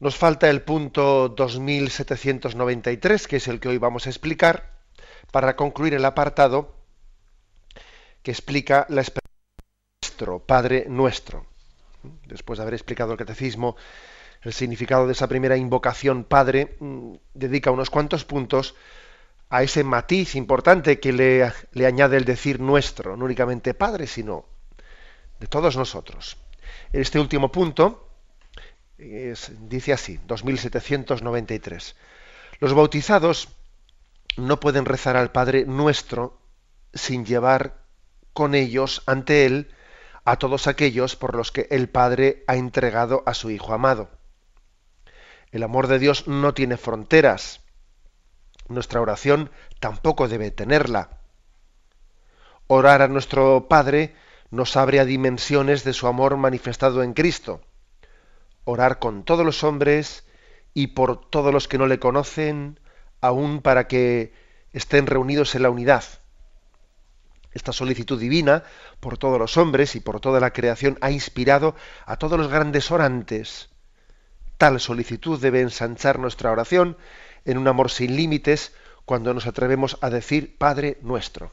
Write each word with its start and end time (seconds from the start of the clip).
Nos 0.00 0.16
falta 0.16 0.48
el 0.48 0.62
punto 0.62 1.28
2793, 1.28 3.28
que 3.28 3.36
es 3.36 3.48
el 3.48 3.60
que 3.60 3.68
hoy 3.68 3.76
vamos 3.76 4.06
a 4.06 4.08
explicar, 4.08 4.72
para 5.30 5.56
concluir 5.56 5.92
el 5.92 6.06
apartado 6.06 6.74
que 8.22 8.30
explica 8.30 8.86
la 8.88 9.02
expresión 9.02 9.20
nuestro, 10.02 10.38
Padre 10.38 10.86
nuestro. 10.88 11.44
Después 12.24 12.58
de 12.58 12.62
haber 12.62 12.72
explicado 12.72 13.12
el 13.12 13.18
Catecismo 13.18 13.76
el 14.40 14.54
significado 14.54 15.06
de 15.06 15.12
esa 15.12 15.28
primera 15.28 15.58
invocación 15.58 16.24
Padre, 16.24 16.78
dedica 17.34 17.70
unos 17.70 17.90
cuantos 17.90 18.24
puntos 18.24 18.74
a 19.50 19.62
ese 19.62 19.84
matiz 19.84 20.34
importante 20.34 20.98
que 20.98 21.12
le, 21.12 21.52
le 21.72 21.86
añade 21.86 22.16
el 22.16 22.24
decir 22.24 22.58
nuestro, 22.58 23.18
no 23.18 23.26
únicamente 23.26 23.74
Padre, 23.74 24.06
sino 24.06 24.46
de 25.38 25.46
todos 25.46 25.76
nosotros. 25.76 26.38
En 26.90 27.02
este 27.02 27.20
último 27.20 27.52
punto 27.52 28.09
dice 29.68 29.92
así, 29.92 30.20
2793. 30.26 31.96
Los 32.58 32.74
bautizados 32.74 33.48
no 34.36 34.60
pueden 34.60 34.84
rezar 34.84 35.16
al 35.16 35.32
Padre 35.32 35.64
nuestro 35.64 36.40
sin 36.92 37.24
llevar 37.24 37.84
con 38.32 38.54
ellos 38.54 39.02
ante 39.06 39.46
Él 39.46 39.74
a 40.24 40.36
todos 40.36 40.66
aquellos 40.66 41.16
por 41.16 41.34
los 41.34 41.50
que 41.50 41.66
el 41.70 41.88
Padre 41.88 42.44
ha 42.46 42.56
entregado 42.56 43.22
a 43.26 43.34
su 43.34 43.50
Hijo 43.50 43.72
amado. 43.72 44.10
El 45.50 45.62
amor 45.62 45.86
de 45.88 45.98
Dios 45.98 46.28
no 46.28 46.54
tiene 46.54 46.76
fronteras. 46.76 47.62
Nuestra 48.68 49.00
oración 49.00 49.50
tampoco 49.80 50.28
debe 50.28 50.50
tenerla. 50.50 51.18
Orar 52.66 53.02
a 53.02 53.08
nuestro 53.08 53.66
Padre 53.68 54.14
nos 54.50 54.76
abre 54.76 55.00
a 55.00 55.04
dimensiones 55.04 55.82
de 55.82 55.92
su 55.92 56.06
amor 56.06 56.36
manifestado 56.36 57.02
en 57.02 57.14
Cristo. 57.14 57.62
Orar 58.64 58.98
con 58.98 59.24
todos 59.24 59.44
los 59.44 59.64
hombres 59.64 60.24
y 60.74 60.88
por 60.88 61.28
todos 61.28 61.52
los 61.52 61.68
que 61.68 61.78
no 61.78 61.86
le 61.86 61.98
conocen, 61.98 62.78
aún 63.20 63.62
para 63.62 63.88
que 63.88 64.32
estén 64.72 65.06
reunidos 65.06 65.54
en 65.54 65.62
la 65.62 65.70
unidad. 65.70 66.04
Esta 67.52 67.72
solicitud 67.72 68.20
divina 68.20 68.62
por 69.00 69.18
todos 69.18 69.38
los 69.38 69.56
hombres 69.56 69.96
y 69.96 70.00
por 70.00 70.20
toda 70.20 70.38
la 70.40 70.52
creación 70.52 70.98
ha 71.00 71.10
inspirado 71.10 71.74
a 72.06 72.16
todos 72.16 72.38
los 72.38 72.48
grandes 72.48 72.90
orantes. 72.90 73.70
Tal 74.56 74.78
solicitud 74.78 75.40
debe 75.40 75.60
ensanchar 75.60 76.18
nuestra 76.18 76.52
oración 76.52 76.96
en 77.44 77.58
un 77.58 77.66
amor 77.66 77.90
sin 77.90 78.14
límites 78.14 78.74
cuando 79.04 79.34
nos 79.34 79.46
atrevemos 79.46 79.98
a 80.00 80.10
decir 80.10 80.56
Padre 80.58 80.98
nuestro. 81.02 81.52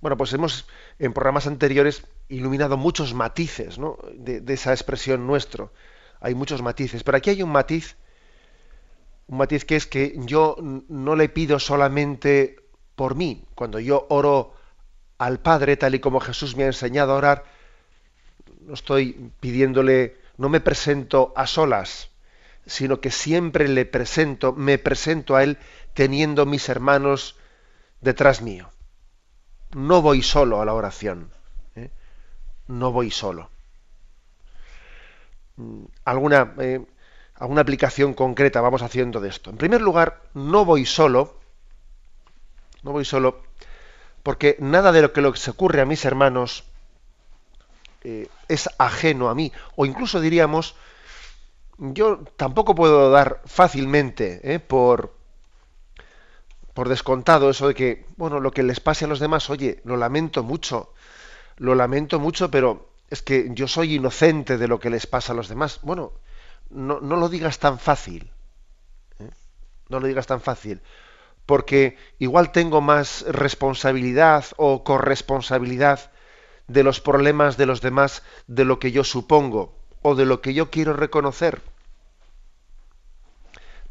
Bueno, 0.00 0.16
pues 0.16 0.32
hemos 0.32 0.66
en 0.98 1.12
programas 1.12 1.46
anteriores 1.46 2.04
iluminado 2.28 2.76
muchos 2.76 3.14
matices 3.14 3.78
de, 4.14 4.40
de, 4.40 4.54
esa 4.54 4.72
expresión 4.72 5.26
nuestro. 5.26 5.72
Hay 6.20 6.34
muchos 6.34 6.62
matices, 6.62 7.02
pero 7.02 7.16
aquí 7.16 7.30
hay 7.30 7.42
un 7.42 7.50
matiz, 7.50 7.96
un 9.26 9.38
matiz 9.38 9.64
que 9.64 9.76
es 9.76 9.86
que 9.86 10.14
yo 10.18 10.56
no 10.60 11.16
le 11.16 11.28
pido 11.28 11.58
solamente 11.58 12.56
por 12.94 13.14
mí. 13.14 13.44
Cuando 13.54 13.80
yo 13.80 14.06
oro 14.10 14.54
al 15.18 15.40
Padre, 15.40 15.76
tal 15.76 15.94
y 15.94 16.00
como 16.00 16.20
Jesús 16.20 16.56
me 16.56 16.64
ha 16.64 16.66
enseñado 16.66 17.12
a 17.12 17.16
orar, 17.16 17.44
no 18.60 18.74
estoy 18.74 19.30
pidiéndole, 19.40 20.16
no 20.36 20.48
me 20.48 20.60
presento 20.60 21.32
a 21.36 21.46
solas, 21.46 22.10
sino 22.66 23.00
que 23.00 23.10
siempre 23.10 23.68
le 23.68 23.86
presento, 23.86 24.52
me 24.52 24.78
presento 24.78 25.36
a 25.36 25.42
Él 25.42 25.58
teniendo 25.94 26.44
mis 26.44 26.68
hermanos 26.68 27.36
detrás 28.00 28.42
mío 28.42 28.70
no 29.76 30.00
voy 30.00 30.22
solo 30.22 30.62
a 30.62 30.64
la 30.64 30.72
oración. 30.72 31.30
¿eh? 31.74 31.90
No 32.66 32.92
voy 32.92 33.10
solo. 33.10 33.50
Mm, 35.56 35.84
¿Alguna, 36.06 36.54
eh, 36.58 36.80
alguna 37.34 37.60
aplicación 37.60 38.14
concreta 38.14 38.62
vamos 38.62 38.80
haciendo 38.80 39.20
de 39.20 39.28
esto? 39.28 39.50
En 39.50 39.58
primer 39.58 39.82
lugar, 39.82 40.22
no 40.32 40.64
voy 40.64 40.86
solo. 40.86 41.36
No 42.82 42.92
voy 42.92 43.04
solo 43.04 43.42
porque 44.22 44.56
nada 44.60 44.92
de 44.92 45.02
lo 45.02 45.12
que, 45.12 45.38
se 45.38 45.50
ocurre 45.50 45.82
a 45.82 45.84
mis 45.84 46.06
hermanos 46.06 46.64
eh, 48.02 48.28
es 48.48 48.70
ajeno 48.78 49.28
a 49.28 49.34
mí. 49.34 49.52
O 49.76 49.84
incluso 49.84 50.20
diríamos, 50.20 50.74
yo 51.76 52.20
tampoco 52.36 52.74
puedo 52.74 53.10
dar 53.10 53.42
fácilmente 53.44 54.58
por, 54.60 55.15
por 56.76 56.90
descontado 56.90 57.48
eso 57.48 57.68
de 57.68 57.74
que, 57.74 58.04
bueno, 58.18 58.38
lo 58.38 58.50
que 58.50 58.62
les 58.62 58.80
pase 58.80 59.06
a 59.06 59.08
los 59.08 59.18
demás, 59.18 59.48
oye, 59.48 59.80
lo 59.84 59.96
lamento 59.96 60.42
mucho, 60.42 60.92
lo 61.56 61.74
lamento 61.74 62.20
mucho, 62.20 62.50
pero 62.50 62.90
es 63.08 63.22
que 63.22 63.48
yo 63.52 63.66
soy 63.66 63.94
inocente 63.94 64.58
de 64.58 64.68
lo 64.68 64.78
que 64.78 64.90
les 64.90 65.06
pasa 65.06 65.32
a 65.32 65.36
los 65.36 65.48
demás. 65.48 65.80
Bueno, 65.80 66.12
no, 66.68 67.00
no 67.00 67.16
lo 67.16 67.30
digas 67.30 67.58
tan 67.60 67.78
fácil, 67.78 68.30
¿eh? 69.20 69.30
no 69.88 70.00
lo 70.00 70.06
digas 70.06 70.26
tan 70.26 70.42
fácil, 70.42 70.82
porque 71.46 71.96
igual 72.18 72.52
tengo 72.52 72.82
más 72.82 73.24
responsabilidad 73.26 74.44
o 74.58 74.84
corresponsabilidad 74.84 76.10
de 76.68 76.82
los 76.82 77.00
problemas 77.00 77.56
de 77.56 77.64
los 77.64 77.80
demás 77.80 78.22
de 78.48 78.66
lo 78.66 78.78
que 78.78 78.92
yo 78.92 79.02
supongo 79.02 79.74
o 80.02 80.14
de 80.14 80.26
lo 80.26 80.42
que 80.42 80.52
yo 80.52 80.70
quiero 80.70 80.92
reconocer. 80.92 81.62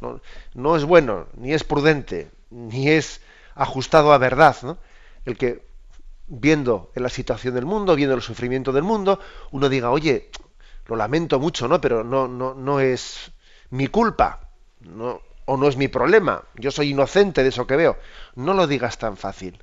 No, 0.02 0.22
no 0.54 0.76
es 0.76 0.84
bueno 0.84 1.26
ni 1.34 1.52
es 1.52 1.64
prudente 1.64 2.35
ni 2.50 2.90
es 2.90 3.22
ajustado 3.56 4.14
a 4.14 4.18
verdad, 4.18 4.56
¿no? 4.64 4.78
El 5.26 5.38
que 5.38 5.66
viendo 6.28 6.92
en 6.96 7.04
la 7.04 7.10
situación 7.10 7.54
del 7.54 7.66
mundo, 7.66 7.96
viendo 7.96 8.16
el 8.16 8.22
sufrimiento 8.22 8.72
del 8.72 8.84
mundo, 8.84 9.20
uno 9.52 9.70
diga, 9.70 9.92
oye, 9.92 10.30
lo 10.88 10.96
lamento 10.96 11.40
mucho, 11.40 11.68
¿no? 11.68 11.82
Pero 11.82 12.04
no, 12.04 12.28
no, 12.28 12.54
no 12.54 12.80
es 12.80 13.32
mi 13.70 13.88
culpa, 13.88 14.50
no, 14.82 15.22
o 15.46 15.58
no 15.58 15.68
es 15.68 15.78
mi 15.78 15.88
problema, 15.88 16.44
yo 16.56 16.72
soy 16.72 16.92
inocente 16.92 17.44
de 17.44 17.50
eso 17.50 17.68
que 17.68 17.76
veo. 17.76 17.98
No 18.36 18.54
lo 18.54 18.68
digas 18.68 18.98
tan 18.98 19.16
fácil. 19.18 19.58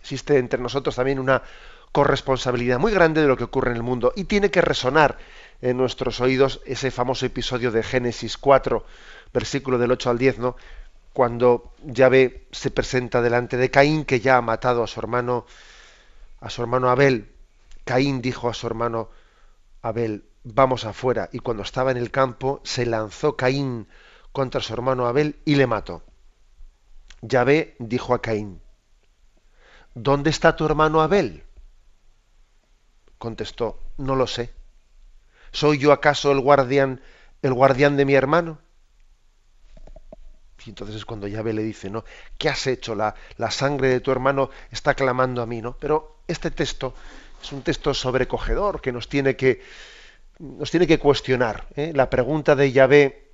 Existe 0.00 0.38
entre 0.38 0.60
nosotros 0.60 0.96
también 0.96 1.18
una 1.18 1.42
corresponsabilidad 1.92 2.78
muy 2.78 2.92
grande 2.92 3.20
de 3.20 3.28
lo 3.28 3.36
que 3.36 3.44
ocurre 3.44 3.70
en 3.70 3.76
el 3.76 3.82
mundo 3.82 4.12
y 4.14 4.24
tiene 4.24 4.50
que 4.50 4.60
resonar 4.60 5.18
en 5.60 5.76
nuestros 5.76 6.20
oídos 6.20 6.60
ese 6.66 6.90
famoso 6.90 7.26
episodio 7.26 7.70
de 7.70 7.82
Génesis 7.82 8.36
4, 8.36 8.84
versículo 9.32 9.78
del 9.78 9.92
8 9.92 10.10
al 10.10 10.18
10, 10.18 10.38
¿no? 10.38 10.56
Cuando 11.18 11.72
Yahvé 11.82 12.46
se 12.52 12.70
presenta 12.70 13.20
delante 13.20 13.56
de 13.56 13.72
Caín, 13.72 14.04
que 14.04 14.20
ya 14.20 14.36
ha 14.36 14.40
matado 14.40 14.84
a 14.84 14.86
su 14.86 15.00
hermano, 15.00 15.46
a 16.38 16.48
su 16.48 16.62
hermano 16.62 16.90
Abel. 16.90 17.34
Caín 17.84 18.22
dijo 18.22 18.48
a 18.48 18.54
su 18.54 18.68
hermano 18.68 19.10
Abel, 19.82 20.28
vamos 20.44 20.84
afuera. 20.84 21.28
Y 21.32 21.40
cuando 21.40 21.64
estaba 21.64 21.90
en 21.90 21.96
el 21.96 22.12
campo, 22.12 22.60
se 22.62 22.86
lanzó 22.86 23.36
Caín 23.36 23.88
contra 24.30 24.60
su 24.60 24.72
hermano 24.72 25.08
Abel 25.08 25.40
y 25.44 25.56
le 25.56 25.66
mató. 25.66 26.04
Yahvé 27.20 27.74
dijo 27.80 28.14
a 28.14 28.22
Caín, 28.22 28.62
¿dónde 29.96 30.30
está 30.30 30.54
tu 30.54 30.66
hermano 30.66 31.00
Abel? 31.00 31.42
Contestó, 33.18 33.80
no 33.96 34.14
lo 34.14 34.28
sé. 34.28 34.54
¿Soy 35.50 35.78
yo 35.78 35.90
acaso 35.90 36.30
el 36.30 36.38
guardián, 36.38 37.00
el 37.42 37.54
guardián 37.54 37.96
de 37.96 38.04
mi 38.04 38.14
hermano? 38.14 38.60
Y 40.64 40.70
entonces 40.70 40.96
es 40.96 41.04
cuando 41.04 41.26
Yahvé 41.26 41.52
le 41.52 41.62
dice, 41.62 41.88
¿no? 41.88 42.04
¿Qué 42.36 42.48
has 42.48 42.66
hecho? 42.66 42.94
La, 42.94 43.14
la 43.36 43.50
sangre 43.50 43.88
de 43.88 44.00
tu 44.00 44.10
hermano 44.10 44.50
está 44.70 44.94
clamando 44.94 45.40
a 45.40 45.46
mí, 45.46 45.62
¿no? 45.62 45.76
Pero 45.78 46.18
este 46.26 46.50
texto 46.50 46.94
es 47.42 47.52
un 47.52 47.62
texto 47.62 47.94
sobrecogedor 47.94 48.80
que 48.80 48.92
nos 48.92 49.08
tiene 49.08 49.36
que, 49.36 49.62
nos 50.38 50.70
tiene 50.70 50.86
que 50.86 50.98
cuestionar. 50.98 51.66
¿eh? 51.76 51.92
La 51.94 52.10
pregunta 52.10 52.56
de 52.56 52.72
Yahvé, 52.72 53.32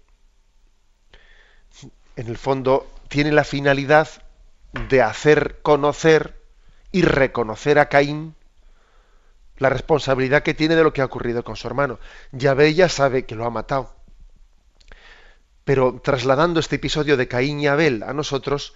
en 2.17 2.27
el 2.27 2.37
fondo, 2.37 2.87
tiene 3.09 3.33
la 3.33 3.45
finalidad 3.45 4.09
de 4.89 5.03
hacer 5.03 5.61
conocer 5.63 6.41
y 6.93 7.03
reconocer 7.03 7.79
a 7.79 7.89
Caín 7.89 8.35
la 9.57 9.69
responsabilidad 9.69 10.43
que 10.43 10.55
tiene 10.55 10.75
de 10.75 10.83
lo 10.83 10.93
que 10.93 11.01
ha 11.01 11.05
ocurrido 11.05 11.45
con 11.45 11.57
su 11.57 11.67
hermano. 11.67 11.99
Yahvé 12.33 12.75
ya 12.75 12.89
sabe 12.89 13.25
que 13.25 13.35
lo 13.35 13.45
ha 13.45 13.51
matado 13.51 13.95
pero 15.65 16.01
trasladando 16.03 16.61
este 16.61 16.77
episodio 16.77 17.17
de 17.17 17.27
Caín 17.27 17.61
y 17.61 17.67
Abel 17.67 18.03
a 18.03 18.13
nosotros, 18.13 18.75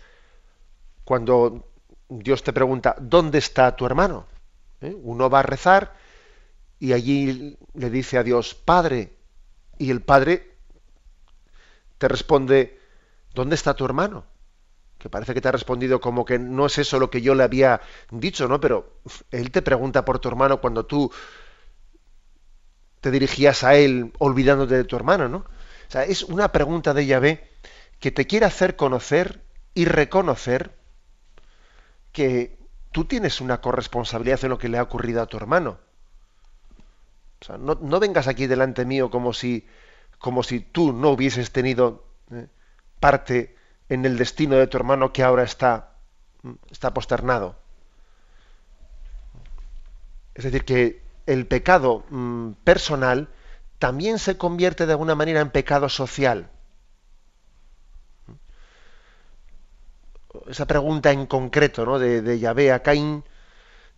cuando 1.05 1.69
Dios 2.09 2.43
te 2.43 2.53
pregunta, 2.53 2.97
¿dónde 2.99 3.39
está 3.39 3.77
tu 3.77 3.85
hermano? 3.85 4.27
¿Eh? 4.81 4.97
Uno 5.03 5.29
va 5.29 5.41
a 5.41 5.43
rezar 5.43 5.95
y 6.79 6.93
allí 6.93 7.59
le 7.75 7.91
dice 7.91 8.19
a 8.19 8.23
Dios, 8.23 8.55
Padre, 8.55 9.13
y 9.79 9.91
el 9.91 10.01
Padre 10.01 10.57
te 11.99 12.09
responde, 12.09 12.81
¿dónde 13.35 13.55
está 13.55 13.75
tu 13.75 13.85
hermano? 13.85 14.25
Que 14.99 15.11
parece 15.11 15.35
que 15.35 15.41
te 15.41 15.49
ha 15.49 15.53
respondido 15.53 16.01
como 16.01 16.25
que 16.25 16.39
no 16.39 16.67
es 16.67 16.79
eso 16.79 16.99
lo 16.99 17.11
que 17.11 17.21
yo 17.21 17.35
le 17.35 17.45
había 17.45 17.81
dicho, 18.11 18.49
¿no? 18.49 18.61
Pero 18.61 19.01
él 19.31 19.51
te 19.51 19.63
pregunta 19.63 20.05
por 20.05 20.19
tu 20.19 20.29
hermano 20.29 20.61
cuando 20.61 20.87
tú 20.87 21.13
te 23.01 23.11
dirigías 23.11 23.63
a 23.63 23.77
él 23.77 24.13
olvidándote 24.19 24.77
de 24.77 24.85
tu 24.85 24.97
hermano, 24.97 25.29
¿no? 25.29 25.45
O 25.89 25.91
sea, 25.91 26.05
es 26.05 26.23
una 26.23 26.53
pregunta 26.53 26.93
de 26.93 27.07
Yahvé 27.07 27.51
que 27.99 28.11
te 28.11 28.27
quiere 28.27 28.47
hacer 28.47 28.77
conocer 28.77 29.43
y 29.75 29.87
reconocer 29.87 30.77
que 32.13 32.59
tú 32.93 33.07
tienes 33.07 33.41
una 33.41 33.61
corresponsabilidad 33.61 34.45
en 34.45 34.51
lo 34.51 34.59
que 34.59 34.69
le 34.69 34.79
ha 34.79 34.83
ocurrido 34.83 35.23
a 35.23 35.27
tu 35.27 35.37
hermano. 35.37 35.79
O 37.41 37.45
sea, 37.45 37.57
no, 37.57 37.79
no 37.81 38.01
vengas 38.01 38.29
aquí 38.29 38.47
delante 38.47 38.85
mío 38.85 39.11
como 39.11 39.33
si, 39.33 39.67
como 40.19 40.43
si 40.43 40.61
tú 40.61 40.93
no 40.93 41.11
hubieses 41.11 41.53
tenido 41.53 42.05
eh, 42.33 42.49
parte 43.01 43.57
en 43.89 44.05
el 44.05 44.19
destino 44.19 44.57
de 44.57 44.67
tu 44.67 44.77
hermano 44.77 45.13
que 45.13 45.23
ahora 45.23 45.45
está, 45.45 45.95
mm, 46.43 46.53
está 46.71 46.93
posternado. 46.93 47.57
Es 50.35 50.45
decir, 50.45 50.65
que 50.65 51.03
el 51.27 51.47
pecado 51.47 52.05
mm, 52.11 52.53
personal 52.65 53.29
también 53.79 54.19
se 54.19 54.37
convierte 54.37 54.87
de 54.87 54.93
alguna 54.93 55.15
manera 55.15 55.41
en 55.41 55.51
pecado 55.51 55.89
social. 55.89 56.51
Esa 60.49 60.67
pregunta 60.67 61.11
en 61.11 61.27
concreto 61.27 61.85
¿no? 61.85 61.99
de, 61.99 62.23
de 62.23 62.39
Yahvé 62.39 62.73
a 62.73 62.83
Caín 62.83 63.25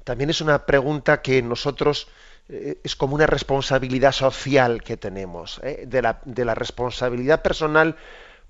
también 0.04 0.30
es 0.30 0.40
una 0.40 0.66
pregunta 0.66 1.22
que 1.22 1.42
nosotros 1.42 2.08
eh, 2.48 2.80
es 2.82 2.96
como 2.96 3.14
una 3.14 3.26
responsabilidad 3.26 4.12
social 4.12 4.82
que 4.82 4.96
tenemos. 4.96 5.60
¿eh? 5.62 5.84
De, 5.86 6.02
la, 6.02 6.20
de, 6.24 6.44
la, 6.44 6.54
responsabilidad 6.54 7.42
personal 7.42 7.96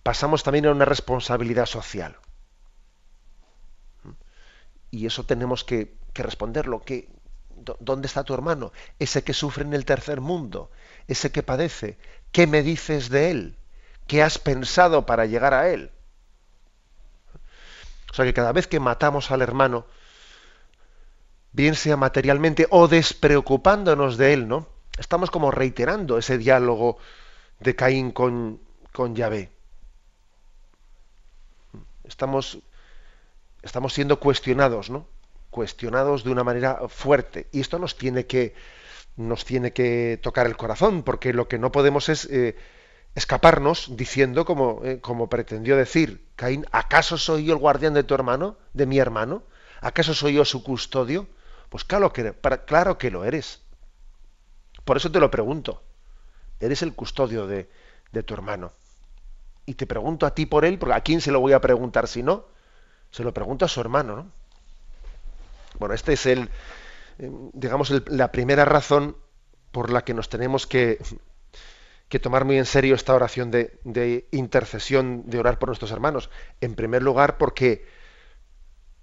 pasamos 0.03 0.43
también 0.43 0.67
a 0.67 0.71
una 0.71 0.85
responsabilidad 0.85 1.67
social. 1.67 2.17
Y 4.91 5.06
eso 5.06 5.25
tenemos 5.25 5.65
que, 5.65 5.94
que 6.12 6.23
responderlo. 6.23 6.81
Que, 6.81 7.09
¿Dónde 7.81 8.07
está 8.07 8.25
tu 8.25 8.35
hermano? 8.35 8.73
Ese 8.99 9.23
que 9.23 9.35
sufre 9.35 9.65
en 9.65 9.75
el 9.75 9.85
tercer 9.85 10.21
mundo, 10.21 10.71
ese 11.09 11.31
que 11.31 11.43
padece. 11.43 11.99
¿Qué 12.33 12.47
me 12.47 12.62
dices 12.62 13.09
de 13.11 13.31
él? 13.31 13.57
¿Qué 14.07 14.23
has 14.23 14.39
pensado 14.39 15.07
para 15.07 15.27
llegar 15.27 15.55
a 15.55 15.69
él? 15.69 15.91
O 18.11 18.15
sea 18.15 18.25
que 18.25 18.35
cada 18.35 18.53
vez 18.53 18.67
que 18.67 18.81
matamos 18.81 19.31
al 19.31 19.43
hermano, 19.43 19.87
bien 21.53 21.75
sea 21.75 21.97
materialmente 21.97 22.67
o 22.71 22.89
despreocupándonos 22.89 24.17
de 24.17 24.33
él, 24.33 24.49
¿no? 24.49 24.67
Estamos 24.99 25.31
como 25.31 25.51
reiterando 25.51 26.19
ese 26.19 26.39
diálogo 26.39 26.99
de 27.61 27.77
Caín 27.77 28.11
con, 28.11 28.61
con 28.93 29.15
Yahvé. 29.15 29.51
Estamos, 32.05 32.59
estamos 33.62 33.93
siendo 33.93 34.19
cuestionados, 34.19 34.91
¿no? 34.91 35.07
Cuestionados 35.50 36.25
de 36.25 36.31
una 36.31 36.44
manera 36.44 36.88
fuerte. 36.88 37.49
Y 37.52 37.61
esto 37.61 37.79
nos 37.79 37.97
tiene 37.97 38.26
que, 38.26 38.55
nos 39.17 39.44
tiene 39.44 39.73
que 39.73 40.19
tocar 40.23 40.47
el 40.47 40.56
corazón, 40.56 41.02
porque 41.02 41.32
lo 41.32 41.49
que 41.49 41.58
no 41.58 41.73
podemos 41.73 42.08
es 42.08 42.26
eh, 42.26 42.56
escaparnos 43.14 43.97
diciendo, 43.97 44.44
como, 44.44 44.81
eh, 44.85 45.00
como 45.00 45.29
pretendió 45.29 45.76
decir 45.76 46.29
Caín, 46.37 46.67
¿acaso 46.70 47.19
soy 47.19 47.44
yo 47.44 47.52
el 47.52 47.58
guardián 47.58 47.94
de 47.94 48.05
tu 48.05 48.14
hermano, 48.14 48.56
de 48.73 48.87
mi 48.87 48.99
hermano? 48.99 49.43
¿Acaso 49.81 50.14
soy 50.14 50.35
yo 50.35 50.44
su 50.44 50.62
custodio? 50.62 51.26
Pues 51.69 51.85
claro 51.85 52.12
que, 52.12 52.35
claro 52.67 52.99
que 52.99 53.11
lo 53.11 53.25
eres. 53.25 53.61
Por 54.85 54.97
eso 54.97 55.11
te 55.11 55.20
lo 55.20 55.31
pregunto. 55.31 55.82
Eres 56.58 56.82
el 56.82 56.94
custodio 56.94 57.47
de, 57.47 57.70
de 58.12 58.23
tu 58.23 58.35
hermano. 58.35 58.73
Y 59.67 59.75
te 59.75 59.87
pregunto 59.87 60.26
a 60.26 60.35
ti 60.35 60.47
por 60.47 60.64
él, 60.64 60.79
porque 60.79 60.94
a 60.94 61.00
quién 61.00 61.20
se 61.20 61.32
lo 61.32 61.41
voy 61.41 61.52
a 61.52 61.61
preguntar 61.61 62.08
si 62.08 62.23
no. 62.23 62.47
Se 63.11 63.23
lo 63.23 63.32
pregunto 63.32 63.64
a 63.64 63.69
su 63.69 63.81
hermano, 63.81 64.17
¿no? 64.17 64.39
Bueno, 65.81 65.94
este 65.94 66.12
es 66.12 66.27
el, 66.27 66.50
eh, 67.19 67.31
digamos, 67.55 67.91
la 68.06 68.31
primera 68.31 68.67
razón 68.67 69.17
por 69.73 69.91
la 69.91 70.05
que 70.05 70.12
nos 70.12 70.29
tenemos 70.29 70.67
que, 70.67 70.99
que 72.11 72.19
tomar 72.19 72.44
muy 72.44 72.59
en 72.59 72.67
serio 72.67 72.94
esta 72.94 73.15
oración 73.15 73.50
de, 73.50 73.81
de, 73.85 74.29
intercesión, 74.31 75.23
de 75.25 75.38
orar 75.38 75.59
por 75.59 75.71
nuestros 75.71 75.91
hermanos. 75.91 76.29
En 76.61 76.75
primer 76.75 77.03
lugar, 77.03 77.38
porque 77.38 77.87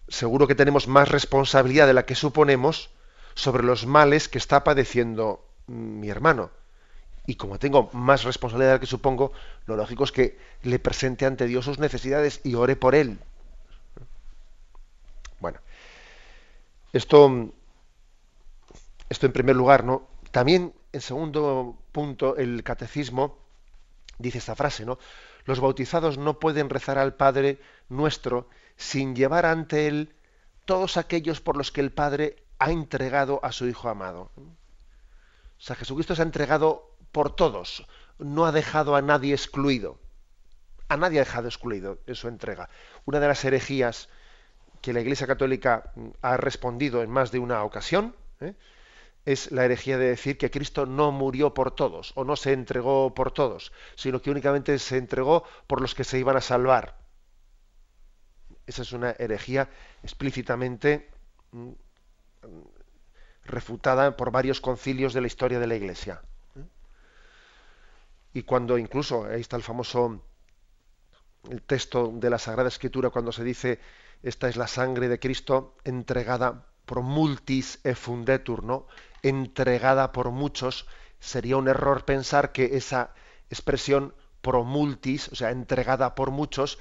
seguro 0.07 0.45
que 0.45 0.53
tenemos 0.53 0.87
más 0.87 1.09
responsabilidad 1.09 1.87
de 1.87 1.95
la 1.95 2.05
que 2.05 2.13
suponemos 2.13 2.91
sobre 3.33 3.63
los 3.63 3.87
males 3.87 4.29
que 4.29 4.37
está 4.37 4.63
padeciendo 4.63 5.49
mi 5.65 6.09
hermano. 6.09 6.51
Y 7.25 7.35
como 7.35 7.57
tengo 7.57 7.89
más 7.91 8.23
responsabilidad 8.23 8.73
de 8.73 8.75
la 8.75 8.79
que 8.81 8.85
supongo, 8.85 9.31
lo 9.65 9.75
lógico 9.77 10.03
es 10.03 10.11
que 10.11 10.37
le 10.61 10.77
presente 10.77 11.25
ante 11.25 11.47
Dios 11.47 11.65
sus 11.65 11.79
necesidades 11.79 12.39
y 12.43 12.53
ore 12.53 12.75
por 12.75 12.93
él. 12.93 13.17
Esto, 16.93 17.53
esto 19.09 19.25
en 19.25 19.33
primer 19.33 19.55
lugar, 19.55 19.83
¿no? 19.83 20.07
También, 20.31 20.73
en 20.91 21.01
segundo 21.01 21.77
punto, 21.91 22.35
el 22.37 22.63
catecismo 22.63 23.37
dice 24.19 24.37
esta 24.37 24.55
frase, 24.55 24.85
¿no? 24.85 24.97
Los 25.45 25.59
bautizados 25.59 26.17
no 26.17 26.39
pueden 26.39 26.69
rezar 26.69 26.97
al 26.97 27.15
Padre 27.15 27.59
nuestro 27.89 28.49
sin 28.75 29.15
llevar 29.15 29.45
ante 29.45 29.87
él 29.87 30.13
todos 30.65 30.97
aquellos 30.97 31.39
por 31.39 31.55
los 31.55 31.71
que 31.71 31.81
el 31.81 31.91
Padre 31.91 32.43
ha 32.59 32.71
entregado 32.71 33.39
a 33.43 33.51
su 33.51 33.67
Hijo 33.67 33.89
amado. 33.89 34.31
O 34.35 35.61
sea, 35.61 35.75
Jesucristo 35.75 36.15
se 36.15 36.21
ha 36.21 36.25
entregado 36.25 36.95
por 37.11 37.35
todos, 37.35 37.87
no 38.19 38.45
ha 38.45 38.51
dejado 38.51 38.95
a 38.95 39.01
nadie 39.01 39.33
excluido. 39.33 39.99
A 40.89 40.97
nadie 40.97 41.19
ha 41.19 41.23
dejado 41.23 41.47
excluido 41.47 41.99
en 42.05 42.15
su 42.15 42.27
entrega. 42.27 42.69
Una 43.05 43.19
de 43.19 43.27
las 43.27 43.43
herejías 43.43 44.09
que 44.81 44.93
la 44.93 45.01
Iglesia 45.01 45.27
Católica 45.27 45.91
ha 46.21 46.37
respondido 46.37 47.03
en 47.03 47.09
más 47.09 47.31
de 47.31 47.39
una 47.39 47.63
ocasión 47.63 48.15
¿eh? 48.41 48.53
es 49.25 49.51
la 49.51 49.65
herejía 49.65 49.97
de 49.97 50.07
decir 50.07 50.37
que 50.37 50.49
Cristo 50.49 50.85
no 50.85 51.11
murió 51.11 51.53
por 51.53 51.71
todos 51.71 52.13
o 52.15 52.23
no 52.23 52.35
se 52.35 52.53
entregó 52.53 53.13
por 53.13 53.31
todos, 53.31 53.73
sino 53.95 54.21
que 54.21 54.31
únicamente 54.31 54.79
se 54.79 54.97
entregó 54.97 55.43
por 55.67 55.81
los 55.81 55.95
que 55.95 56.03
se 56.03 56.17
iban 56.17 56.37
a 56.37 56.41
salvar. 56.41 56.97
Esa 58.65 58.83
es 58.83 58.93
una 58.93 59.11
herejía 59.11 59.69
explícitamente 60.03 61.09
mm, 61.51 61.71
refutada 63.43 64.15
por 64.15 64.31
varios 64.31 64.61
concilios 64.61 65.13
de 65.13 65.21
la 65.21 65.27
historia 65.27 65.59
de 65.59 65.67
la 65.67 65.75
Iglesia. 65.75 66.21
Y 68.33 68.43
cuando 68.43 68.77
incluso, 68.77 69.25
ahí 69.25 69.41
está 69.41 69.55
el 69.55 69.63
famoso 69.63 70.23
el 71.49 71.61
texto 71.63 72.11
de 72.13 72.29
la 72.29 72.37
Sagrada 72.37 72.69
Escritura, 72.69 73.09
cuando 73.09 73.31
se 73.31 73.43
dice, 73.43 73.79
esta 74.23 74.49
es 74.49 74.57
la 74.57 74.67
sangre 74.67 75.07
de 75.07 75.19
Cristo 75.19 75.75
entregada 75.83 76.65
por 76.85 77.01
multis 77.01 77.79
e 77.83 77.95
fundetur, 77.95 78.63
¿no? 78.63 78.87
Entregada 79.21 80.11
por 80.11 80.31
muchos, 80.31 80.87
sería 81.19 81.57
un 81.57 81.67
error 81.67 82.05
pensar 82.05 82.51
que 82.51 82.77
esa 82.77 83.13
expresión 83.49 84.13
pro 84.41 84.63
multis, 84.63 85.27
o 85.29 85.35
sea, 85.35 85.51
entregada 85.51 86.15
por 86.15 86.31
muchos, 86.31 86.79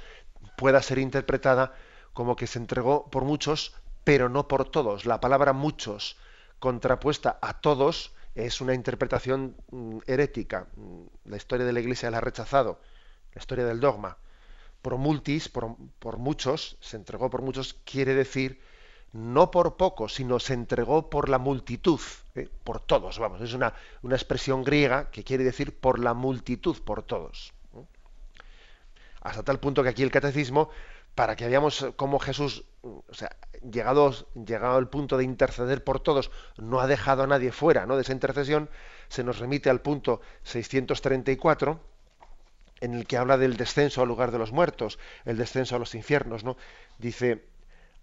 pueda 0.57 0.81
ser 0.83 0.99
interpretada 0.99 1.75
como 2.13 2.37
que 2.37 2.47
se 2.47 2.59
entregó 2.59 3.11
por 3.11 3.25
muchos, 3.25 3.75
pero 4.05 4.29
no 4.29 4.49
por 4.49 4.69
todos. 4.71 5.05
La 5.05 5.21
palabra 5.21 5.53
muchos 5.53 6.17
contrapuesta 6.59 7.39
a 7.43 7.61
todos 7.61 8.15
es 8.35 8.61
una 8.61 8.75
interpretación 8.75 9.57
mm, 9.71 9.99
herética. 10.07 10.69
Mm, 10.77 11.03
la 11.25 11.37
historia 11.37 11.67
de 11.67 11.73
la 11.73 11.81
Iglesia 11.81 12.11
la 12.11 12.19
ha 12.19 12.21
rechazado, 12.21 12.81
la 13.35 13.41
historia 13.41 13.65
del 13.65 13.81
dogma. 13.81 14.19
Por 14.87 14.99
multis, 14.99 15.49
por, 15.49 16.17
muchos, 16.17 16.77
se 16.81 16.97
entregó 16.97 17.29
por 17.29 17.43
muchos, 17.43 17.75
quiere 17.85 18.15
decir 18.15 18.61
no 19.13 19.51
por 19.51 19.77
pocos, 19.77 20.15
sino 20.15 20.39
se 20.39 20.55
entregó 20.55 21.11
por 21.11 21.29
la 21.29 21.39
multitud, 21.41 21.99
¿eh? 22.37 22.49
por 22.63 22.79
todos, 22.79 23.19
vamos, 23.19 23.41
es 23.41 23.53
una, 23.53 23.75
una, 24.03 24.15
expresión 24.15 24.63
griega 24.63 25.11
que 25.11 25.25
quiere 25.25 25.43
decir 25.43 25.77
por 25.77 25.99
la 25.99 26.15
multitud, 26.15 26.77
por 26.85 27.03
todos. 27.03 27.53
Hasta 29.23 29.43
tal 29.43 29.59
punto 29.59 29.83
que 29.83 29.89
aquí 29.89 30.05
el 30.05 30.13
catecismo 30.13 30.71
para 31.17 31.35
que 31.35 31.49
veamos 31.49 31.85
cómo 31.97 32.21
Jesús, 32.21 32.63
llegado, 33.69 34.13
llegado 34.35 34.77
al 34.77 34.89
punto 34.89 35.17
de 35.19 35.25
interceder 35.25 35.83
por 35.83 35.99
todos, 35.99 36.31
no 36.59 36.79
ha 36.79 36.87
dejado 36.87 37.25
a 37.25 37.27
nadie 37.27 37.51
fuera 37.51 37.87
¿no? 37.87 37.97
de 37.97 38.03
esa 38.03 38.13
intercesión, 38.13 38.71
se 39.09 39.25
nos 39.25 39.41
remite 39.41 39.69
al 39.69 39.81
punto 39.81 40.21
634, 40.45 41.96
en 42.81 42.95
el 42.95 43.07
que 43.07 43.17
habla 43.17 43.39
del 43.39 43.57
descenso 43.57 44.03
al 44.03 44.09
lugar 44.09 44.31
de 44.31 44.39
los 44.39 44.53
muertos, 44.53 44.99
el 45.25 45.37
descenso 45.37 45.77
a 45.77 45.79
los 45.79 45.95
infiernos, 45.95 46.45
¿no? 46.45 46.57
Dice, 46.99 47.45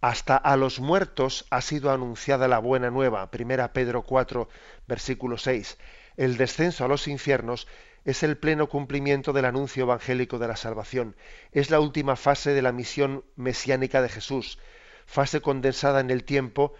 hasta 0.02 0.36
a 0.36 0.58
los 0.58 0.80
muertos 0.80 1.46
ha 1.50 1.62
sido 1.62 1.92
anunciada 1.92 2.48
la 2.48 2.60
buena 2.60 2.90
nueva, 2.90 3.32
primera 3.32 3.72
Pedro 3.72 4.02
4, 4.02 4.50
versículo 4.88 5.38
6. 5.38 5.78
El 6.18 6.38
descenso 6.38 6.86
a 6.86 6.88
los 6.88 7.08
infiernos 7.08 7.68
es 8.06 8.22
el 8.24 8.38
pleno 8.38 8.68
cumplimiento 8.68 9.32
del 9.32 9.46
anuncio 9.46 9.84
evangélico 9.84 10.40
de 10.40 10.48
la 10.48 10.58
salvación. 10.58 11.16
Es 11.52 11.70
la 11.70 11.80
última 11.80 12.16
fase 12.16 12.54
de 12.54 12.62
la 12.62 12.74
misión 12.74 13.24
mesiánica 13.36 14.02
de 14.02 14.10
Jesús, 14.10 14.60
fase 15.06 15.42
condensada 15.42 16.02
en 16.02 16.12
el 16.12 16.24
tiempo, 16.24 16.74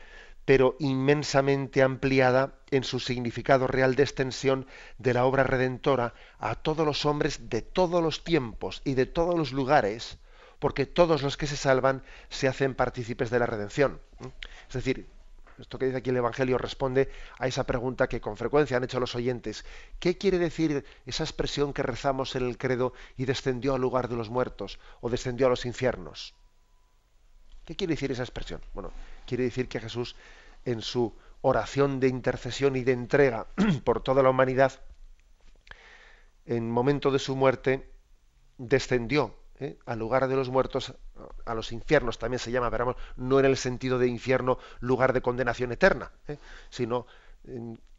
pero 0.46 0.76
inmensamente 0.80 1.82
ampliada 1.82 2.56
en 2.72 2.84
su 2.84 3.00
significado 3.00 3.68
real 3.68 3.96
de 3.96 4.04
extensión 4.04 4.68
de 4.98 5.14
la 5.14 5.26
obra 5.26 5.44
redentora 5.44 6.14
a 6.40 6.56
todos 6.56 6.86
los 6.86 7.06
hombres 7.06 7.50
de 7.50 7.62
todos 7.62 8.04
los 8.04 8.24
tiempos 8.24 8.82
y 8.84 8.96
de 8.96 9.06
todos 9.06 9.36
los 9.36 9.54
lugares, 9.54 10.18
porque 10.60 10.86
todos 10.86 11.22
los 11.24 11.38
que 11.38 11.48
se 11.48 11.58
salvan 11.58 12.04
se 12.30 12.48
hacen 12.48 12.76
partícipes 12.76 13.30
de 13.30 13.40
la 13.40 13.46
redención. 13.46 14.02
Es 14.68 14.74
decir, 14.74 15.08
esto 15.60 15.78
que 15.78 15.86
dice 15.86 15.98
aquí 15.98 16.10
el 16.10 16.18
Evangelio 16.18 16.58
responde 16.58 17.10
a 17.38 17.48
esa 17.48 17.66
pregunta 17.66 18.08
que 18.08 18.22
con 18.22 18.38
frecuencia 18.38 18.78
han 18.78 18.84
hecho 18.84 19.00
los 19.00 19.16
oyentes. 19.16 19.66
¿Qué 20.00 20.18
quiere 20.18 20.40
decir 20.40 20.84
esa 21.06 21.24
expresión 21.24 21.74
que 21.74 21.84
rezamos 21.84 22.36
en 22.36 22.48
el 22.48 22.58
credo 22.58 22.94
y 23.18 23.26
descendió 23.26 23.76
al 23.76 23.82
lugar 23.82 24.08
de 24.10 24.16
los 24.16 24.30
muertos 24.30 24.80
o 25.00 25.10
descendió 25.10 25.48
a 25.48 25.50
los 25.52 25.66
infiernos? 25.66 26.34
¿Qué 27.66 27.76
quiere 27.76 27.94
decir 27.94 28.12
esa 28.12 28.24
expresión? 28.24 28.62
Bueno, 28.74 28.92
quiere 29.26 29.44
decir 29.44 29.68
que 29.68 29.80
Jesús 29.80 30.16
en 30.66 30.82
su 30.82 31.14
oración 31.42 32.00
de 32.00 32.08
intercesión 32.08 32.76
y 32.76 32.84
de 32.84 32.94
entrega 32.94 33.48
por 33.84 34.02
toda 34.02 34.24
la 34.24 34.30
humanidad, 34.30 34.82
en 36.46 36.70
momento 36.70 37.12
de 37.12 37.20
su 37.20 37.36
muerte, 37.36 37.90
descendió 38.58 39.36
¿eh? 39.60 39.78
al 39.86 40.00
lugar 40.00 40.28
de 40.28 40.36
los 40.36 40.50
muertos, 40.50 40.94
a 41.46 41.54
los 41.54 41.72
infiernos 41.72 42.20
también 42.20 42.40
se 42.40 42.52
llama, 42.52 42.70
pero 42.70 42.96
no 43.16 43.40
en 43.40 43.46
el 43.46 43.58
sentido 43.58 44.00
de 44.00 44.08
infierno, 44.08 44.58
lugar 44.80 45.14
de 45.14 45.22
condenación 45.22 45.72
eterna, 45.72 46.12
¿eh? 46.28 46.38
sino 46.70 47.06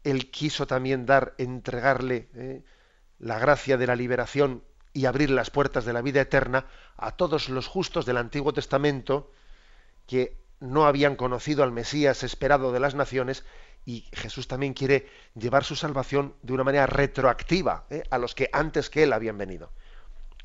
él 0.03 0.31
quiso 0.31 0.67
también 0.67 1.05
dar, 1.05 1.33
entregarle 1.37 2.29
¿eh? 2.33 2.63
la 3.19 3.39
gracia 3.39 3.77
de 3.77 3.87
la 3.87 3.95
liberación 3.95 4.63
y 4.93 5.05
abrir 5.05 5.29
las 5.29 5.49
puertas 5.49 5.85
de 5.85 5.93
la 5.93 6.01
vida 6.01 6.21
eterna 6.21 6.65
a 6.97 7.11
todos 7.11 7.49
los 7.49 7.67
justos 7.67 8.05
del 8.05 8.17
Antiguo 8.17 8.53
Testamento 8.53 9.31
que 10.07 10.37
no 10.59 10.85
habían 10.85 11.15
conocido 11.15 11.63
al 11.63 11.71
Mesías 11.71 12.23
esperado 12.23 12.71
de 12.71 12.79
las 12.79 12.95
naciones 12.95 13.43
y 13.85 14.05
Jesús 14.13 14.47
también 14.47 14.73
quiere 14.73 15.07
llevar 15.35 15.63
su 15.63 15.75
salvación 15.75 16.35
de 16.41 16.53
una 16.53 16.63
manera 16.63 16.87
retroactiva 16.87 17.85
a 18.09 18.17
los 18.17 18.33
que 18.33 18.49
antes 18.51 18.89
que 18.89 19.03
él 19.03 19.13
habían 19.13 19.37
venido. 19.37 19.71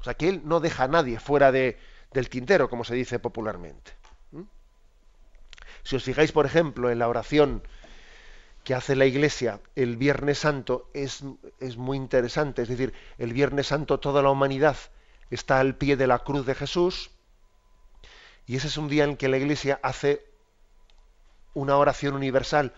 O 0.00 0.04
sea, 0.04 0.14
que 0.14 0.28
Él 0.28 0.42
no 0.44 0.60
deja 0.60 0.84
a 0.84 0.88
nadie 0.88 1.20
fuera 1.20 1.52
de, 1.52 1.78
del 2.12 2.28
tintero, 2.28 2.70
como 2.70 2.84
se 2.84 2.94
dice 2.94 3.18
popularmente. 3.18 3.92
Si 5.82 5.96
os 5.96 6.04
fijáis, 6.04 6.32
por 6.32 6.46
ejemplo, 6.46 6.90
en 6.90 6.98
la 6.98 7.08
oración 7.08 7.62
que 8.64 8.74
hace 8.74 8.96
la 8.96 9.06
Iglesia 9.06 9.60
el 9.76 9.96
Viernes 9.96 10.38
Santo, 10.38 10.90
es, 10.92 11.22
es 11.58 11.76
muy 11.76 11.96
interesante. 11.96 12.62
Es 12.62 12.68
decir, 12.68 12.92
el 13.18 13.32
Viernes 13.32 13.68
Santo 13.68 14.00
toda 14.00 14.22
la 14.22 14.30
humanidad 14.30 14.76
está 15.30 15.60
al 15.60 15.76
pie 15.76 15.96
de 15.96 16.06
la 16.06 16.18
cruz 16.18 16.44
de 16.44 16.54
Jesús, 16.54 17.10
y 18.50 18.56
ese 18.56 18.66
es 18.66 18.76
un 18.76 18.88
día 18.88 19.04
en 19.04 19.16
que 19.16 19.28
la 19.28 19.36
Iglesia 19.36 19.78
hace 19.80 20.26
una 21.54 21.76
oración 21.76 22.16
universal 22.16 22.74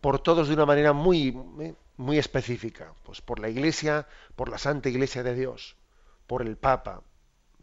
por 0.00 0.18
todos 0.18 0.48
de 0.48 0.54
una 0.54 0.66
manera 0.66 0.92
muy, 0.92 1.30
muy 1.96 2.18
específica. 2.18 2.92
Pues 3.04 3.20
por 3.20 3.38
la 3.38 3.48
Iglesia, 3.48 4.08
por 4.34 4.48
la 4.48 4.58
Santa 4.58 4.88
Iglesia 4.88 5.22
de 5.22 5.36
Dios 5.36 5.76
por 6.26 6.42
el 6.42 6.56
Papa, 6.56 7.02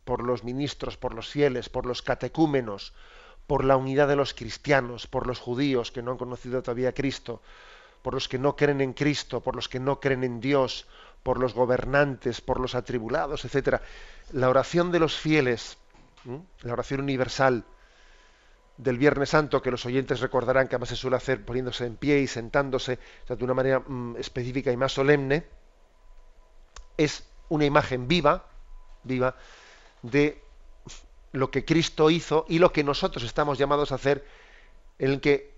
por 0.06 0.24
los 0.24 0.46
ministros, 0.46 0.96
por 0.96 1.14
los 1.14 1.28
fieles, 1.28 1.68
por 1.68 1.86
los 1.86 2.02
catecúmenos, 2.02 2.94
por 3.46 3.66
la 3.66 3.76
unidad 3.76 4.08
de 4.08 4.16
los 4.16 4.34
cristianos, 4.34 5.06
por 5.08 5.28
los 5.28 5.40
judíos 5.40 5.92
que 5.92 6.02
no 6.02 6.12
han 6.12 6.18
conocido 6.18 6.64
todavía 6.64 6.90
a 6.90 6.94
Cristo, 6.94 7.42
por 8.04 8.14
los 8.14 8.30
que 8.30 8.40
no 8.40 8.56
creen 8.56 8.80
en 8.80 8.94
Cristo, 8.94 9.42
por 9.42 9.58
los 9.58 9.68
que 9.68 9.82
no 9.82 10.00
creen 10.00 10.24
en 10.24 10.40
Dios, 10.40 10.88
por 11.24 11.42
los 11.42 11.54
gobernantes, 11.54 12.40
por 12.40 12.62
los 12.62 12.74
atribulados, 12.74 13.44
etcétera. 13.44 13.82
La 14.32 14.48
oración 14.48 14.94
de 14.94 15.00
los 15.00 15.18
fieles, 15.18 15.78
la 16.26 16.74
oración 16.74 17.02
universal 17.02 17.66
del 18.78 18.98
Viernes 18.98 19.30
Santo, 19.30 19.62
que 19.62 19.72
los 19.72 19.86
oyentes 19.86 20.20
recordarán 20.20 20.68
que 20.68 20.76
además 20.76 20.90
se 20.90 20.96
suele 20.96 21.18
hacer 21.18 21.46
poniéndose 21.46 21.86
en 21.86 21.96
pie 21.96 22.20
y 22.20 22.28
sentándose 22.28 23.00
de 23.28 23.44
una 23.44 23.54
manera 23.54 23.80
mm, 23.80 24.16
específica 24.18 24.72
y 24.72 24.78
más 24.78 24.94
solemne, 24.94 25.46
es 26.98 27.24
una 27.50 27.66
imagen 27.66 28.08
viva 28.08 28.48
viva 29.04 29.36
de 30.02 30.42
lo 31.32 31.52
que 31.52 31.66
Cristo 31.66 32.10
hizo 32.10 32.46
y 32.48 32.60
lo 32.60 32.72
que 32.72 32.84
nosotros 32.84 33.24
estamos 33.24 33.58
llamados 33.58 33.92
a 33.92 33.96
hacer, 33.96 34.26
en 35.00 35.12
el 35.12 35.22
que 35.22 35.54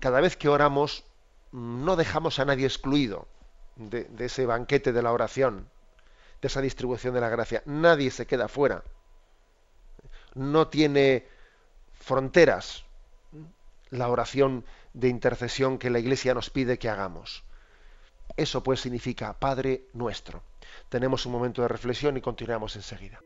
cada 0.00 0.20
vez 0.20 0.36
que 0.36 0.48
oramos 0.48 1.04
no 1.52 1.96
dejamos 1.96 2.38
a 2.38 2.44
nadie 2.44 2.66
excluido 2.66 3.28
de, 3.76 4.04
de 4.04 4.24
ese 4.26 4.46
banquete 4.46 4.92
de 4.92 5.02
la 5.02 5.12
oración, 5.12 5.68
de 6.40 6.48
esa 6.48 6.60
distribución 6.60 7.14
de 7.14 7.20
la 7.20 7.28
gracia. 7.28 7.62
Nadie 7.66 8.10
se 8.10 8.26
queda 8.26 8.48
fuera. 8.48 8.82
No 10.34 10.68
tiene 10.68 11.26
fronteras 11.92 12.84
la 13.90 14.08
oración 14.08 14.64
de 14.92 15.08
intercesión 15.08 15.78
que 15.78 15.90
la 15.90 15.98
Iglesia 15.98 16.34
nos 16.34 16.50
pide 16.50 16.78
que 16.78 16.88
hagamos. 16.88 17.44
Eso 18.36 18.62
pues 18.62 18.80
significa 18.80 19.38
Padre 19.38 19.84
nuestro. 19.92 20.42
Tenemos 20.88 21.26
un 21.26 21.32
momento 21.32 21.62
de 21.62 21.68
reflexión 21.68 22.16
y 22.16 22.20
continuamos 22.20 22.76
enseguida. 22.76 23.20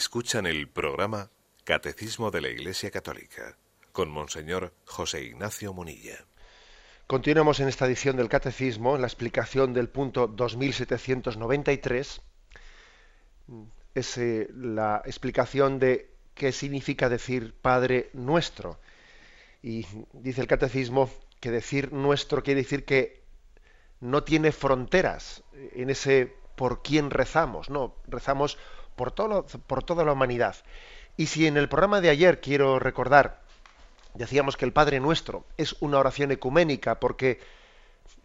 Escuchan 0.00 0.46
el 0.46 0.66
programa 0.66 1.28
Catecismo 1.62 2.30
de 2.30 2.40
la 2.40 2.48
Iglesia 2.48 2.90
Católica 2.90 3.58
con 3.92 4.10
Monseñor 4.10 4.72
José 4.86 5.24
Ignacio 5.24 5.74
Munilla. 5.74 6.24
Continuamos 7.06 7.60
en 7.60 7.68
esta 7.68 7.84
edición 7.84 8.16
del 8.16 8.30
Catecismo, 8.30 8.94
en 8.94 9.02
la 9.02 9.06
explicación 9.08 9.74
del 9.74 9.90
punto 9.90 10.26
2793. 10.26 12.22
Es 13.94 14.16
eh, 14.16 14.48
la 14.54 15.02
explicación 15.04 15.78
de 15.78 16.08
qué 16.34 16.50
significa 16.52 17.10
decir 17.10 17.54
Padre 17.60 18.08
nuestro. 18.14 18.80
Y 19.62 19.86
dice 20.14 20.40
el 20.40 20.46
Catecismo 20.46 21.10
que 21.40 21.50
decir 21.50 21.92
nuestro 21.92 22.42
quiere 22.42 22.62
decir 22.62 22.86
que 22.86 23.22
no 24.00 24.24
tiene 24.24 24.50
fronteras 24.50 25.42
en 25.52 25.90
ese 25.90 26.34
por 26.56 26.82
quién 26.82 27.10
rezamos, 27.10 27.68
no, 27.68 27.96
rezamos 28.08 28.58
por, 29.00 29.12
todo, 29.12 29.46
por 29.66 29.82
toda 29.82 30.04
la 30.04 30.12
humanidad. 30.12 30.56
Y 31.16 31.28
si 31.28 31.46
en 31.46 31.56
el 31.56 31.70
programa 31.70 32.02
de 32.02 32.10
ayer 32.10 32.42
quiero 32.42 32.78
recordar, 32.78 33.40
decíamos 34.12 34.58
que 34.58 34.66
el 34.66 34.74
Padre 34.74 35.00
Nuestro 35.00 35.46
es 35.56 35.74
una 35.80 35.98
oración 35.98 36.32
ecuménica 36.32 37.00
porque 37.00 37.40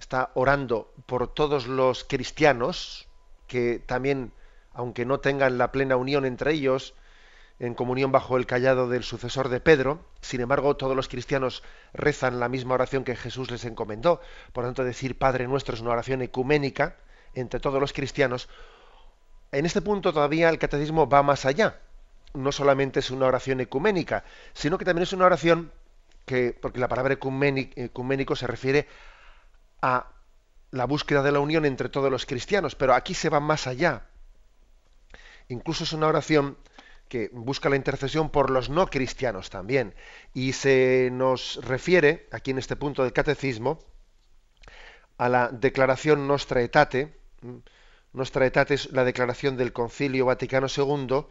está 0.01 0.31
orando 0.33 0.91
por 1.05 1.33
todos 1.33 1.67
los 1.67 2.03
cristianos 2.03 3.07
que 3.47 3.79
también, 3.79 4.33
aunque 4.73 5.05
no 5.05 5.21
tengan 5.21 5.57
la 5.57 5.71
plena 5.71 5.95
unión 5.95 6.25
entre 6.25 6.51
ellos, 6.51 6.93
en 7.57 7.73
comunión 7.73 8.11
bajo 8.11 8.35
el 8.35 8.45
callado 8.45 8.89
del 8.89 9.05
sucesor 9.05 9.47
de 9.47 9.61
Pedro, 9.61 10.01
sin 10.19 10.41
embargo 10.41 10.75
todos 10.75 10.93
los 10.93 11.07
cristianos 11.07 11.63
rezan 11.93 12.41
la 12.41 12.49
misma 12.49 12.73
oración 12.73 13.05
que 13.05 13.15
Jesús 13.15 13.49
les 13.49 13.63
encomendó. 13.63 14.19
Por 14.51 14.65
tanto, 14.65 14.83
decir 14.83 15.17
Padre 15.17 15.47
nuestro 15.47 15.73
es 15.73 15.79
una 15.79 15.91
oración 15.91 16.21
ecuménica 16.21 16.97
entre 17.33 17.61
todos 17.61 17.79
los 17.79 17.93
cristianos, 17.93 18.49
en 19.51 19.65
este 19.65 19.81
punto 19.81 20.13
todavía 20.13 20.49
el 20.49 20.59
catecismo 20.59 21.07
va 21.07 21.23
más 21.23 21.45
allá. 21.45 21.79
No 22.33 22.51
solamente 22.51 22.99
es 22.99 23.11
una 23.11 23.27
oración 23.27 23.61
ecuménica, 23.61 24.25
sino 24.53 24.77
que 24.77 24.85
también 24.85 25.03
es 25.03 25.13
una 25.13 25.25
oración 25.25 25.71
que, 26.25 26.57
porque 26.59 26.79
la 26.79 26.87
palabra 26.87 27.13
ecuménico 27.13 28.35
se 28.35 28.47
refiere 28.47 28.87
a 29.81 30.07
la 30.71 30.85
búsqueda 30.85 31.23
de 31.23 31.31
la 31.31 31.39
unión 31.39 31.65
entre 31.65 31.89
todos 31.89 32.11
los 32.11 32.25
cristianos, 32.25 32.75
pero 32.75 32.93
aquí 32.93 33.13
se 33.13 33.29
va 33.29 33.39
más 33.39 33.67
allá. 33.67 34.07
Incluso 35.47 35.83
es 35.83 35.93
una 35.93 36.07
oración 36.07 36.57
que 37.07 37.29
busca 37.31 37.69
la 37.69 37.75
intercesión 37.75 38.29
por 38.29 38.49
los 38.49 38.69
no 38.69 38.87
cristianos 38.87 39.49
también. 39.49 39.93
Y 40.33 40.53
se 40.53 41.09
nos 41.11 41.63
refiere, 41.63 42.27
aquí 42.31 42.51
en 42.51 42.57
este 42.57 42.75
punto 42.75 43.03
del 43.03 43.13
catecismo, 43.13 43.79
a 45.17 45.29
la 45.29 45.49
declaración 45.49 46.27
Nostra 46.27 46.59
Aetate. 46.59 47.17
Nostra 48.15 48.45
Aetate 48.45 48.75
es 48.75 48.91
la 48.93 49.03
declaración 49.03 49.57
del 49.57 49.73
Concilio 49.73 50.25
Vaticano 50.25 50.67
II, 50.67 51.25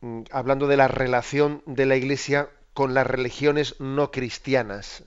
mm, 0.00 0.22
hablando 0.30 0.66
de 0.66 0.76
la 0.76 0.86
relación 0.86 1.62
de 1.64 1.86
la 1.86 1.96
Iglesia 1.96 2.50
con 2.74 2.92
las 2.92 3.06
religiones 3.06 3.80
no 3.80 4.10
cristianas. 4.10 5.02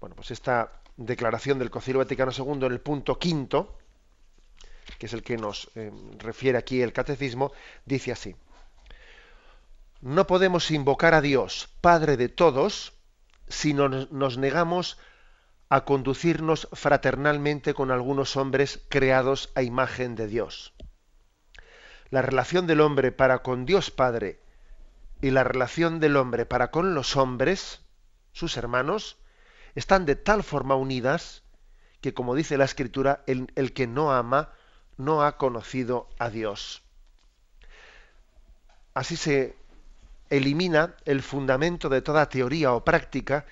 Bueno, 0.00 0.14
pues 0.14 0.30
esta 0.30 0.70
declaración 0.98 1.58
del 1.58 1.70
Concilio 1.70 2.00
Vaticano 2.00 2.30
II 2.30 2.66
en 2.66 2.72
el 2.72 2.80
punto 2.80 3.18
quinto, 3.18 3.78
que 4.98 5.06
es 5.06 5.12
el 5.14 5.22
que 5.22 5.38
nos 5.38 5.70
eh, 5.76 5.90
refiere 6.18 6.58
aquí 6.58 6.82
el 6.82 6.92
catecismo, 6.92 7.52
dice 7.86 8.12
así. 8.12 8.36
No 10.02 10.26
podemos 10.26 10.70
invocar 10.70 11.14
a 11.14 11.22
Dios, 11.22 11.70
Padre 11.80 12.18
de 12.18 12.28
todos, 12.28 12.92
si 13.48 13.72
nos 13.72 14.36
negamos 14.36 14.98
a 15.68 15.84
conducirnos 15.84 16.68
fraternalmente 16.72 17.74
con 17.74 17.90
algunos 17.90 18.36
hombres 18.36 18.80
creados 18.88 19.50
a 19.54 19.62
imagen 19.62 20.14
de 20.14 20.28
Dios. 20.28 20.74
La 22.10 22.22
relación 22.22 22.66
del 22.66 22.80
hombre 22.80 23.10
para 23.10 23.42
con 23.42 23.66
Dios 23.66 23.90
Padre 23.90 24.40
y 25.20 25.30
la 25.30 25.44
relación 25.44 25.98
del 25.98 26.16
hombre 26.16 26.46
para 26.46 26.70
con 26.70 26.94
los 26.94 27.16
hombres, 27.16 27.80
sus 28.32 28.56
hermanos, 28.56 29.18
están 29.74 30.06
de 30.06 30.14
tal 30.14 30.42
forma 30.42 30.76
unidas 30.76 31.42
que, 32.00 32.14
como 32.14 32.34
dice 32.34 32.56
la 32.56 32.64
Escritura, 32.64 33.24
el, 33.26 33.72
que 33.72 33.86
no 33.86 34.12
ama 34.12 34.52
no 34.96 35.22
ha 35.24 35.36
conocido 35.36 36.08
a 36.18 36.30
Dios. 36.30 36.82
Así 38.94 39.16
se 39.16 39.56
elimina 40.30 40.94
el 41.04 41.22
fundamento 41.22 41.88
de 41.88 42.02
toda 42.02 42.28
teoría 42.28 42.72
o 42.72 42.84
práctica 42.84 43.44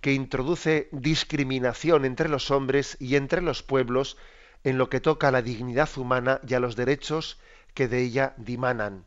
que 0.00 0.12
introduce 0.12 0.88
discriminación 0.92 2.04
entre 2.04 2.28
los 2.28 2.50
hombres 2.50 2.96
y 3.00 3.16
entre 3.16 3.42
los 3.42 3.62
pueblos 3.62 4.16
en 4.64 4.78
lo 4.78 4.88
que 4.88 5.00
toca 5.00 5.28
a 5.28 5.32
la 5.32 5.42
dignidad 5.42 5.88
humana 5.96 6.40
y 6.46 6.54
a 6.54 6.60
los 6.60 6.76
derechos 6.76 7.40
que 7.74 7.88
de 7.88 8.02
ella 8.02 8.34
dimanan. 8.36 9.04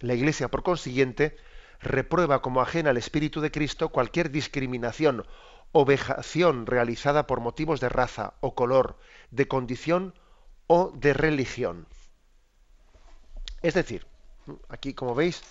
La 0.00 0.14
Iglesia, 0.14 0.48
por 0.48 0.62
consiguiente, 0.62 1.36
reprueba 1.80 2.42
como 2.42 2.60
ajena 2.60 2.90
al 2.90 2.96
Espíritu 2.96 3.40
de 3.40 3.50
Cristo 3.50 3.90
cualquier 3.90 4.30
discriminación 4.30 5.26
o 5.72 5.84
vejación 5.84 6.66
realizada 6.66 7.26
por 7.26 7.40
motivos 7.40 7.80
de 7.80 7.88
raza 7.88 8.34
o 8.40 8.54
color, 8.54 8.98
de 9.30 9.48
condición 9.48 10.14
o 10.66 10.92
de 10.94 11.12
religión. 11.12 11.86
Es 13.62 13.74
decir, 13.74 14.06
aquí 14.68 14.94
como 14.94 15.14
veis 15.14 15.42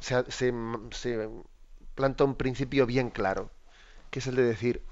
se, 0.00 0.30
se 0.30 1.28
planta 1.94 2.24
un 2.24 2.34
principio 2.34 2.86
bien 2.86 3.10
claro, 3.10 3.50
que 4.10 4.20
es 4.20 4.26
el 4.26 4.36
de 4.36 4.44
decir, 4.44 4.82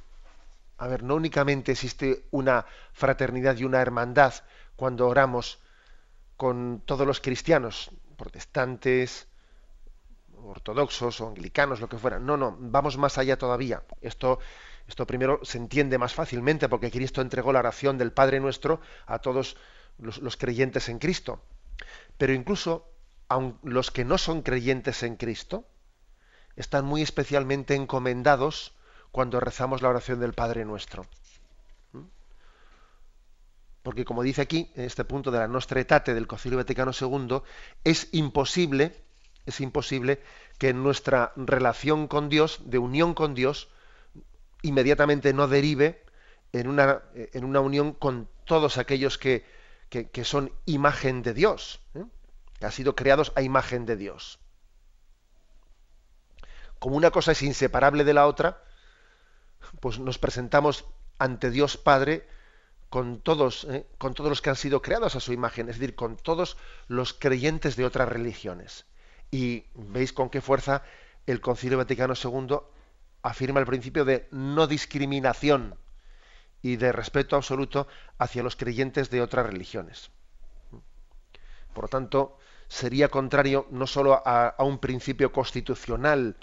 a 0.78 0.86
ver, 0.86 1.02
no 1.02 1.14
únicamente 1.14 1.72
existe 1.72 2.24
una 2.30 2.66
fraternidad 2.92 3.56
y 3.56 3.64
una 3.64 3.80
hermandad 3.80 4.34
cuando 4.76 5.08
oramos 5.08 5.60
con 6.36 6.82
todos 6.84 7.06
los 7.06 7.20
cristianos, 7.20 7.90
protestantes, 8.16 9.28
ortodoxos 10.42 11.20
o 11.20 11.28
anglicanos, 11.28 11.80
lo 11.80 11.88
que 11.88 11.98
fuera. 11.98 12.18
No, 12.18 12.36
no, 12.36 12.56
vamos 12.58 12.98
más 12.98 13.18
allá 13.18 13.38
todavía. 13.38 13.82
Esto 14.00 14.40
esto 14.86 15.06
primero 15.06 15.40
se 15.42 15.58
entiende 15.58 15.98
más 15.98 16.14
fácilmente 16.14 16.68
porque 16.68 16.90
Cristo 16.90 17.20
entregó 17.20 17.52
la 17.52 17.60
oración 17.60 17.96
del 17.96 18.12
Padre 18.12 18.40
nuestro 18.40 18.80
a 19.06 19.18
todos 19.18 19.56
los, 19.98 20.36
creyentes 20.36 20.88
en 20.88 20.98
Cristo. 20.98 21.40
Pero 22.18 22.32
incluso 22.32 22.90
aun 23.28 23.58
los 23.62 23.90
que 23.90 24.04
no 24.04 24.18
son 24.18 24.42
creyentes 24.42 25.02
en 25.02 25.16
Cristo 25.16 25.66
están 26.56 26.84
muy 26.84 27.02
especialmente 27.02 27.74
encomendados 27.74 28.74
cuando 29.14 29.38
rezamos 29.38 29.80
la 29.80 29.90
oración 29.90 30.18
del 30.18 30.32
Padre 30.32 30.64
nuestro. 30.64 31.06
¿Mm? 31.92 32.00
Porque 33.84 34.04
como 34.04 34.24
dice 34.24 34.42
aquí, 34.42 34.72
en 34.74 34.86
este 34.86 35.04
punto 35.04 35.30
de 35.30 35.38
la 35.38 35.46
Nostra 35.46 35.78
Aetate 35.78 36.14
del 36.14 36.26
Concilio 36.26 36.58
Vaticano 36.58 36.90
II, 37.00 37.42
es 37.84 38.08
imposible, 38.10 38.92
es 39.46 39.60
imposible 39.60 40.20
que 40.58 40.70
en 40.70 40.82
nuestra 40.82 41.32
relación 41.36 42.08
con 42.08 42.28
Dios, 42.28 42.58
de 42.64 42.78
unión 42.78 43.14
con 43.14 43.34
Dios, 43.34 43.68
inmediatamente 44.62 45.32
no 45.32 45.46
derive 45.46 46.02
en 46.52 46.66
una, 46.66 47.02
en 47.14 47.44
una 47.44 47.60
unión 47.60 47.92
con 47.92 48.28
todos 48.44 48.78
aquellos 48.78 49.16
que, 49.16 49.44
que, 49.90 50.24
son 50.24 50.50
imagen 50.66 51.22
de 51.22 51.34
Dios, 51.34 51.80
¿eh? 51.94 52.02
que 52.58 52.66
han 52.66 52.72
sido 52.72 52.96
creados 52.96 53.32
a 53.36 53.42
imagen 53.42 53.86
de 53.86 53.94
Dios. 53.96 54.40
Como 56.80 56.96
una 56.96 57.12
cosa 57.12 57.30
es 57.30 57.42
inseparable 57.42 58.02
de 58.02 58.14
la 58.14 58.26
otra, 58.26 58.60
pues 59.80 59.98
nos 59.98 60.18
presentamos 60.18 60.84
ante 61.18 61.50
Dios 61.50 61.76
Padre 61.76 62.26
con 62.88 63.20
todos, 63.20 63.64
¿eh? 63.70 63.86
con 63.98 64.14
todos 64.14 64.30
los 64.30 64.42
que 64.42 64.50
han 64.50 64.56
sido 64.56 64.82
creados 64.82 65.16
a 65.16 65.20
su 65.20 65.32
imagen, 65.32 65.68
es 65.68 65.78
decir, 65.78 65.94
con 65.94 66.16
todos 66.16 66.56
los 66.86 67.12
creyentes 67.12 67.76
de 67.76 67.84
otras 67.84 68.08
religiones. 68.08 68.86
Y 69.30 69.64
veis 69.74 70.12
con 70.12 70.30
qué 70.30 70.40
fuerza 70.40 70.82
el 71.26 71.40
Concilio 71.40 71.78
Vaticano 71.78 72.14
II 72.14 72.58
afirma 73.22 73.58
el 73.58 73.66
principio 73.66 74.04
de 74.04 74.28
no 74.30 74.66
discriminación 74.66 75.76
y 76.62 76.76
de 76.76 76.92
respeto 76.92 77.36
absoluto 77.36 77.88
hacia 78.18 78.42
los 78.42 78.56
creyentes 78.56 79.10
de 79.10 79.22
otras 79.22 79.46
religiones. 79.46 80.10
Por 81.72 81.84
lo 81.84 81.88
tanto, 81.88 82.38
sería 82.68 83.08
contrario 83.08 83.66
no 83.70 83.86
solo 83.86 84.22
a, 84.24 84.54
un 84.60 84.78
principio 84.78 85.32
constitucional, 85.32 86.36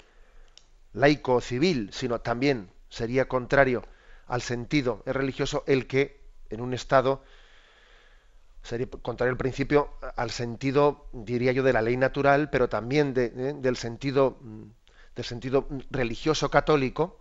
laico 0.92 1.36
o 1.36 1.40
civil, 1.40 1.90
sino 1.92 2.20
también 2.20 2.70
sería 2.92 3.26
contrario 3.26 3.82
al 4.26 4.42
sentido 4.42 5.02
religioso 5.06 5.64
el 5.66 5.86
que 5.86 6.20
en 6.50 6.60
un 6.60 6.74
Estado 6.74 7.24
sería 8.62 8.86
contrario 8.86 9.32
al 9.32 9.38
principio 9.38 9.88
al 10.14 10.30
sentido, 10.30 11.06
diría 11.12 11.52
yo, 11.52 11.62
de 11.62 11.72
la 11.72 11.80
ley 11.80 11.96
natural, 11.96 12.50
pero 12.50 12.68
también 12.68 13.14
de, 13.14 13.32
¿eh? 13.34 13.54
del 13.56 13.76
sentido 13.76 14.36
mm, 14.42 14.62
del 15.16 15.24
sentido 15.24 15.68
religioso 15.90 16.50
católico, 16.50 17.18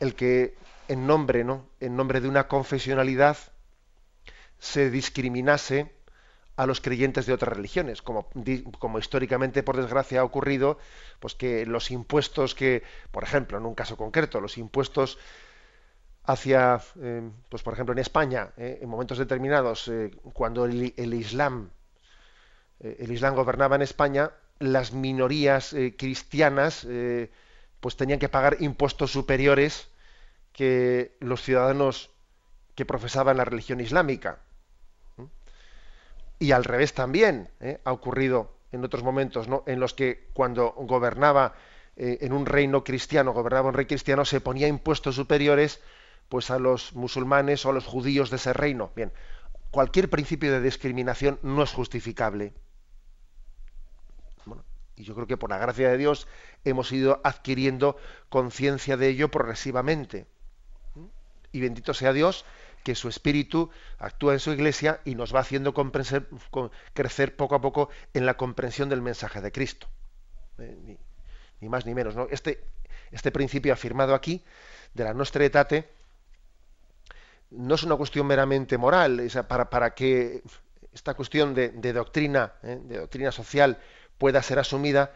el 0.00 0.14
que 0.14 0.54
en 0.88 1.06
nombre, 1.06 1.44
¿no? 1.44 1.66
en 1.80 1.96
nombre 1.96 2.20
de 2.20 2.28
una 2.28 2.46
confesionalidad 2.48 3.36
se 4.58 4.90
discriminase 4.90 5.92
a 6.58 6.66
los 6.66 6.80
creyentes 6.80 7.24
de 7.24 7.32
otras 7.32 7.56
religiones, 7.56 8.02
como, 8.02 8.28
como, 8.80 8.98
históricamente, 8.98 9.62
por 9.62 9.76
desgracia, 9.76 10.20
ha 10.20 10.24
ocurrido, 10.24 10.76
pues 11.20 11.36
que 11.36 11.64
los 11.64 11.92
impuestos 11.92 12.56
que, 12.56 12.82
por 13.12 13.22
ejemplo, 13.22 13.58
en 13.58 13.64
un 13.64 13.76
caso 13.76 13.96
concreto, 13.96 14.40
los 14.40 14.58
impuestos 14.58 15.20
hacia, 16.24 16.80
eh, 17.00 17.30
pues 17.48 17.62
por 17.62 17.74
ejemplo, 17.74 17.92
en 17.92 18.00
España, 18.00 18.50
eh, 18.56 18.80
en 18.82 18.88
momentos 18.88 19.18
determinados, 19.18 19.86
eh, 19.86 20.10
cuando 20.32 20.64
el, 20.64 20.94
el 20.96 21.14
Islam, 21.14 21.70
el 22.80 23.12
Islam 23.12 23.36
gobernaba 23.36 23.76
en 23.76 23.82
España, 23.82 24.32
las 24.58 24.92
minorías 24.92 25.74
cristianas 25.96 26.86
pues 27.80 27.96
tenían 27.96 28.20
que 28.20 28.28
pagar 28.28 28.56
impuestos 28.60 29.10
superiores 29.10 29.88
que 30.52 31.16
los 31.18 31.42
ciudadanos 31.42 32.10
que 32.76 32.84
profesaban 32.84 33.36
la 33.36 33.44
religión 33.44 33.80
islámica. 33.80 34.38
Y 36.38 36.52
al 36.52 36.64
revés 36.64 36.94
también 36.94 37.50
¿eh? 37.60 37.80
ha 37.84 37.92
ocurrido 37.92 38.54
en 38.72 38.84
otros 38.84 39.02
momentos, 39.02 39.48
¿no? 39.48 39.64
en 39.66 39.80
los 39.80 39.94
que 39.94 40.28
cuando 40.34 40.72
gobernaba 40.76 41.54
en 42.00 42.32
un 42.32 42.46
reino 42.46 42.84
cristiano, 42.84 43.32
gobernaba 43.32 43.70
un 43.70 43.74
rey 43.74 43.86
cristiano, 43.86 44.24
se 44.24 44.40
ponía 44.40 44.68
impuestos 44.68 45.16
superiores 45.16 45.80
pues 46.28 46.50
a 46.50 46.60
los 46.60 46.94
musulmanes 46.94 47.66
o 47.66 47.70
a 47.70 47.72
los 47.72 47.86
judíos 47.86 48.30
de 48.30 48.36
ese 48.36 48.52
reino. 48.52 48.92
Bien, 48.94 49.12
cualquier 49.70 50.08
principio 50.08 50.52
de 50.52 50.60
discriminación 50.60 51.38
no 51.42 51.62
es 51.62 51.72
justificable. 51.72 52.52
Y 54.98 55.04
yo 55.04 55.14
creo 55.14 55.28
que 55.28 55.36
por 55.36 55.50
la 55.50 55.58
gracia 55.58 55.90
de 55.90 55.96
Dios 55.96 56.26
hemos 56.64 56.90
ido 56.90 57.20
adquiriendo 57.22 57.96
conciencia 58.28 58.96
de 58.96 59.08
ello 59.08 59.30
progresivamente. 59.30 60.26
Y 61.52 61.60
bendito 61.60 61.94
sea 61.94 62.12
Dios 62.12 62.44
que 62.88 62.94
su 62.94 63.10
espíritu 63.10 63.68
actúa 63.98 64.32
en 64.32 64.40
su 64.40 64.50
iglesia 64.50 65.02
y 65.04 65.14
nos 65.14 65.34
va 65.34 65.40
haciendo 65.40 65.74
crecer 65.74 67.36
poco 67.36 67.54
a 67.54 67.60
poco 67.60 67.90
en 68.14 68.24
la 68.24 68.38
comprensión 68.38 68.88
del 68.88 69.02
mensaje 69.02 69.42
de 69.42 69.52
Cristo. 69.52 69.88
Eh, 70.56 70.96
ni, 71.60 71.68
más 71.68 71.84
ni 71.84 71.92
menos. 71.92 72.16
¿no? 72.16 72.28
Este, 72.30 72.64
este 73.10 73.30
principio 73.30 73.74
afirmado 73.74 74.14
aquí 74.14 74.42
de 74.94 75.04
la 75.04 75.12
nostra 75.12 75.44
etate 75.44 75.86
no 77.50 77.74
es 77.74 77.82
una 77.82 77.96
cuestión 77.96 78.26
meramente 78.26 78.78
moral, 78.78 79.30
para, 79.46 79.68
para 79.68 79.92
que 79.92 80.42
esta 80.94 81.12
cuestión 81.12 81.52
de, 81.52 81.92
doctrina, 81.92 82.54
¿eh? 82.62 82.80
de 82.84 83.00
doctrina 83.00 83.32
social, 83.32 83.76
pueda 84.16 84.42
ser 84.42 84.60
asumida, 84.60 85.12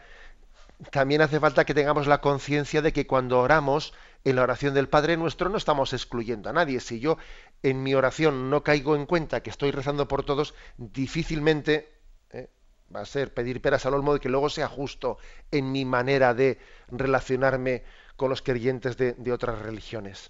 también 0.91 1.21
hace 1.21 1.39
falta 1.39 1.65
que 1.65 1.73
tengamos 1.73 2.05
la 2.05 2.21
conciencia 2.21 2.83
de 2.83 2.93
que 2.93 3.07
cuando 3.07 3.39
oramos 3.39 3.95
en 4.23 4.35
la 4.35 4.43
oración 4.43 4.73
del 4.73 4.89
Padre 4.89 5.17
Nuestro 5.17 5.49
no 5.49 5.57
estamos 5.57 5.93
excluyendo 5.93 6.49
a 6.49 6.53
nadie. 6.53 6.79
Si 6.79 6.99
yo 6.99 7.17
en 7.63 7.81
mi 7.81 7.95
oración 7.95 8.49
no 8.49 8.61
caigo 8.61 8.95
en 8.95 9.05
cuenta 9.05 9.41
que 9.41 9.49
estoy 9.49 9.71
rezando 9.71 10.07
por 10.07 10.23
todos, 10.23 10.53
difícilmente 10.77 11.97
¿eh? 12.31 12.49
va 12.93 12.99
a 12.99 13.05
ser 13.05 13.33
pedir 13.33 13.61
peras 13.61 13.85
al 13.85 13.93
olmo 13.93 14.13
de 14.13 14.19
que 14.19 14.29
luego 14.29 14.49
sea 14.49 14.67
justo 14.67 15.17
en 15.49 15.71
mi 15.71 15.85
manera 15.85 16.33
de 16.33 16.59
relacionarme 16.89 17.83
con 18.17 18.29
los 18.29 18.41
creyentes 18.41 18.97
de, 18.97 19.31
otras 19.31 19.59
religiones. 19.59 20.29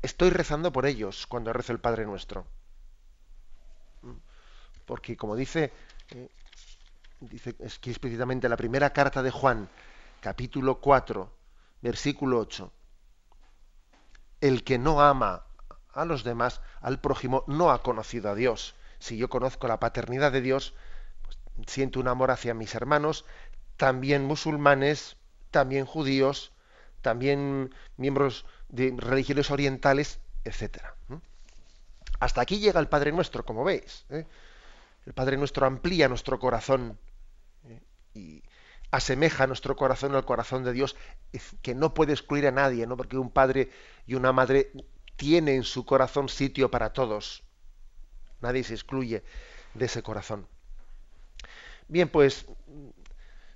Estoy 0.00 0.30
rezando 0.30 0.72
por 0.72 0.86
ellos 0.86 1.26
cuando 1.26 1.52
rezo 1.52 1.72
el 1.72 1.80
Padre 1.80 2.06
Nuestro. 2.06 2.46
Porque 4.86 5.18
como 5.18 5.36
dice, 5.36 5.70
eh, 6.10 6.28
dice 7.20 7.54
es 7.58 7.78
explícitamente 7.84 8.48
la 8.48 8.56
primera 8.56 8.90
carta 8.94 9.22
de 9.22 9.30
Juan, 9.30 9.68
capítulo 10.20 10.80
4, 10.80 11.30
versículo 11.82 12.38
8, 12.38 12.72
el 14.40 14.64
que 14.64 14.78
no 14.78 15.02
ama 15.02 15.44
a 15.98 16.04
los 16.04 16.24
demás, 16.24 16.60
al 16.80 17.00
prójimo, 17.00 17.44
no 17.46 17.70
ha 17.70 17.82
conocido 17.82 18.30
a 18.30 18.34
Dios. 18.34 18.74
Si 18.98 19.16
yo 19.16 19.28
conozco 19.28 19.68
la 19.68 19.80
paternidad 19.80 20.32
de 20.32 20.40
Dios, 20.40 20.74
pues, 21.22 21.38
siento 21.66 22.00
un 22.00 22.08
amor 22.08 22.30
hacia 22.30 22.54
mis 22.54 22.74
hermanos, 22.74 23.24
también 23.76 24.24
musulmanes, 24.24 25.16
también 25.50 25.86
judíos, 25.86 26.52
también 27.00 27.74
miembros 27.96 28.44
de 28.68 28.94
religiones 28.96 29.50
orientales, 29.50 30.20
etcétera. 30.44 30.94
Hasta 32.20 32.40
aquí 32.40 32.58
llega 32.58 32.80
el 32.80 32.88
Padre 32.88 33.12
Nuestro, 33.12 33.44
como 33.44 33.64
veis. 33.64 34.04
¿eh? 34.10 34.26
El 35.06 35.14
Padre 35.14 35.36
Nuestro 35.36 35.66
amplía 35.66 36.08
nuestro 36.08 36.38
corazón 36.38 36.98
¿eh? 37.64 37.80
y 38.14 38.42
asemeja 38.90 39.46
nuestro 39.46 39.76
corazón 39.76 40.14
al 40.14 40.24
corazón 40.24 40.64
de 40.64 40.72
Dios, 40.72 40.96
que 41.62 41.74
no 41.74 41.94
puede 41.94 42.12
excluir 42.12 42.46
a 42.46 42.50
nadie, 42.50 42.86
¿no? 42.86 42.96
porque 42.96 43.18
un 43.18 43.30
padre 43.30 43.70
y 44.06 44.14
una 44.14 44.32
madre 44.32 44.72
tienen 45.18 45.56
en 45.56 45.64
su 45.64 45.84
corazón 45.84 46.30
sitio 46.30 46.70
para 46.70 46.94
todos. 46.94 47.42
Nadie 48.40 48.64
se 48.64 48.72
excluye 48.72 49.22
de 49.74 49.84
ese 49.84 50.02
corazón. 50.02 50.46
Bien, 51.88 52.08
pues 52.08 52.46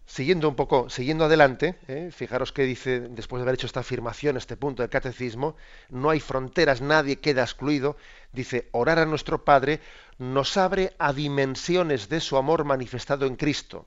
siguiendo 0.05 0.49
un 0.49 0.57
poco, 0.57 0.91
siguiendo 0.91 1.25
adelante, 1.25 1.79
¿eh? 1.87 2.11
fijaros 2.13 2.53
que 2.53 2.65
dice, 2.65 3.01
después 3.01 3.39
de 3.39 3.45
haber 3.45 3.55
hecho 3.55 3.67
esta 3.67 3.81
afirmación, 3.81 4.37
este 4.37 4.57
punto 4.57 4.83
del 4.83 4.91
catecismo, 4.91 5.57
no 5.89 6.11
hay 6.11 6.19
fronteras, 6.21 6.81
nadie 6.81 7.21
queda 7.21 7.43
excluido, 7.43 7.97
dice, 8.33 8.69
orar 8.73 8.99
a 8.99 9.07
nuestro 9.07 9.45
Padre 9.45 9.81
nos 10.19 10.57
abre 10.57 10.95
a 10.99 11.13
dimensiones 11.13 12.09
de 12.09 12.21
su 12.21 12.37
amor 12.37 12.65
manifestado 12.65 13.25
en 13.27 13.37
Cristo. 13.37 13.87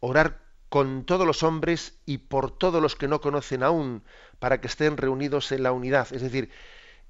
Orar 0.00 0.49
con 0.70 1.04
todos 1.04 1.26
los 1.26 1.42
hombres 1.42 1.98
y 2.06 2.18
por 2.18 2.56
todos 2.56 2.80
los 2.80 2.94
que 2.96 3.08
no 3.08 3.20
conocen 3.20 3.64
aún, 3.64 4.04
para 4.38 4.60
que 4.60 4.68
estén 4.68 4.96
reunidos 4.96 5.50
en 5.52 5.64
la 5.64 5.72
unidad. 5.72 6.08
Es 6.12 6.22
decir, 6.22 6.50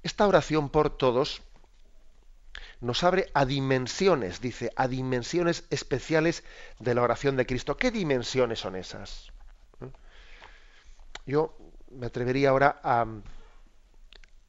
esta 0.01 0.27
oración 0.27 0.69
por 0.69 0.89
todos 0.97 1.43
nos 2.81 3.03
abre 3.03 3.29
a 3.35 3.45
dimensiones, 3.45 4.41
dice, 4.41 4.71
a 4.75 4.87
dimensiones 4.87 5.65
especiales 5.69 6.43
de 6.79 6.95
la 6.95 7.03
oración 7.03 7.37
de 7.37 7.45
Cristo. 7.45 7.77
¿Qué 7.77 7.91
dimensiones 7.91 8.59
son 8.59 8.75
esas? 8.75 9.31
¿Eh? 9.79 9.91
Yo 11.27 11.55
me 11.91 12.07
atrevería 12.07 12.49
ahora 12.49 12.81
a, 12.83 13.05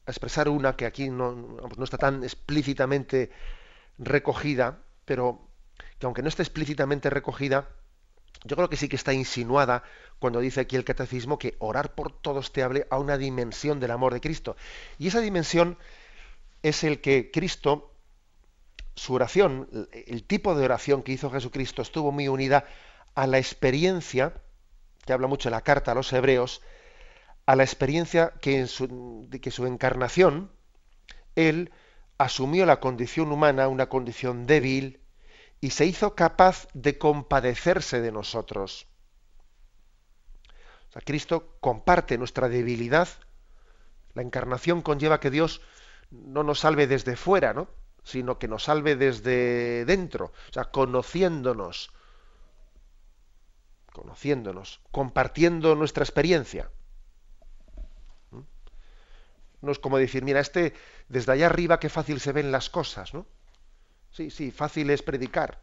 expresar 0.07 0.49
una 0.49 0.75
que 0.75 0.87
aquí 0.87 1.09
no, 1.09 1.31
no, 1.33 1.83
está 1.83 1.97
tan 1.97 2.23
explícitamente 2.23 3.31
recogida, 3.99 4.79
pero 5.05 5.47
que 5.99 6.07
aunque 6.07 6.23
no 6.23 6.27
esté 6.27 6.41
explícitamente 6.41 7.09
recogida, 7.09 7.69
yo 8.43 8.55
creo 8.55 8.69
que 8.69 8.77
sí 8.77 8.89
que 8.89 8.95
está 8.95 9.13
insinuada 9.13 9.83
cuando 10.19 10.39
dice 10.39 10.61
aquí 10.61 10.75
el 10.75 10.85
catecismo 10.85 11.39
que 11.39 11.55
orar 11.59 11.95
por 11.95 12.11
todos 12.11 12.51
te 12.51 12.63
hable 12.63 12.87
a 12.89 12.97
una 12.97 13.17
dimensión 13.17 13.79
del 13.79 13.91
amor 13.91 14.13
de 14.13 14.21
Cristo. 14.21 14.55
Y 14.97 15.07
esa 15.07 15.21
dimensión 15.21 15.77
es 16.61 16.83
el 16.83 17.01
que 17.01 17.31
Cristo 17.31 17.93
su 18.95 19.13
oración, 19.13 19.89
el 19.91 20.23
tipo 20.23 20.55
de 20.55 20.65
oración 20.65 21.03
que 21.03 21.13
hizo 21.13 21.31
Jesucristo 21.31 21.81
estuvo 21.81 22.11
muy 22.11 22.27
unida 22.27 22.65
a 23.15 23.27
la 23.27 23.39
experiencia, 23.39 24.33
que 25.05 25.13
habla 25.13 25.27
mucho 25.27 25.49
en 25.49 25.53
la 25.53 25.61
carta 25.61 25.91
a 25.91 25.95
los 25.95 26.13
hebreos, 26.13 26.61
a 27.45 27.55
la 27.55 27.63
experiencia 27.63 28.33
que 28.41 28.59
en 28.59 28.67
su, 28.67 29.25
de 29.29 29.41
que 29.41 29.51
su 29.51 29.65
encarnación, 29.65 30.51
él 31.35 31.71
asumió 32.17 32.65
la 32.65 32.79
condición 32.79 33.31
humana, 33.31 33.67
una 33.67 33.89
condición 33.89 34.45
débil, 34.45 34.99
y 35.63 35.69
se 35.69 35.85
hizo 35.85 36.13
capaz 36.13 36.67
de 36.73 36.97
compadecerse 36.97 38.01
de 38.01 38.11
nosotros. 38.11 38.85
O 40.89 40.91
sea, 40.91 41.01
Cristo 41.01 41.55
comparte 41.61 42.17
nuestra 42.17 42.49
debilidad. 42.49 43.07
La 44.13 44.23
encarnación 44.23 44.81
conlleva 44.81 45.21
que 45.21 45.29
Dios 45.29 45.61
no 46.11 46.43
nos 46.43 46.59
salve 46.59 46.85
desde 46.85 47.15
fuera, 47.15 47.53
¿no? 47.53 47.69
sino 48.03 48.39
que 48.39 48.49
nos 48.49 48.65
salve 48.65 48.97
desde 48.97 49.85
dentro, 49.85 50.33
o 50.49 50.53
sea, 50.53 50.65
conociéndonos, 50.65 51.91
conociéndonos, 53.93 54.81
compartiendo 54.91 55.75
nuestra 55.75 56.03
experiencia. 56.03 56.71
¿Mm? 58.31 58.41
No 59.61 59.71
es 59.71 59.79
como 59.79 59.97
decir, 59.97 60.25
mira, 60.25 60.41
este, 60.41 60.73
desde 61.07 61.31
allá 61.31 61.45
arriba 61.45 61.79
qué 61.79 61.87
fácil 61.87 62.19
se 62.19 62.33
ven 62.33 62.51
las 62.51 62.69
cosas, 62.69 63.13
¿no? 63.13 63.25
Sí, 64.13 64.29
sí, 64.29 64.51
fácil 64.51 64.91
es 64.91 65.01
predicar. 65.01 65.59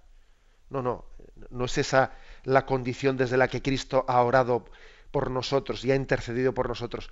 No, 0.70 0.82
no, 0.82 1.04
no 1.50 1.64
es 1.64 1.78
esa 1.78 2.12
la 2.42 2.66
condición 2.66 3.16
desde 3.16 3.36
la 3.36 3.48
que 3.48 3.62
Cristo 3.62 4.04
ha 4.08 4.22
orado 4.22 4.64
por 5.12 5.30
nosotros 5.30 5.84
y 5.84 5.92
ha 5.92 5.94
intercedido 5.94 6.52
por 6.52 6.68
nosotros. 6.68 7.10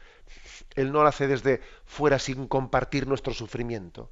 Él 0.74 0.92
no 0.92 1.02
lo 1.02 1.08
hace 1.08 1.28
desde 1.28 1.60
fuera 1.84 2.18
sin 2.18 2.48
compartir 2.48 3.06
nuestro 3.06 3.32
sufrimiento. 3.32 4.10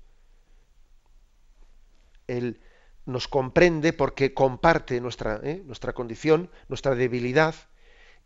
Él 2.29 2.61
nos 3.07 3.27
comprende 3.27 3.93
porque 3.93 4.33
comparte 4.33 5.01
nuestra, 5.01 5.41
¿eh? 5.43 5.63
nuestra 5.65 5.93
condición, 5.93 6.51
nuestra 6.69 6.95
debilidad, 6.95 7.57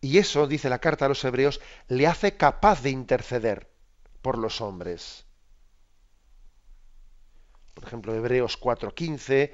y 0.02 0.18
eso, 0.18 0.46
dice 0.46 0.68
la 0.70 0.78
carta 0.78 1.06
a 1.06 1.08
los 1.08 1.24
hebreos, 1.24 1.60
le 1.88 2.06
hace 2.06 2.36
capaz 2.36 2.82
de 2.82 2.90
interceder 2.90 3.70
por 4.20 4.38
los 4.38 4.60
hombres. 4.60 5.26
Por 7.80 7.88
ejemplo, 7.88 8.14
Hebreos 8.14 8.60
4.15, 8.60 9.52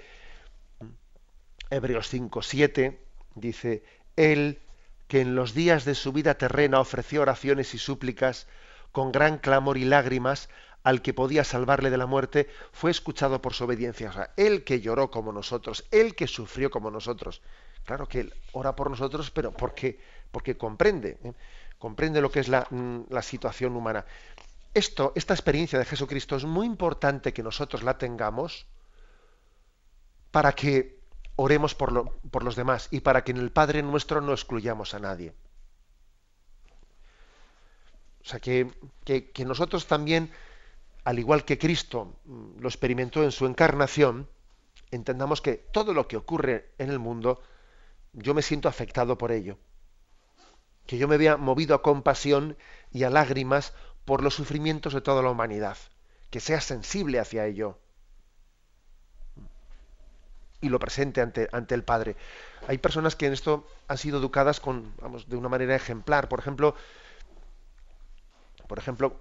Hebreos 1.71 2.13
5.7, 2.13 2.99
dice, 3.37 3.85
Él 4.17 4.61
que 5.07 5.21
en 5.21 5.37
los 5.37 5.55
días 5.55 5.85
de 5.85 5.95
su 5.95 6.13
vida 6.13 6.35
terrena 6.35 6.81
ofreció 6.81 7.23
oraciones 7.23 7.73
y 7.75 7.79
súplicas 7.79 8.49
con 8.91 9.13
gran 9.13 9.39
clamor 9.39 9.79
y 9.79 9.85
lágrimas 9.85 10.49
al 10.83 11.03
que 11.03 11.15
podía 11.15 11.45
salvarle 11.45 11.91
de 11.91 11.99
la 11.99 12.07
muerte, 12.07 12.49
fue 12.73 12.91
escuchado 12.91 13.41
por 13.41 13.55
su 13.55 13.65
obediencia. 13.65 14.11
O 14.11 14.41
él 14.41 14.65
que 14.65 14.81
lloró 14.81 15.11
como 15.11 15.33
nosotros, 15.33 15.85
él 15.93 16.17
que 16.17 16.27
sufrió 16.27 16.71
como 16.71 16.91
nosotros. 16.91 17.43
Claro 17.85 18.09
que 18.09 18.21
él 18.21 18.35
ora 18.53 18.75
por 18.75 18.91
nosotros, 18.91 19.31
pero 19.31 19.53
porque, 19.53 20.01
porque 20.33 20.57
comprende, 20.57 21.19
¿eh? 21.23 21.33
comprende 21.79 22.21
lo 22.21 22.31
que 22.31 22.41
es 22.41 22.49
la, 22.49 22.67
mm, 22.71 23.03
la, 23.11 23.23
situación 23.23 23.77
humana. 23.77 24.05
Esta 24.77 25.35
experiencia 25.35 25.79
de 25.79 25.85
Jesucristo 25.85 26.37
es 26.37 26.45
muy 26.45 26.67
importante 26.67 27.33
que 27.33 27.43
nosotros 27.43 27.83
la 27.83 27.97
tengamos 27.97 28.67
para 30.31 30.53
que 30.53 31.01
oremos 31.37 31.75
por 31.75 32.45
los 32.45 32.57
demás 32.57 32.89
y 32.91 33.01
para 33.01 33.25
que 33.25 33.33
en 33.33 33.39
el 33.39 33.51
Padre 33.51 33.83
nuestro 33.83 34.21
no 34.21 34.33
excluyamos 34.33 34.93
a 34.93 34.99
nadie. 34.99 35.33
O 38.23 38.29
sea, 38.29 38.41
que, 38.41 38.71
que, 39.05 39.31
que 39.31 39.45
nosotros 39.45 39.87
también 39.87 40.31
al 41.07 41.21
igual 41.21 41.45
que 41.45 41.57
Cristo 41.57 42.19
mm, 42.25 42.59
lo 42.59 42.69
experimentó 42.69 43.23
en 43.23 43.31
su 43.31 43.47
encarnación, 43.47 44.29
entendamos 44.91 45.41
que 45.41 45.55
todo 45.55 45.95
lo 45.95 46.09
que 46.09 46.17
ocurre 46.17 46.73
en 46.79 46.91
el 46.91 46.99
mundo, 46.99 47.41
yo 48.13 48.35
me 48.35 48.43
siento 48.43 48.69
afectado 48.69 49.17
por 49.17 49.31
ello. 49.31 49.57
Que 50.85 50.99
yo 50.99 51.07
me 51.07 51.17
vea 51.17 51.37
movido 51.37 51.77
a 51.77 51.83
compasión 51.83 52.57
y 52.91 53.05
a 53.05 53.11
lágrimas 53.11 53.73
por 54.07 54.23
los 54.23 54.35
sufrimientos 54.35 54.95
de 54.95 55.03
toda 55.03 55.23
la 55.23 55.31
humanidad. 55.31 55.77
Que 56.31 56.41
sea 56.41 56.63
sensible 56.63 57.21
hacia 57.21 57.45
ello. 57.45 57.79
Y 60.63 60.71
lo 60.71 60.79
presente 60.79 61.21
ante, 61.21 61.49
ante 61.53 61.75
el 61.75 61.85
Padre. 61.85 62.17
Hay 62.67 62.79
personas 62.79 63.15
que 63.15 63.27
en 63.27 63.35
esto 63.35 63.67
han 63.89 63.99
sido 63.99 64.19
educadas 64.19 64.59
con, 64.59 64.95
vamos, 65.03 65.29
de 65.29 65.37
una 65.37 65.51
manera 65.51 65.77
ejemplar. 65.77 66.29
Por 66.31 66.39
ejemplo, 66.39 66.75
por 68.67 68.79
ejemplo, 68.79 69.21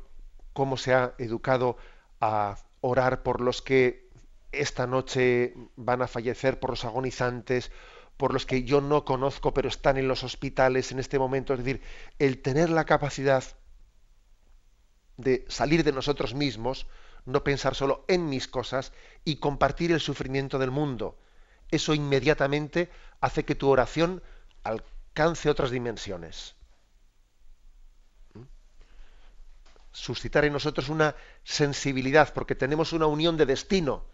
cómo 0.53 0.77
se 0.77 0.93
ha 0.93 1.13
educado 1.17 1.77
a 2.21 2.57
orar 2.81 3.23
por 3.23 3.41
los 3.41 3.61
que 3.61 4.07
esta 4.51 4.87
noche 4.87 5.53
van 5.75 6.01
a 6.01 6.07
fallecer, 6.07 6.59
por 6.59 6.69
los 6.69 6.85
agonizantes, 6.85 7.71
por 8.17 8.33
los 8.33 8.45
que 8.45 8.63
yo 8.63 8.79
no 8.79 9.03
conozco 9.03 9.53
pero 9.53 9.67
están 9.67 9.97
en 9.97 10.07
los 10.07 10.23
hospitales 10.23 10.91
en 10.91 10.99
este 10.99 11.19
momento. 11.19 11.53
Es 11.53 11.59
decir, 11.59 11.81
el 12.19 12.41
tener 12.41 12.69
la 12.69 12.85
capacidad 12.85 13.43
de 15.17 15.45
salir 15.47 15.83
de 15.83 15.91
nosotros 15.91 16.33
mismos, 16.33 16.87
no 17.25 17.43
pensar 17.43 17.75
solo 17.75 18.05
en 18.07 18.29
mis 18.29 18.47
cosas 18.47 18.93
y 19.23 19.37
compartir 19.37 19.91
el 19.91 19.99
sufrimiento 19.99 20.59
del 20.59 20.71
mundo. 20.71 21.17
Eso 21.71 21.93
inmediatamente 21.93 22.89
hace 23.21 23.43
que 23.43 23.55
tu 23.55 23.69
oración 23.69 24.21
alcance 24.63 25.49
otras 25.49 25.71
dimensiones. 25.71 26.55
¿Mm? 28.33 28.41
Suscitar 29.91 30.45
en 30.45 30.53
nosotros 30.53 30.89
una 30.89 31.15
sensibilidad, 31.43 32.33
porque 32.33 32.55
tenemos 32.55 32.93
una 32.93 33.07
unión 33.07 33.37
de 33.37 33.45
destino 33.45 34.05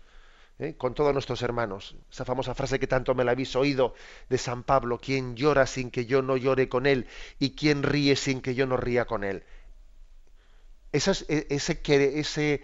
¿eh? 0.60 0.76
con 0.78 0.94
todos 0.94 1.12
nuestros 1.12 1.42
hermanos. 1.42 1.96
Esa 2.10 2.24
famosa 2.24 2.56
frase 2.56 2.80
que 2.80 2.88
tanto 2.88 3.14
me 3.16 3.24
la 3.24 3.32
habéis 3.32 3.56
oído 3.56 3.94
de 4.30 4.38
San 4.38 4.64
Pablo, 4.64 5.00
quien 5.00 5.36
llora 5.36 5.66
sin 5.66 5.92
que 5.92 6.06
yo 6.06 6.22
no 6.22 6.38
llore 6.38 6.70
con 6.70 6.86
él 6.86 7.08
y 7.40 7.52
quien 7.56 7.84
ríe 7.84 8.16
sin 8.16 8.42
que 8.42 8.56
yo 8.56 8.66
no 8.66 8.78
ría 8.78 9.06
con 9.06 9.24
él. 9.24 9.44
Ese, 10.92 11.12
ese, 11.50 11.82
ese, 12.20 12.64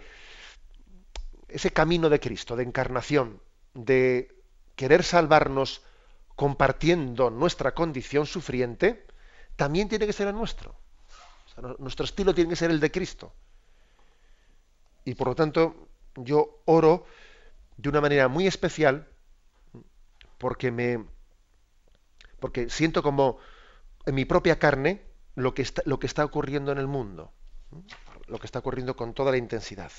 ese 1.48 1.70
camino 1.70 2.08
de 2.10 2.20
Cristo, 2.20 2.56
de 2.56 2.64
encarnación, 2.64 3.40
de 3.74 4.34
querer 4.76 5.02
salvarnos 5.02 5.82
compartiendo 6.36 7.30
nuestra 7.30 7.74
condición 7.74 8.26
sufriente, 8.26 9.06
también 9.56 9.88
tiene 9.88 10.06
que 10.06 10.12
ser 10.12 10.28
el 10.28 10.34
nuestro. 10.34 10.76
nuestro 11.78 12.04
estilo 12.04 12.34
tiene 12.34 12.50
que 12.50 12.56
ser 12.56 12.70
el 12.70 12.78
de 12.78 12.90
Cristo. 12.90 13.32
Y 15.04 15.14
por 15.14 15.28
lo 15.28 15.34
tanto, 15.34 15.88
yo 16.14 16.60
oro 16.66 17.06
de 17.76 17.88
una 17.88 18.00
manera 18.00 18.28
muy 18.28 18.46
especial 18.46 19.08
porque 20.38 20.70
me 20.70 21.04
porque 22.40 22.70
siento 22.70 23.02
como 23.02 23.38
en 24.06 24.14
mi 24.14 24.24
propia 24.24 24.58
carne 24.58 25.02
lo 25.34 25.54
que 25.54 25.62
está, 25.62 25.82
lo 25.86 25.98
que 25.98 26.06
está 26.06 26.24
ocurriendo 26.24 26.70
en 26.70 26.78
el 26.78 26.86
mundo, 26.86 27.32
lo 28.28 28.38
que 28.38 28.46
está 28.46 28.60
ocurriendo 28.60 28.96
con 28.96 29.14
toda 29.14 29.30
la 29.30 29.36
intensidad. 29.36 29.90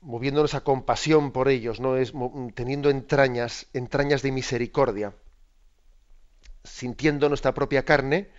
Moviéndonos 0.00 0.54
a 0.54 0.62
compasión 0.62 1.32
por 1.32 1.48
ellos, 1.48 1.80
no 1.80 1.96
es 1.96 2.12
teniendo 2.54 2.90
entrañas, 2.90 3.66
entrañas 3.72 4.22
de 4.22 4.32
misericordia, 4.32 5.14
sintiendo 6.64 7.28
nuestra 7.28 7.54
propia 7.54 7.84
carne 7.84 8.30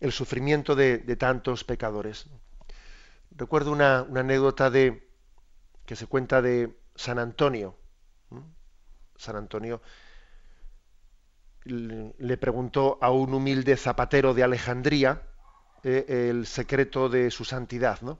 el 0.00 0.12
sufrimiento 0.12 0.74
de, 0.74 0.98
tantos 1.16 1.62
pecadores. 1.64 2.26
Recuerdo 3.30 3.70
una 3.70 4.00
anécdota 4.00 4.70
de, 4.70 5.08
que 5.86 5.94
se 5.94 6.06
cuenta 6.06 6.42
de 6.42 6.76
San 6.96 7.18
Antonio. 7.18 7.76
San 9.16 9.36
Antonio 9.36 9.82
le 11.64 12.36
preguntó 12.38 12.98
a 13.02 13.10
un 13.10 13.34
humilde 13.34 13.76
zapatero 13.76 14.32
de 14.32 14.42
Alejandría 14.42 15.29
eh, 15.82 16.28
el 16.30 16.46
secreto 16.46 17.08
de 17.08 17.30
su 17.30 17.44
santidad, 17.44 18.00
¿no? 18.02 18.18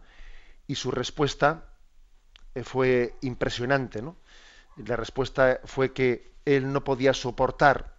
Y 0.66 0.76
su 0.76 0.90
respuesta 0.90 1.64
eh, 2.54 2.62
fue 2.62 3.14
impresionante, 3.22 4.02
¿no? 4.02 4.16
La 4.76 4.96
respuesta 4.96 5.60
fue 5.64 5.92
que 5.92 6.32
él 6.44 6.72
no 6.72 6.84
podía 6.84 7.12
soportar 7.12 7.96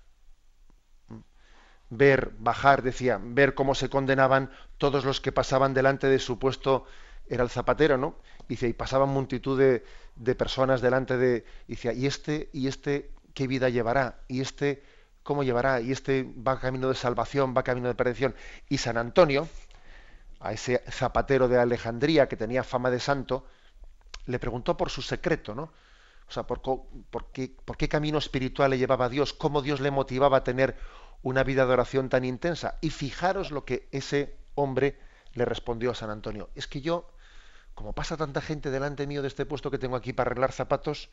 ver, 1.91 2.31
bajar, 2.39 2.81
decía, 2.81 3.19
ver 3.21 3.53
cómo 3.53 3.75
se 3.75 3.89
condenaban 3.89 4.49
todos 4.77 5.05
los 5.05 5.21
que 5.21 5.31
pasaban 5.31 5.73
delante 5.73 6.07
de 6.07 6.19
su 6.19 6.39
puesto, 6.39 6.85
era 7.27 7.43
el 7.43 7.49
zapatero, 7.49 7.97
¿no? 7.97 8.15
Dice, 8.47 8.67
y 8.67 8.73
pasaban 8.73 9.09
multitud 9.09 9.59
de, 9.59 10.35
personas 10.35 10.81
delante 10.81 11.17
de. 11.17 11.45
Y 11.67 11.73
decía, 11.75 11.93
¿y 11.93 12.07
este, 12.07 12.49
y 12.51 12.67
este 12.67 13.11
qué 13.33 13.47
vida 13.47 13.69
llevará? 13.69 14.21
¿Y 14.27 14.41
este 14.41 14.83
cómo 15.23 15.43
llevará? 15.43 15.81
¿Y 15.81 15.91
este 15.91 16.23
va 16.23 16.59
camino 16.59 16.89
de 16.89 16.95
salvación, 16.95 17.53
va 17.55 17.63
camino 17.63 17.87
de 17.87 17.95
perdición? 17.95 18.35
Y 18.69 18.77
San 18.77 18.97
Antonio, 18.97 19.47
a 20.39 20.53
ese 20.53 20.83
zapatero 20.89 21.47
de 21.47 21.59
Alejandría 21.59 22.27
que 22.27 22.37
tenía 22.37 22.63
fama 22.63 22.89
de 22.89 22.99
santo, 22.99 23.45
le 24.25 24.39
preguntó 24.39 24.77
por 24.77 24.89
su 24.89 25.01
secreto, 25.01 25.55
¿no? 25.55 25.73
O 26.27 26.33
sea, 26.33 26.43
por, 26.43 26.61
qué, 27.31 27.89
camino 27.89 28.17
espiritual 28.17 28.71
le 28.71 28.77
llevaba 28.77 29.09
Dios, 29.09 29.33
cómo 29.33 29.61
Dios 29.61 29.81
le 29.81 29.91
motivaba 29.91 30.37
a 30.37 30.43
tener 30.43 30.77
una 31.23 31.43
vida 31.43 31.65
de 31.65 31.73
oración 31.73 32.07
tan 32.07 32.23
intensa. 32.23 32.77
Y 32.79 32.89
fijaros 32.89 33.51
lo 33.51 33.65
que 33.65 33.89
ese 33.91 34.37
hombre 34.55 34.97
le 35.33 35.43
respondió 35.43 35.91
a 35.91 35.95
San 35.95 36.09
Antonio. 36.09 36.49
Es 36.55 36.67
que 36.67 36.79
yo 36.79 37.11
como 37.73 37.93
pasa 37.93 38.17
tanta 38.17 38.41
gente 38.41 38.69
delante 38.69 39.07
mío 39.07 39.21
de 39.21 39.27
este 39.27 39.45
puesto 39.45 39.71
que 39.71 39.77
tengo 39.77 39.95
aquí 39.95 40.13
para 40.13 40.29
arreglar 40.29 40.51
zapatos, 40.51 41.09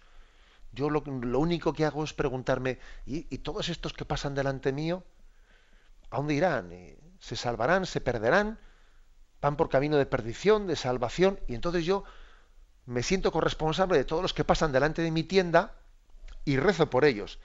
yo 0.72 0.90
lo, 0.90 1.00
único 1.38 1.72
que 1.72 1.84
hago 1.84 2.04
es 2.04 2.12
preguntarme, 2.12 2.78
¿y, 3.06 3.22
todos 3.38 3.68
estos 3.68 3.92
que 3.92 4.04
pasan 4.04 4.34
delante 4.34 4.72
mío, 4.72 5.04
a 6.10 6.18
dónde 6.18 6.34
irán? 6.34 6.70
¿Se 7.20 7.36
salvarán? 7.36 7.86
¿Se 7.86 8.00
perderán? 8.00 8.58
¿Van 9.40 9.56
por 9.56 9.68
camino 9.68 9.96
de 9.96 10.06
perdición, 10.06 10.66
de 10.66 10.76
salvación? 10.76 11.40
Y 11.48 11.54
entonces 11.54 11.84
yo 11.84 12.04
me 12.86 13.02
siento 13.02 13.32
corresponsable 13.32 13.96
de 13.96 14.04
todos 14.04 14.22
los 14.22 14.34
que 14.34 14.44
pasan 14.44 14.72
delante 14.72 15.02
de 15.02 15.10
mi 15.10 15.22
tienda 15.22 15.74
y 16.44 16.56
rezo 16.56 16.90
por 16.90 17.04
ellos. 17.04 17.38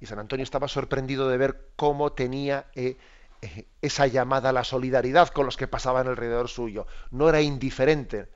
Y 0.00 0.06
San 0.06 0.18
Antonio 0.18 0.44
estaba 0.44 0.68
sorprendido 0.68 1.28
de 1.28 1.36
ver 1.36 1.68
cómo 1.76 2.12
tenía 2.12 2.66
eh, 2.74 2.96
eh, 3.42 3.66
esa 3.82 4.06
llamada 4.06 4.50
a 4.50 4.52
la 4.52 4.64
solidaridad 4.64 5.28
con 5.28 5.44
los 5.44 5.56
que 5.56 5.68
pasaban 5.68 6.08
alrededor 6.08 6.48
suyo. 6.48 6.86
No 7.10 7.28
era 7.28 7.42
indiferente 7.42 8.28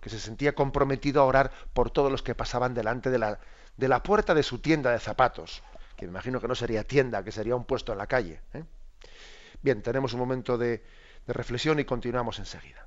que 0.00 0.10
se 0.10 0.20
sentía 0.20 0.54
comprometido 0.54 1.22
a 1.22 1.24
orar 1.24 1.50
por 1.72 1.90
todos 1.90 2.10
los 2.10 2.22
que 2.22 2.34
pasaban 2.34 2.74
delante 2.74 3.10
de 3.10 3.18
la, 3.18 3.38
de 3.76 3.88
la 3.88 4.02
puerta 4.02 4.34
de 4.34 4.42
su 4.42 4.58
tienda 4.58 4.92
de 4.92 4.98
zapatos, 4.98 5.62
que 5.96 6.06
me 6.06 6.10
imagino 6.10 6.40
que 6.40 6.48
no 6.48 6.54
sería 6.54 6.84
tienda, 6.84 7.24
que 7.24 7.32
sería 7.32 7.56
un 7.56 7.64
puesto 7.64 7.92
en 7.92 7.98
la 7.98 8.06
calle. 8.06 8.40
¿eh? 8.54 8.64
Bien, 9.62 9.82
tenemos 9.82 10.12
un 10.12 10.20
momento 10.20 10.58
de 10.58 10.82
reflexión 11.26 11.78
y 11.78 11.84
continuamos 11.84 12.38
enseguida. 12.38 12.86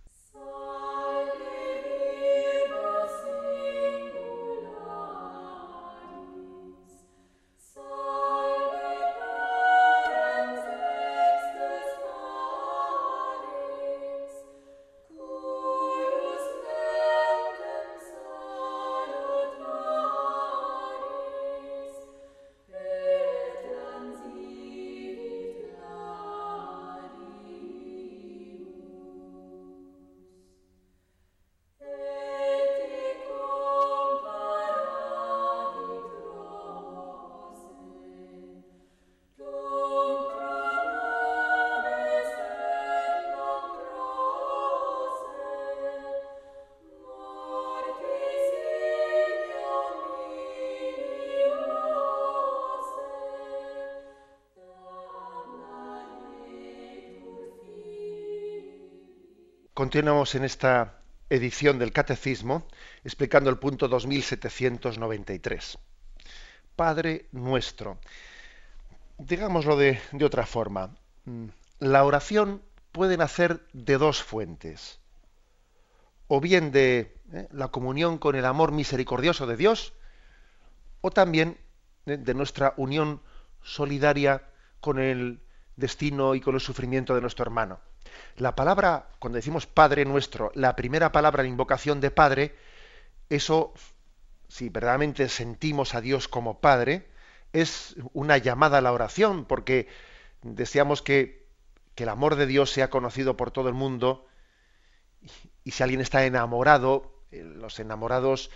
Continuamos 59.95 60.36
en 60.36 60.43
esta 60.43 60.99
edición 61.29 61.79
del 61.79 61.93
Catecismo 61.93 62.67
explicando 63.05 63.49
el 63.49 63.58
punto 63.58 63.88
2793. 63.88 65.77
Padre 66.75 67.27
nuestro. 67.31 67.97
Digámoslo 69.17 69.77
de, 69.77 69.97
otra 70.21 70.45
forma. 70.45 70.93
Mm, 71.23 71.45
la 71.79 72.03
oración 72.03 72.62
puede 72.91 73.15
nacer 73.15 73.62
de 73.71 73.97
dos 73.97 74.21
fuentes. 74.21 74.99
O 76.27 76.41
bien 76.41 76.73
de 76.73 77.15
eh, 77.31 77.47
la 77.53 77.69
comunión 77.69 78.17
con 78.17 78.36
el 78.36 78.43
amor 78.43 78.73
misericordioso 78.73 79.47
de 79.47 79.55
Dios, 79.55 79.93
o 80.99 81.10
también 81.10 81.58
de 82.05 82.34
nuestra 82.34 82.73
unión 82.75 83.21
solidaria 83.63 84.43
con 84.81 84.99
el 84.99 85.39
destino 85.77 86.36
y 86.36 86.41
con 86.41 86.55
el 86.55 86.60
sufrimiento 86.60 87.15
de 87.15 87.21
nuestro 87.21 87.43
hermano. 87.43 87.79
La 88.37 88.55
palabra, 88.55 89.07
cuando 89.19 89.37
decimos 89.37 89.65
Padre 89.65 90.05
nuestro, 90.05 90.51
la 90.55 90.75
primera 90.75 91.11
palabra, 91.11 91.43
la 91.43 91.49
invocación 91.49 92.01
de 92.01 92.11
Padre, 92.11 92.55
eso, 93.29 93.73
si 94.47 94.69
verdaderamente 94.69 95.29
sentimos 95.29 95.95
a 95.95 96.01
Dios 96.01 96.27
como 96.27 96.59
Padre, 96.59 97.07
es 97.53 97.95
una 98.13 98.37
llamada 98.37 98.79
a 98.79 98.81
la 98.81 98.91
oración, 98.91 99.45
porque 99.45 99.87
deseamos 100.41 101.01
que, 101.01 101.47
que 101.95 102.03
el 102.03 102.09
amor 102.09 102.35
de 102.35 102.45
Dios 102.45 102.71
sea 102.71 102.89
conocido 102.89 103.37
por 103.37 103.51
todo 103.51 103.69
el 103.69 103.73
mundo, 103.73 104.27
y, 105.63 105.71
si 105.71 105.83
alguien 105.83 106.01
está 106.01 106.25
enamorado, 106.25 107.11
eh, 107.31 107.43
los 107.43 107.79
enamorados 107.79 108.51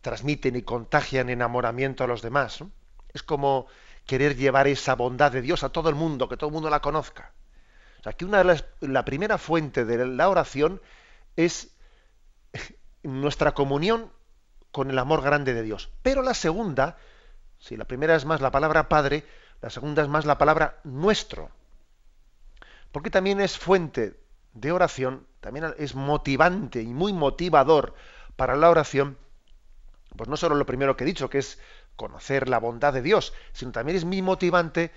transmiten 0.00 0.56
y 0.56 0.62
contagian 0.62 1.30
enamoramiento 1.30 2.02
a 2.02 2.08
los 2.08 2.22
demás. 2.22 2.64
Es 3.12 3.22
como 3.22 3.66
querer 4.06 4.36
llevar 4.36 4.66
esa 4.66 4.94
bondad 4.96 5.30
de 5.30 5.42
Dios 5.42 5.62
a 5.62 5.68
todo 5.68 5.88
el 5.88 5.94
mundo, 5.94 6.28
que 6.28 6.36
todo 6.36 6.48
el 6.48 6.54
mundo 6.54 6.70
la 6.70 6.80
conozca. 6.80 7.32
O 8.02 8.04
sea, 8.04 8.14
que 8.14 8.24
una 8.24 8.38
de 8.38 8.44
las, 8.44 8.64
la 8.80 9.04
primera 9.04 9.38
fuente 9.38 9.84
de 9.84 10.04
la 10.04 10.28
oración 10.28 10.82
es 11.36 11.72
nuestra 13.04 13.54
comunión 13.54 14.10
con 14.72 14.90
el 14.90 14.98
amor 14.98 15.22
grande 15.22 15.54
de 15.54 15.62
Dios. 15.62 15.88
Pero 16.02 16.22
la 16.22 16.34
segunda, 16.34 16.96
si 17.60 17.76
la 17.76 17.84
primera 17.84 18.16
es 18.16 18.24
más 18.24 18.40
la 18.40 18.50
palabra 18.50 18.88
Padre, 18.88 19.24
la 19.60 19.70
segunda 19.70 20.02
es 20.02 20.08
más 20.08 20.24
la 20.24 20.36
palabra 20.36 20.80
nuestro. 20.82 21.52
Porque 22.90 23.08
también 23.08 23.40
es 23.40 23.56
fuente 23.56 24.18
de 24.52 24.72
oración, 24.72 25.24
también 25.40 25.72
es 25.78 25.94
motivante 25.94 26.82
y 26.82 26.88
muy 26.88 27.12
motivador 27.12 27.94
para 28.34 28.56
la 28.56 28.68
oración, 28.68 29.16
pues 30.16 30.28
no 30.28 30.36
solo 30.36 30.56
lo 30.56 30.66
primero 30.66 30.96
que 30.96 31.04
he 31.04 31.06
dicho, 31.06 31.30
que 31.30 31.38
es 31.38 31.60
conocer 31.94 32.48
la 32.48 32.58
bondad 32.58 32.92
de 32.92 33.02
Dios, 33.02 33.32
sino 33.52 33.70
también 33.70 33.96
es 33.96 34.04
muy 34.04 34.22
motivante 34.22 34.90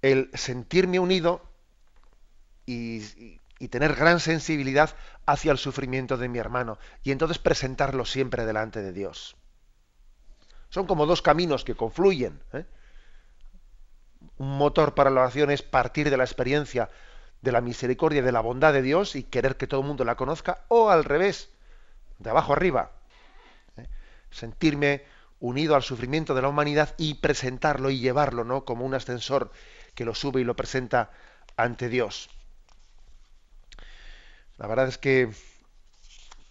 el 0.00 0.30
sentirme 0.34 1.00
unido 1.00 1.42
y, 2.66 3.40
tener 3.70 3.94
gran 3.94 4.20
sensibilidad 4.20 4.90
hacia 5.24 5.52
el 5.52 5.58
sufrimiento 5.58 6.16
de 6.18 6.28
mi 6.28 6.38
hermano 6.38 6.78
y 7.02 7.10
entonces 7.10 7.38
presentarlo 7.38 8.04
siempre 8.04 8.44
delante 8.44 8.82
de 8.82 8.92
Dios. 8.92 9.36
Son 10.68 10.86
como 10.86 11.06
dos 11.06 11.22
caminos 11.22 11.64
que 11.64 11.74
confluyen. 11.74 12.38
¿eh? 12.52 12.66
Un 14.38 14.58
motor 14.58 14.94
para 14.94 15.10
la 15.10 15.22
oración 15.22 15.50
es 15.50 15.62
partir 15.62 16.10
de 16.10 16.16
la 16.16 16.24
experiencia 16.24 16.90
de 17.40 17.52
la 17.52 17.60
misericordia 17.60 18.22
de 18.22 18.32
la 18.32 18.40
bondad 18.40 18.72
de 18.72 18.82
Dios 18.82 19.16
y 19.16 19.22
querer 19.22 19.56
que 19.56 19.66
todo 19.66 19.80
el 19.80 19.86
mundo 19.86 20.04
la 20.04 20.16
conozca, 20.16 20.64
o 20.68 20.90
al 20.90 21.04
revés, 21.04 21.50
de 22.18 22.30
abajo 22.30 22.52
arriba. 22.52 22.92
¿eh? 23.76 23.86
Sentirme 24.30 25.04
unido 25.38 25.76
al 25.76 25.82
sufrimiento 25.82 26.34
de 26.34 26.42
la 26.42 26.48
humanidad 26.48 26.94
y 26.98 27.14
presentarlo 27.14 27.90
y 27.90 28.00
llevarlo, 28.00 28.44
¿no? 28.44 28.64
Como 28.64 28.84
un 28.84 28.94
ascensor 28.94 29.50
que 29.94 30.04
lo 30.04 30.14
sube 30.14 30.40
y 30.40 30.44
lo 30.44 30.56
presenta 30.56 31.10
ante 31.56 31.88
Dios. 31.88 32.30
La 34.58 34.66
verdad 34.66 34.88
es 34.88 34.98
que 34.98 35.30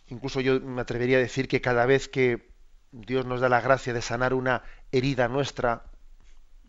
incluso 0.08 0.42
yo 0.42 0.60
me 0.60 0.82
atrevería 0.82 1.18
a 1.18 1.22
decir 1.22 1.48
que 1.48 1.62
cada 1.62 1.86
vez 1.86 2.08
que 2.08 2.50
Dios 2.92 3.26
nos 3.26 3.42
da 3.42 3.50
la 3.50 3.62
gracia 3.62 3.94
de 3.94 4.02
sanar 4.02 4.34
una 4.34 4.64
herida 4.92 5.28
nuestra, 5.28 5.84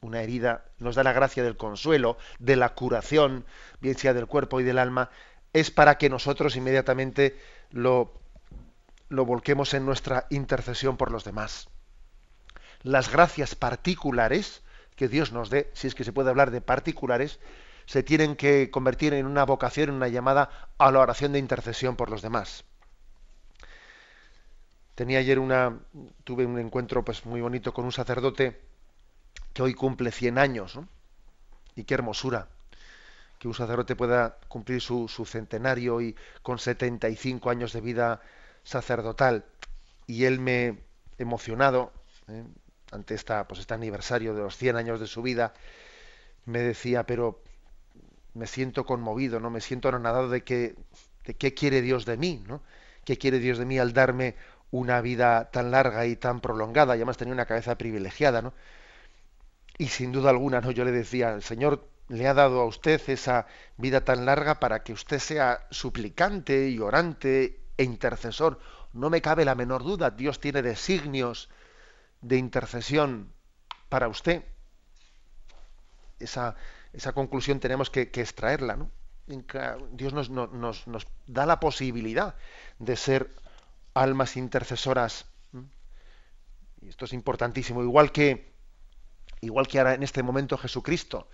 una 0.01 0.23
herida, 0.23 0.65
nos 0.79 0.95
da 0.97 1.03
la 1.03 1.13
gracia 1.13 1.43
del 1.43 1.57
consuelo, 1.57 2.19
de 2.39 2.57
la 2.57 2.75
curación, 2.75 3.45
bien 3.81 3.97
sea 3.97 4.15
del 4.15 4.27
cuerpo 4.27 4.61
y 4.61 4.65
del 4.65 4.79
alma, 4.79 5.11
es 5.53 5.71
para 5.71 5.99
que 5.99 6.11
nosotros 6.11 6.57
inmediatamente 6.57 7.39
lo, 7.71 8.21
volquemos 9.09 9.75
en 9.75 9.87
nuestra 9.87 10.27
intercesión 10.31 10.97
por 10.97 11.11
los 11.11 11.25
demás. 11.25 11.69
Las 12.83 13.11
gracias 13.11 13.55
particulares 13.55 14.63
que 14.97 15.09
Dios 15.09 15.33
nos 15.33 15.51
dé, 15.51 15.71
si 15.75 15.87
es 15.87 15.95
que 15.95 16.05
se 16.05 16.13
puede 16.13 16.31
hablar 16.31 16.51
de 16.51 16.61
particulares, 16.61 17.39
se 17.87 18.03
tienen 18.03 18.37
que 18.37 18.71
convertir 18.71 19.15
en 19.15 19.27
una 19.27 19.45
vocación, 19.45 19.91
en 19.91 19.95
una 19.97 20.09
llamada 20.09 20.51
a 20.79 20.91
la 20.91 21.01
oración 21.01 21.33
de 21.33 21.39
intercesión 21.39 21.97
por 21.97 22.11
los 22.11 22.23
demás. 22.23 22.65
Tenía 24.95 25.19
ayer 25.19 25.39
una, 25.39 25.79
tuve 26.25 26.47
un 26.47 26.59
encuentro 26.59 27.05
pues 27.05 27.27
muy 27.27 27.41
bonito 27.41 27.73
con 27.73 27.85
un 27.85 27.93
sacerdote 27.93 28.61
que 29.53 29.63
hoy 29.63 29.75
cumple 29.75 30.11
100 30.11 30.39
años, 30.39 30.79
y 31.77 31.85
qué 31.85 31.95
hermosura 31.95 32.49
que 33.39 33.49
un 33.49 33.55
sacerdote 33.55 33.97
pueda 33.97 34.39
cumplir 34.49 34.81
su, 34.81 35.09
centenario 35.27 36.01
y 36.01 36.17
con 36.43 36.59
75 36.59 37.51
años 37.51 37.73
de 37.73 37.81
vida 37.81 38.23
sacerdotal. 38.65 39.45
Y 40.07 40.25
él 40.25 40.41
me 40.41 40.79
emocionado 41.19 41.93
¿eh? 42.29 42.45
ante 42.93 43.15
esta, 43.15 43.47
pues 43.47 43.61
este 43.61 43.75
aniversario 43.75 44.35
de 44.35 44.43
los 44.43 44.57
100 44.57 44.77
años 44.77 45.01
de 45.01 45.07
su 45.07 45.23
vida, 45.23 45.53
me 46.47 46.61
decía, 46.61 47.05
pero 47.05 47.43
me 48.37 48.47
siento 48.47 48.85
conmovido, 48.85 49.41
¿no? 49.41 49.51
Me 49.51 49.61
siento 49.61 49.89
anonadado 49.89 50.29
de 50.29 50.45
que 50.45 50.77
de 51.25 51.35
qué 51.35 51.55
quiere 51.55 51.83
Dios 51.83 52.05
de 52.07 52.17
mí, 52.17 52.45
¿no? 52.47 52.63
¿Qué 53.05 53.19
quiere 53.19 53.39
Dios 53.39 53.59
de 53.59 53.65
mí 53.65 53.79
al 53.79 53.93
darme 53.93 54.37
una 54.71 55.01
vida 55.01 55.51
tan 55.51 55.71
larga 55.71 56.07
y 56.07 56.17
tan 56.17 56.41
prolongada? 56.41 56.95
Y 56.95 56.99
además 56.99 57.17
tenía 57.17 57.35
una 57.35 57.47
cabeza 57.47 57.77
privilegiada, 57.77 58.43
¿no? 58.43 58.53
Y 59.79 59.89
sin 59.89 60.13
duda 60.13 60.31
alguna, 60.31 60.61
¿no? 60.61 60.71
Yo 60.71 60.85
le 60.85 60.93
decía, 60.93 61.33
el 61.33 61.43
Señor 61.43 61.89
le 62.09 62.29
ha 62.29 62.35
dado 62.35 62.61
a 62.61 62.67
usted 62.67 63.01
esa 63.09 63.47
vida 63.77 64.05
tan 64.05 64.27
larga 64.27 64.61
para 64.61 64.83
que 64.83 64.93
usted 64.93 65.19
sea 65.19 65.67
suplicante 65.71 66.69
y 66.69 66.79
orante 66.79 67.61
e 67.77 67.85
intercesor. 67.85 68.61
No 68.93 69.11
me 69.11 69.21
cabe 69.23 69.45
la 69.45 69.55
menor 69.55 69.83
duda, 69.83 70.11
Dios 70.11 70.41
tiene 70.41 70.63
designios 70.63 71.51
de 72.21 72.37
intercesión 72.37 73.33
para 73.89 74.09
usted. 74.09 74.45
Esa, 76.19 76.57
esa 76.97 77.13
conclusión 77.13 77.61
tenemos 77.61 77.91
que, 77.91 78.11
extraerla. 78.15 78.77
¿no? 78.77 78.91
Dios 79.93 80.13
nos, 80.31 81.07
da 81.27 81.47
la 81.47 81.61
posibilidad 81.61 82.35
de 82.79 82.97
ser 82.97 83.31
almas 83.95 84.37
intercesoras. 84.37 85.27
Y 86.81 86.89
esto 86.89 87.05
es 87.05 87.13
importantísimo. 87.13 87.83
Igual 87.83 88.13
que, 88.13 88.53
igual 89.43 89.69
que 89.69 89.79
ahora 89.79 89.95
en 89.95 90.03
este 90.03 90.23
momento 90.23 90.57
Jesucristo, 90.57 91.29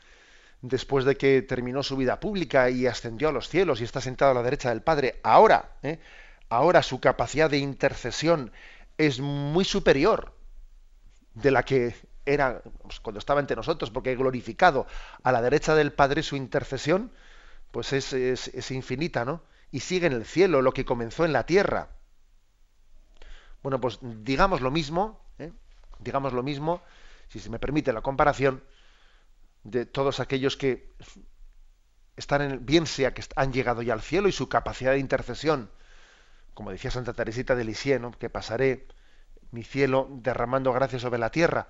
después 0.63 1.05
de 1.05 1.17
que 1.17 1.43
terminó 1.43 1.83
su 1.83 1.97
vida 1.97 2.19
pública 2.19 2.69
y 2.69 2.87
ascendió 2.87 3.29
a 3.29 3.33
los 3.33 3.49
cielos 3.49 3.81
y 3.81 3.85
está 3.85 4.01
sentado 4.01 4.33
a 4.33 4.35
la 4.35 4.43
derecha 4.43 4.71
del 4.71 4.83
Padre, 4.83 5.21
ahora, 5.23 5.77
¿eh? 5.83 6.01
ahora 6.49 6.83
su 6.83 7.01
capacidad 7.01 7.51
de 7.51 7.59
intercesión 7.59 8.53
es 8.99 9.21
muy 9.21 9.65
superior 9.65 10.35
de 11.35 11.51
la 11.51 11.65
que 11.65 11.95
era 12.25 12.63
pues, 12.83 13.01
cuando 13.01 13.19
estaba 13.19 13.41
entre 13.41 13.57
nosotros, 13.57 13.91
porque 13.91 14.17
glorificado 14.17 14.87
a 15.23 15.33
la 15.33 15.43
derecha 15.43 15.75
del 15.75 15.93
Padre 15.93 16.23
su 16.23 16.37
intercesión, 16.37 17.13
pues 17.71 17.93
es, 17.93 18.13
es, 18.13 18.71
infinita, 18.71 19.25
¿no? 19.25 19.43
Y 19.71 19.81
sigue 19.81 20.07
en 20.07 20.13
el 20.13 20.27
cielo 20.27 20.63
lo 20.63 20.73
que 20.73 20.85
comenzó 20.85 21.25
en 21.25 21.33
la 21.33 21.47
tierra. 21.47 21.89
Bueno, 23.63 23.81
pues 23.81 23.99
digamos 24.03 24.61
lo 24.61 24.71
mismo, 24.71 25.25
¿eh? 25.39 25.53
digamos 25.99 26.33
lo 26.33 26.43
mismo, 26.43 26.83
si 27.29 27.41
se 27.41 27.49
me 27.49 27.59
permite 27.59 27.93
la 27.93 28.03
comparación, 28.03 28.63
de 29.65 29.87
todos 29.87 30.21
aquellos 30.21 30.57
que 30.57 30.93
están 32.17 32.43
en, 32.43 32.67
bien 32.67 32.87
sea 32.87 33.15
que 33.15 33.23
han 33.37 33.53
llegado 33.53 33.83
ya 33.83 33.95
al 33.95 34.03
cielo 34.03 34.29
y 34.29 34.33
su 34.33 34.49
capacidad 34.49 34.93
de 34.93 34.99
intercesión, 34.99 35.71
como 36.55 36.71
decía 36.71 36.91
Santa 36.91 37.15
Teresita 37.15 37.55
de 37.55 37.65
Lisieux, 37.65 38.17
que 38.19 38.29
pasaré 38.29 38.89
mi 39.51 39.63
cielo 39.63 40.09
derramando 40.11 40.73
gracias 40.73 41.03
sobre 41.03 41.19
la 41.19 41.31
tierra. 41.31 41.69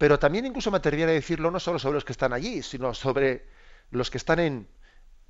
Pero 0.00 0.18
también 0.18 0.46
incluso 0.46 0.70
me 0.70 0.78
atrevería 0.78 1.04
a 1.04 1.10
decirlo 1.10 1.50
no 1.50 1.60
solo 1.60 1.78
sobre 1.78 1.96
los 1.96 2.06
que 2.06 2.12
están 2.12 2.32
allí, 2.32 2.62
sino 2.62 2.94
sobre 2.94 3.44
los 3.90 4.10
que 4.10 4.16
están 4.16 4.38
en, 4.38 4.66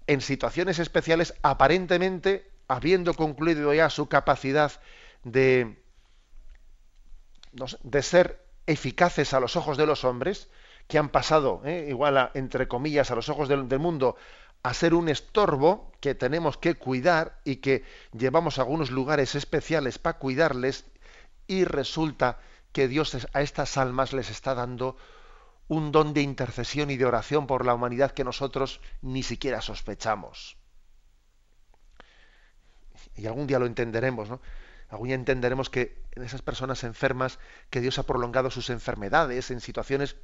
en 0.06 0.20
situaciones 0.20 0.78
especiales, 0.78 1.34
aparentemente 1.42 2.48
habiendo 2.68 3.14
concluido 3.14 3.74
ya 3.74 3.90
su 3.90 4.08
capacidad 4.08 4.70
de, 5.24 5.76
de 7.82 8.02
ser 8.02 8.46
eficaces 8.68 9.34
a 9.34 9.40
los 9.40 9.56
ojos 9.56 9.76
de 9.76 9.86
los 9.86 10.04
hombres, 10.04 10.48
que 10.86 10.98
han 10.98 11.08
pasado, 11.08 11.62
eh, 11.64 11.86
igual 11.88 12.30
entre 12.34 12.68
comillas, 12.68 13.10
a 13.10 13.16
los 13.16 13.28
ojos 13.28 13.48
del, 13.48 13.68
del, 13.68 13.80
mundo, 13.80 14.14
a 14.62 14.72
ser 14.72 14.94
un 14.94 15.08
estorbo 15.08 15.90
que 15.98 16.14
tenemos 16.14 16.56
que 16.58 16.76
cuidar 16.76 17.40
y 17.44 17.56
que 17.56 17.82
llevamos 18.16 18.56
a 18.56 18.62
algunos 18.62 18.92
lugares 18.92 19.34
especiales 19.34 19.98
para 19.98 20.18
cuidarles 20.18 20.84
y 21.48 21.64
resulta 21.64 22.38
que 22.72 22.88
Dios 22.88 23.26
a 23.32 23.40
estas 23.42 23.76
almas 23.76 24.12
les 24.12 24.30
está 24.30 24.54
dando 24.54 24.96
un 25.68 25.92
don 25.92 26.14
de 26.14 26.22
intercesión 26.22 26.90
y 26.90 26.96
de 26.96 27.06
oración 27.06 27.46
por 27.46 27.64
la 27.64 27.74
humanidad 27.74 28.10
que 28.10 28.24
nosotros 28.24 28.80
ni 29.02 29.22
siquiera 29.22 29.60
sospechamos. 29.60 30.56
Y 33.14 33.26
algún 33.26 33.46
día 33.46 33.58
lo 33.58 33.66
entenderemos, 33.66 34.28
¿no? 34.28 34.40
Algún 34.88 35.08
día 35.08 35.14
entenderemos 35.14 35.70
que 35.70 36.02
en 36.12 36.24
esas 36.24 36.42
personas 36.42 36.82
enfermas, 36.82 37.38
que 37.70 37.80
Dios 37.80 37.98
ha 38.00 38.02
prolongado 38.02 38.50
sus 38.50 38.70
enfermedades 38.70 39.52
en 39.52 39.60
situaciones 39.60 40.16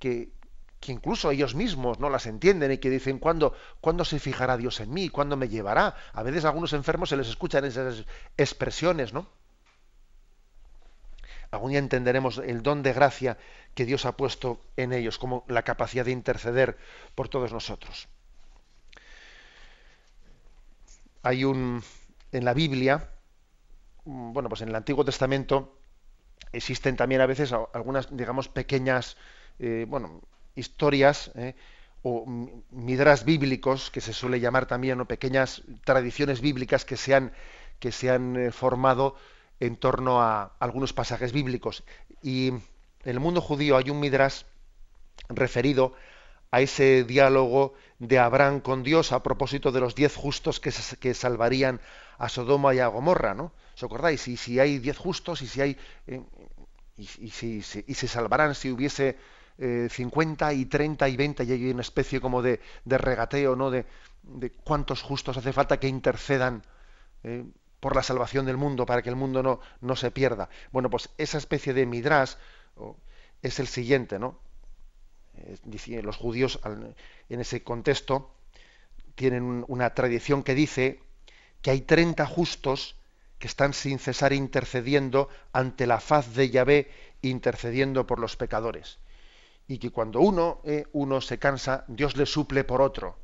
que, 0.00 0.32
que 0.80 0.90
incluso 0.90 1.30
ellos 1.30 1.54
mismos 1.54 2.00
no 2.00 2.10
las 2.10 2.26
entienden 2.26 2.72
y 2.72 2.78
que 2.78 2.90
dicen, 2.90 3.20
¿cuándo, 3.20 3.54
¿cuándo 3.80 4.04
se 4.04 4.18
fijará 4.18 4.56
Dios 4.56 4.80
en 4.80 4.92
mí? 4.92 5.08
¿Cuándo 5.08 5.36
me 5.36 5.48
llevará? 5.48 5.94
A 6.12 6.24
veces 6.24 6.44
a 6.44 6.48
algunos 6.48 6.72
enfermos 6.72 7.10
se 7.10 7.16
les 7.16 7.28
escuchan 7.28 7.64
esas 7.64 8.04
expresiones, 8.36 9.12
¿no? 9.12 9.28
Algún 11.52 11.70
día 11.70 11.78
entenderemos 11.78 12.38
el 12.38 12.62
don 12.62 12.82
de 12.82 12.92
gracia 12.92 13.38
que 13.74 13.84
Dios 13.84 14.04
ha 14.06 14.16
puesto 14.16 14.60
en 14.76 14.92
ellos, 14.92 15.18
como 15.18 15.44
la 15.48 15.62
capacidad 15.62 16.04
de 16.04 16.10
interceder 16.10 16.78
por 17.14 17.28
todos 17.28 17.52
nosotros. 17.52 18.08
Hay 21.22 21.44
un 21.44 21.82
en 22.32 22.44
la 22.46 22.54
Biblia, 22.54 23.10
mm, 24.04 24.32
bueno, 24.32 24.48
pues 24.48 24.62
en 24.62 24.70
el 24.70 24.74
Antiguo 24.74 25.04
Testamento 25.04 25.78
existen 26.52 26.96
también 26.96 27.20
a 27.20 27.26
veces 27.26 27.52
algunas, 27.52 28.14
digamos, 28.16 28.48
pequeñas, 28.48 29.16
eh, 29.58 29.84
bueno, 29.88 30.22
historias 30.54 31.30
eh, 31.34 31.54
o 32.02 32.26
midras 32.70 33.24
bíblicos 33.24 33.90
que 33.90 34.00
se 34.00 34.12
suele 34.12 34.40
llamar 34.40 34.66
también, 34.66 35.00
o 35.00 35.06
pequeñas 35.06 35.62
tradiciones 35.84 36.40
bíblicas 36.40 36.84
que 36.84 36.96
se 36.96 37.14
han 37.14 37.32
que 37.78 37.92
se 37.92 38.10
han 38.10 38.36
eh, 38.36 38.52
formado 38.52 39.16
en 39.62 39.76
torno 39.76 40.20
a 40.20 40.56
algunos 40.58 40.92
pasajes 40.92 41.32
bíblicos. 41.32 41.84
Y 42.20 42.48
en 42.48 42.62
el 43.04 43.20
mundo 43.20 43.40
judío 43.40 43.76
hay 43.76 43.90
un 43.90 44.00
midrash 44.00 44.42
referido 45.28 45.94
a 46.50 46.60
ese 46.60 47.04
diálogo 47.04 47.74
de 48.00 48.18
Abraham 48.18 48.60
con 48.60 48.82
Dios 48.82 49.12
a 49.12 49.22
propósito 49.22 49.70
de 49.70 49.78
los 49.78 49.94
diez 49.94 50.16
justos 50.16 50.58
que, 50.58 51.14
salvarían 51.14 51.80
a 52.18 52.28
Sodoma 52.28 52.74
y 52.74 52.80
a 52.80 52.88
Gomorra, 52.88 53.34
¿no? 53.34 53.52
¿Os 53.76 53.84
acordáis? 53.84 54.26
Y 54.26 54.36
si 54.36 54.58
hay 54.58 54.80
diez 54.80 54.98
justos 54.98 55.42
y 55.42 55.46
si 55.46 55.60
hay 55.60 55.78
eh, 56.08 56.20
y, 56.96 57.30
si, 57.30 57.62
y 57.86 57.94
se 57.94 58.08
salvarán 58.08 58.56
si 58.56 58.68
hubiese 58.68 59.16
eh, 59.58 59.86
50 59.88 60.54
y 60.54 60.64
30 60.64 61.08
y 61.08 61.16
20 61.16 61.44
y 61.44 61.52
hay 61.52 61.70
una 61.70 61.82
especie 61.82 62.20
como 62.20 62.42
de, 62.42 62.58
de 62.84 62.98
regateo, 62.98 63.54
¿no? 63.54 63.70
De, 63.70 63.86
de, 64.24 64.50
cuántos 64.50 65.02
justos 65.02 65.36
hace 65.36 65.52
falta 65.52 65.78
que 65.78 65.86
intercedan 65.86 66.62
eh, 67.22 67.44
por 67.82 67.96
la 67.96 68.04
salvación 68.04 68.46
del 68.46 68.56
mundo 68.56 68.86
para 68.86 69.02
que 69.02 69.08
el 69.08 69.16
mundo 69.16 69.42
no, 69.42 69.58
no 69.80 69.96
se 69.96 70.12
pierda. 70.12 70.48
Bueno, 70.70 70.88
pues 70.88 71.10
esa 71.18 71.36
especie 71.36 71.74
de 71.74 71.84
midras 71.84 72.38
es 73.42 73.58
el 73.58 73.66
siguiente, 73.66 74.20
¿no? 74.20 74.38
los 76.02 76.16
judíos 76.16 76.60
en 77.28 77.40
ese 77.40 77.64
contexto 77.64 78.30
tienen 79.16 79.64
una 79.66 79.94
tradición 79.94 80.44
que 80.44 80.54
dice 80.54 81.00
que 81.60 81.72
hay 81.72 81.80
30 81.80 82.24
justos 82.24 82.94
que 83.40 83.48
están 83.48 83.74
sin 83.74 83.98
cesar 83.98 84.32
intercediendo 84.32 85.28
ante 85.52 85.88
la 85.88 85.98
faz 85.98 86.36
de 86.36 86.50
Yahvé, 86.50 86.88
intercediendo 87.20 88.06
por 88.06 88.20
los 88.20 88.36
pecadores. 88.36 88.98
Y 89.66 89.78
que 89.78 89.90
cuando 89.90 90.20
uno, 90.20 90.60
eh, 90.62 90.84
uno 90.92 91.20
se 91.20 91.40
cansa, 91.40 91.84
Dios 91.88 92.16
le 92.16 92.26
suple 92.26 92.62
por 92.62 92.80
otro. 92.80 93.16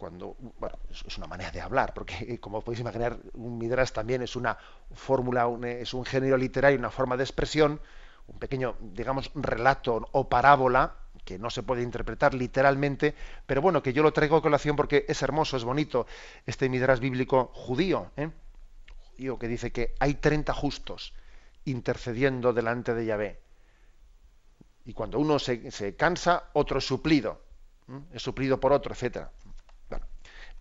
Cuando, 0.00 0.34
bueno, 0.58 0.78
es 0.88 1.18
una 1.18 1.26
manera 1.26 1.50
de 1.50 1.60
hablar, 1.60 1.92
porque 1.92 2.14
eh, 2.26 2.40
como 2.40 2.62
podéis 2.62 2.80
imaginar, 2.80 3.18
un 3.34 3.58
midras 3.58 3.92
también 3.92 4.22
es 4.22 4.34
una 4.34 4.56
fórmula, 4.94 5.46
es 5.62 5.92
un 5.92 6.06
género 6.06 6.38
literario, 6.38 6.78
una 6.78 6.88
forma 6.88 7.18
de 7.18 7.24
expresión, 7.24 7.78
un 8.26 8.38
pequeño, 8.38 8.76
digamos, 8.80 9.30
relato 9.34 10.08
o 10.12 10.26
parábola 10.26 10.94
que 11.26 11.38
no 11.38 11.50
se 11.50 11.62
puede 11.62 11.82
interpretar 11.82 12.32
literalmente, 12.32 13.14
pero 13.44 13.60
bueno, 13.60 13.82
que 13.82 13.92
yo 13.92 14.02
lo 14.02 14.14
traigo 14.14 14.38
a 14.38 14.42
colación 14.42 14.74
porque 14.74 15.04
es 15.06 15.20
hermoso, 15.20 15.58
es 15.58 15.64
bonito 15.64 16.06
este 16.46 16.70
midras 16.70 16.98
bíblico 16.98 17.50
judío, 17.52 18.10
¿eh? 18.16 18.30
judío 19.10 19.38
que 19.38 19.48
dice 19.48 19.70
que 19.70 19.94
hay 20.00 20.14
30 20.14 20.54
justos 20.54 21.12
intercediendo 21.66 22.54
delante 22.54 22.94
de 22.94 23.04
Yahvé. 23.04 23.40
Y 24.86 24.94
cuando 24.94 25.18
uno 25.18 25.38
se, 25.38 25.70
se 25.70 25.94
cansa, 25.94 26.44
otro 26.54 26.78
es 26.78 26.86
suplido, 26.86 27.42
es 28.14 28.22
suplido 28.22 28.58
por 28.58 28.72
otro, 28.72 28.94
etcétera. 28.94 29.30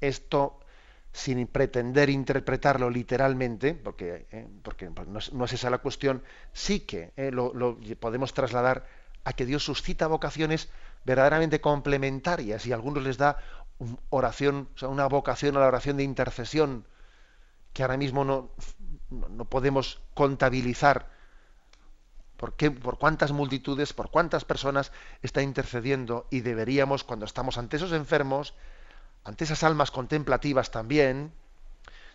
Esto 0.02 0.60
sin 1.12 1.48
pretender 1.48 2.10
interpretarlo 2.10 2.90
literalmente, 2.90 3.74
porque, 3.74 4.28
¿eh? 4.32 4.48
porque 4.62 4.90
no, 4.90 5.46
es, 5.46 5.54
esa 5.54 5.70
la 5.70 5.80
cuestión, 5.80 6.24
sí 6.54 6.82
que 6.82 7.12
¿eh? 7.18 7.32
lo, 7.32 7.54
podemos 8.00 8.34
trasladar 8.34 8.86
a 9.24 9.34
que 9.34 9.46
Dios 9.46 9.64
suscita 9.64 10.08
vocaciones 10.08 10.70
verdaderamente 11.06 11.62
complementarias 11.62 12.66
y 12.66 12.72
a 12.72 12.76
algunos 12.76 13.04
les 13.04 13.18
da 13.18 13.38
oración, 14.10 14.70
o 14.76 14.78
sea, 14.78 14.90
una 14.90 15.08
vocación 15.08 15.58
a 15.58 15.62
la 15.62 15.68
oración 15.68 15.98
de 15.98 16.04
intercesión 16.04 16.86
que 17.74 17.84
ahora 17.84 17.98
mismo 17.98 18.24
no, 18.24 18.52
no 19.10 19.46
podemos 19.46 20.02
contabilizar. 20.14 21.08
¿Por, 22.38 22.56
qué, 22.56 22.72
¿Por 22.72 22.98
cuántas 22.98 23.32
multitudes, 23.34 23.92
por 23.94 24.12
cuántas 24.12 24.46
personas 24.46 24.92
está 25.22 25.42
intercediendo? 25.42 26.26
Y 26.30 26.40
deberíamos, 26.40 27.04
cuando 27.04 27.26
estamos 27.26 27.58
ante 27.58 27.78
esos 27.78 27.92
enfermos, 27.92 28.54
ante 29.24 29.44
esas 29.44 29.64
almas 29.64 29.92
contemplativas 29.92 30.72
también, 30.72 31.32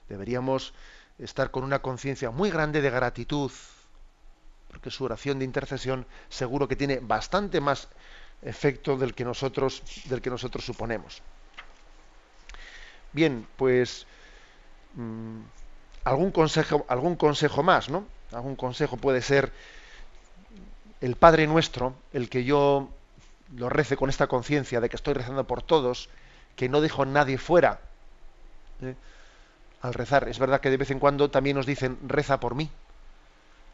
deberíamos 0.09 0.75
estar 1.19 1.51
con 1.51 1.65
una 1.65 1.81
conciencia 1.81 2.31
muy 2.31 2.51
grande 2.51 2.81
de 2.81 2.91
gratitud, 2.91 3.51
porque 4.69 4.91
su 4.91 5.05
oración 5.05 5.39
de 5.39 5.45
intercesión 5.45 6.07
seguro 6.29 6.67
que 6.67 6.77
tiene 6.77 6.99
bastante 7.01 7.61
más 7.61 7.89
efecto 8.43 8.97
del 8.97 9.15
que 9.15 9.25
nosotros, 9.25 9.83
del 10.07 10.21
que 10.21 10.31
nosotros 10.31 10.65
suponemos. 10.65 11.23
Bien, 13.13 13.47
pues 13.57 14.07
mmm, 14.95 15.41
algún 16.03 16.33
consejo, 16.33 16.85
algún 16.89 17.17
consejo 17.17 17.63
más, 17.63 17.89
¿no? 17.89 18.07
Algún 18.33 18.57
consejo 18.57 18.97
puede 18.97 19.23
ser 19.23 19.53
el 21.01 21.17
Padre 21.17 21.47
Nuestro, 21.47 21.95
el 22.13 22.29
que 22.29 22.45
yo 22.45 22.91
lo 23.57 23.69
rece 23.69 23.97
con 23.97 24.09
esta 24.11 24.27
conciencia 24.27 24.81
de 24.81 24.89
que 24.89 24.97
estoy 24.97 25.15
rezando 25.15 25.47
por 25.47 25.63
todos, 25.63 26.09
que 26.57 26.69
no 26.69 26.81
dejo 26.81 27.03
a 27.03 27.07
nadie 27.07 27.39
fuera. 27.39 27.81
¿eh? 28.83 28.95
Al 29.83 29.95
rezar, 29.95 30.29
es 30.29 30.39
verdad 30.39 30.61
que 30.61 30.71
de 30.71 30.77
vez 30.77 30.91
en 30.91 30.99
cuando 30.99 31.31
también 31.31 31.57
nos 31.57 31.67
dicen 31.67 31.99
reza 32.07 32.41
por 32.41 32.55
mí, 32.55 32.71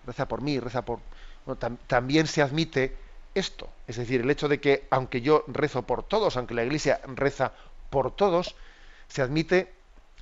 reza 0.07 0.27
por 0.27 0.41
mí, 0.41 0.59
reza 0.59 0.83
por... 0.83 0.99
Bueno, 1.47 1.59
tam 1.59 1.77
también 1.87 2.27
se 2.27 2.43
admite 2.43 2.97
esto, 3.35 3.71
es 3.87 3.97
decir, 3.97 4.21
el 4.21 4.31
hecho 4.31 4.49
de 4.49 4.61
que 4.61 4.87
aunque 4.91 5.21
yo 5.21 5.45
rezo 5.47 5.83
por 5.83 6.03
todos, 6.03 6.37
aunque 6.37 6.55
la 6.55 6.65
Iglesia 6.65 7.01
reza 7.07 7.53
por 7.91 8.15
todos, 8.15 8.57
se 9.09 9.23
admite 9.23 9.73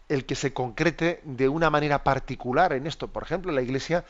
el 0.09 0.25
que 0.25 0.35
se 0.35 0.53
concrete 0.53 1.21
de 1.25 1.49
una 1.49 1.71
manera 1.71 2.05
particular 2.05 2.73
en 2.73 2.87
esto. 2.87 3.09
Por 3.09 3.23
ejemplo, 3.23 3.53
la 3.53 3.63
Iglesia 3.63 4.05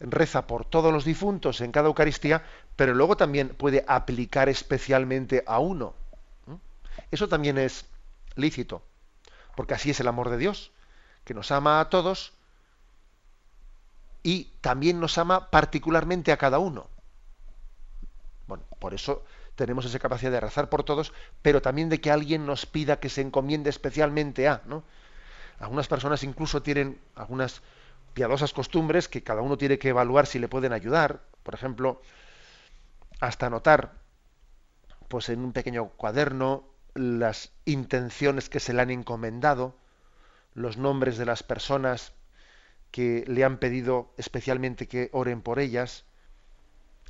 reza 0.00 0.46
por 0.46 0.64
todos 0.64 0.92
los 0.92 1.04
difuntos 1.04 1.60
en 1.60 1.72
cada 1.72 1.88
Eucaristía, 1.88 2.42
pero 2.76 2.94
luego 2.94 3.16
también 3.16 3.50
puede 3.50 3.84
aplicar 3.86 4.48
especialmente 4.48 5.44
a 5.46 5.58
uno. 5.58 5.94
Eso 7.10 7.28
también 7.28 7.58
es 7.58 7.86
lícito, 8.36 8.82
porque 9.56 9.74
así 9.74 9.90
es 9.90 10.00
el 10.00 10.08
amor 10.08 10.30
de 10.30 10.38
Dios, 10.38 10.72
que 11.24 11.34
nos 11.34 11.50
ama 11.50 11.80
a 11.80 11.88
todos 11.88 12.32
y 14.22 14.52
también 14.60 15.00
nos 15.00 15.18
ama 15.18 15.50
particularmente 15.50 16.32
a 16.32 16.36
cada 16.36 16.58
uno. 16.58 16.88
Bueno, 18.46 18.64
por 18.78 18.94
eso 18.94 19.24
tenemos 19.54 19.84
esa 19.84 19.98
capacidad 19.98 20.32
de 20.32 20.40
rezar 20.40 20.68
por 20.68 20.82
todos, 20.82 21.12
pero 21.42 21.62
también 21.62 21.88
de 21.88 22.00
que 22.00 22.10
alguien 22.10 22.46
nos 22.46 22.66
pida 22.66 23.00
que 23.00 23.08
se 23.08 23.20
encomiende 23.20 23.70
especialmente 23.70 24.48
a, 24.48 24.62
¿no? 24.66 24.82
Algunas 25.58 25.86
personas 25.86 26.24
incluso 26.24 26.62
tienen 26.62 27.00
algunas 27.14 27.62
piadosas 28.12 28.52
costumbres 28.52 29.08
que 29.08 29.22
cada 29.22 29.42
uno 29.42 29.56
tiene 29.56 29.78
que 29.78 29.90
evaluar 29.90 30.26
si 30.26 30.38
le 30.38 30.48
pueden 30.48 30.72
ayudar. 30.72 31.20
Por 31.42 31.54
ejemplo, 31.54 32.02
hasta 33.20 33.46
anotar, 33.46 33.92
pues 35.08 35.28
en 35.28 35.44
un 35.44 35.52
pequeño 35.52 35.88
cuaderno, 35.90 36.64
las 36.94 37.52
intenciones 37.64 38.48
que 38.48 38.60
se 38.60 38.72
le 38.72 38.82
han 38.82 38.90
encomendado, 38.90 39.76
los 40.54 40.76
nombres 40.76 41.18
de 41.18 41.26
las 41.26 41.42
personas 41.42 42.12
que 42.90 43.24
le 43.26 43.44
han 43.44 43.58
pedido 43.58 44.12
especialmente 44.16 44.86
que 44.86 45.10
oren 45.12 45.42
por 45.42 45.58
ellas. 45.58 46.04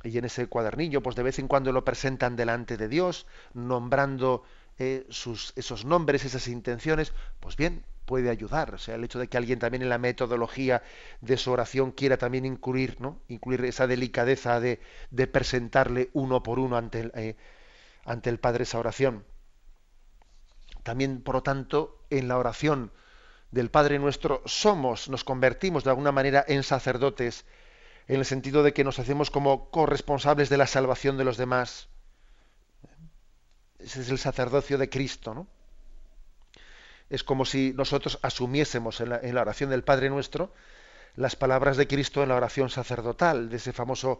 Y 0.03 0.17
en 0.17 0.25
ese 0.25 0.47
cuadernillo, 0.47 1.01
pues 1.01 1.15
de 1.15 1.23
vez 1.23 1.39
en 1.39 1.47
cuando 1.47 1.71
lo 1.71 1.85
presentan 1.85 2.35
delante 2.35 2.77
de 2.77 2.87
Dios, 2.87 3.27
nombrando 3.53 4.43
eh, 4.77 5.05
esos 5.09 5.85
nombres, 5.85 6.25
esas 6.25 6.47
intenciones. 6.47 7.13
Pues 7.39 7.55
bien, 7.55 7.83
puede 8.05 8.29
ayudar. 8.29 8.73
O 8.73 8.77
sea, 8.77 8.95
el 8.95 9.03
hecho 9.03 9.19
de 9.19 9.27
que 9.27 9.37
alguien 9.37 9.59
también 9.59 9.81
en 9.83 9.89
la 9.89 9.97
metodología 9.97 10.81
de 11.21 11.37
su 11.37 11.51
oración 11.51 11.91
quiera 11.91 12.17
también 12.17 12.45
incluir, 12.45 12.99
¿no? 13.01 13.19
incluir 13.27 13.65
esa 13.65 13.87
delicadeza 13.87 14.59
de, 14.59 14.79
de 15.11 15.27
presentarle 15.27 16.09
uno 16.13 16.43
por 16.43 16.59
uno 16.59 16.77
ante 16.77 17.01
el, 17.01 17.11
eh, 17.15 17.35
ante 18.05 18.29
el 18.29 18.39
Padre 18.39 18.63
esa 18.63 18.79
oración. 18.79 19.25
También, 20.85 21.23
por 21.23 21.33
lo 21.33 21.41
tanto, 21.41 21.97
en 22.11 22.27
la 22.27 22.37
oración 22.37 22.91
del 23.49 23.71
Padre 23.71 23.97
nuestro 23.97 24.43
somos, 24.45 25.09
nos 25.09 25.23
convertimos 25.23 25.83
de 25.83 25.89
alguna 25.89 26.11
manera 26.11 26.45
en 26.47 26.61
sacerdotes, 26.61 27.43
en 28.07 28.17
el 28.19 28.25
sentido 28.25 28.61
de 28.61 28.71
que 28.71 28.83
nos 28.83 28.99
hacemos 28.99 29.31
como 29.31 29.71
corresponsables 29.71 30.47
de 30.47 30.57
la 30.57 30.67
salvación 30.67 31.17
de 31.17 31.23
los 31.23 31.37
demás. 31.37 31.89
Ese 33.79 34.01
es 34.01 34.11
el 34.11 34.19
sacerdocio 34.19 34.77
de 34.77 34.87
Cristo, 34.87 35.33
¿no? 35.33 35.47
Es 37.09 37.23
como 37.23 37.45
si 37.45 37.73
nosotros 37.75 38.19
asumiésemos 38.21 39.01
en 39.01 39.09
la, 39.09 39.17
en 39.17 39.33
la 39.33 39.41
oración 39.41 39.71
del 39.71 39.83
Padre 39.83 40.11
nuestro 40.11 40.53
las 41.15 41.35
palabras 41.35 41.77
de 41.77 41.87
Cristo 41.87 42.21
en 42.21 42.29
la 42.29 42.35
oración 42.35 42.69
sacerdotal, 42.69 43.49
de 43.49 43.57
ese 43.57 43.73
famoso 43.73 44.19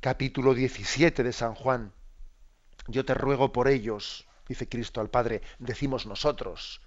capítulo 0.00 0.54
17 0.54 1.22
de 1.22 1.32
San 1.34 1.54
Juan. 1.54 1.92
Yo 2.88 3.04
te 3.04 3.12
ruego 3.12 3.52
por 3.52 3.68
ellos, 3.68 4.26
dice 4.48 4.68
Cristo 4.68 5.00
al 5.00 5.10
Padre, 5.10 5.42
decimos 5.58 6.06
nosotros, 6.06 6.80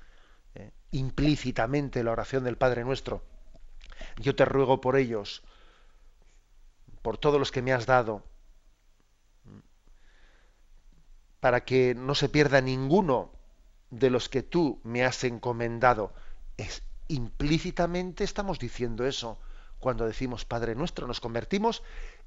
eh, 0.55 0.71
implícitamente 0.91 2.03
la 2.03 2.11
oración 2.11 2.43
del 2.43 2.57
Padre 2.57 2.83
nuestro. 2.83 3.23
Yo 4.17 4.35
te 4.35 4.45
ruego 4.45 4.81
por 4.81 4.95
ellos, 4.95 5.43
por 7.01 7.17
todos 7.17 7.39
los 7.39 7.51
que 7.51 7.61
me 7.61 7.73
has 7.73 7.85
dado, 7.85 8.23
para 11.39 11.63
que 11.63 11.95
no 11.95 12.15
se 12.15 12.29
pierda 12.29 12.61
ninguno 12.61 13.31
de 13.91 14.09
los 14.09 14.29
que 14.29 14.43
tú 14.43 14.79
me 14.83 15.03
has 15.05 15.23
encomendado. 15.23 16.13
Es 16.57 16.83
implícitamente 17.07 18.23
estamos 18.23 18.59
diciendo 18.59 19.05
eso 19.05 19.39
cuando 19.79 20.05
decimos 20.05 20.45
Padre 20.45 20.75
nuestro, 20.75 21.07
nos 21.07 21.21
convertimos 21.21 21.83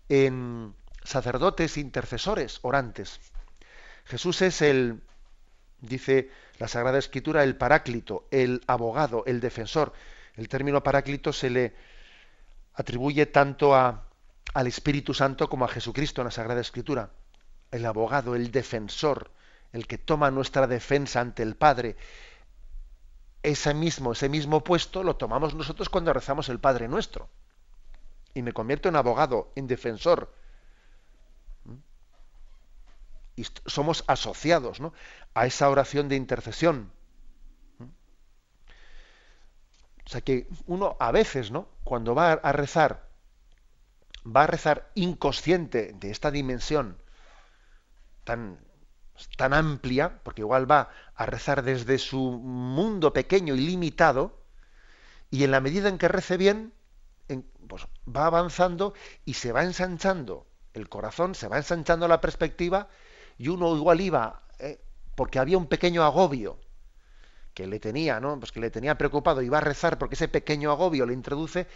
en 0.09 0.74
sacerdotes 1.05 1.76
intercesores, 1.76 2.59
orantes. 2.62 3.20
Jesús 4.05 4.43
es 4.43 4.62
el 4.62 5.03
dice 5.83 6.30
la 6.59 6.68
Sagrada 6.68 6.99
Escritura, 6.99 7.43
el 7.43 7.57
paráclito, 7.57 8.26
el 8.30 8.62
abogado, 8.66 9.24
el 9.26 9.41
defensor. 9.41 9.93
El 10.35 10.49
término 10.49 10.83
paráclito 10.83 11.33
se 11.33 11.51
le 11.51 11.74
atribuye 12.74 13.26
tanto 13.26 13.74
a, 13.74 14.09
al 14.55 14.66
Espíritu 14.66 15.12
Santo 15.12 15.49
como 15.49 15.64
a 15.64 15.68
Jesucristo 15.68 16.22
en 16.22 16.26
la 16.26 16.30
Sagrada 16.30 16.61
Escritura. 16.61 17.11
El 17.70 17.85
abogado, 17.85 18.35
el 18.35 18.51
defensor, 18.51 19.30
el 19.72 19.87
que 19.87 19.99
toma 19.99 20.30
nuestra 20.30 20.66
defensa 20.66 21.20
ante 21.20 21.43
el 21.43 21.57
Padre. 21.57 21.97
ese 23.43 23.74
mismo, 23.74 24.12
ese 24.12 24.28
mismo 24.28 24.62
puesto 24.62 25.03
lo 25.03 25.16
tomamos 25.16 25.55
nosotros 25.55 25.89
cuando 25.89 26.12
rezamos 26.12 26.49
el 26.49 26.61
Padre 26.61 26.89
Nuestro. 26.89 27.28
Y 28.35 28.43
me 28.43 28.53
convierto 28.53 28.89
en 28.89 28.97
abogado, 28.97 29.53
en 29.57 29.66
defensor. 29.66 30.33
Y 33.37 33.47
somos 33.66 34.05
asociados 34.07 34.78
a 35.35 35.47
esa 35.47 35.70
oración 35.70 36.09
de 36.09 36.16
intercesión. 36.16 36.93
¿Mm? 37.78 37.85
O 40.05 40.09
sea 40.09 40.20
que 40.20 40.49
uno 40.66 40.97
a 41.01 41.12
veces, 41.12 41.51
¿no? 41.51 41.68
Cuando 41.85 42.14
va 42.14 42.33
a 42.33 42.53
rezar, 42.53 43.09
va 44.24 44.45
a 44.45 44.47
rezar 44.47 44.91
inconsciente 44.95 45.93
de 45.95 46.11
esta 46.11 46.30
dimensión 46.30 46.99
tan 48.24 48.59
tan 49.37 49.53
amplia, 49.53 50.20
porque 50.22 50.43
igual 50.43 50.70
va 50.70 50.91
a 51.14 51.26
rezar 51.26 51.62
desde 51.62 51.99
su 51.99 52.18
mundo 52.18 53.12
pequeño 53.12 53.55
y 53.55 53.61
limitado, 53.61 54.43
y 55.30 55.45
en 55.45 55.51
la 55.51 55.61
medida 55.61 55.89
en 55.89 55.99
que 55.99 56.09
rece 56.09 56.37
bien, 56.37 56.72
pues 57.68 57.87
va 58.07 58.26
avanzando 58.26 58.95
y 59.24 59.35
se 59.35 59.53
va 59.53 59.62
ensanchando 59.62 60.47
el 60.74 60.89
corazón, 60.89 61.35
se 61.35 61.49
va 61.49 61.59
ensanchando 61.59 62.09
la 62.09 62.20
perspectiva, 62.20 62.89
y 63.39 63.49
uno 63.49 63.76
igual 63.76 64.01
iba, 64.01 64.43
eh, 64.59 64.80
porque 65.14 65.39
había 65.39 65.59
un 65.59 65.66
pequeño 65.66 66.03
agobio 66.03 66.59
que 67.55 67.66
le 67.66 67.80
tenía, 67.80 68.20
¿no? 68.20 68.39
Pues 68.39 68.53
que 68.53 68.61
le 68.61 68.70
tenía 68.70 68.97
preocupado, 68.97 69.43
y 69.43 69.49
va 69.49 69.59
a 69.59 69.62
rezar 69.62 69.99
porque 69.99 70.14
ese 70.14 70.28
pequeño 70.28 70.70
agobio 70.70 71.07
le 71.07 71.12
introduce, 71.12 71.66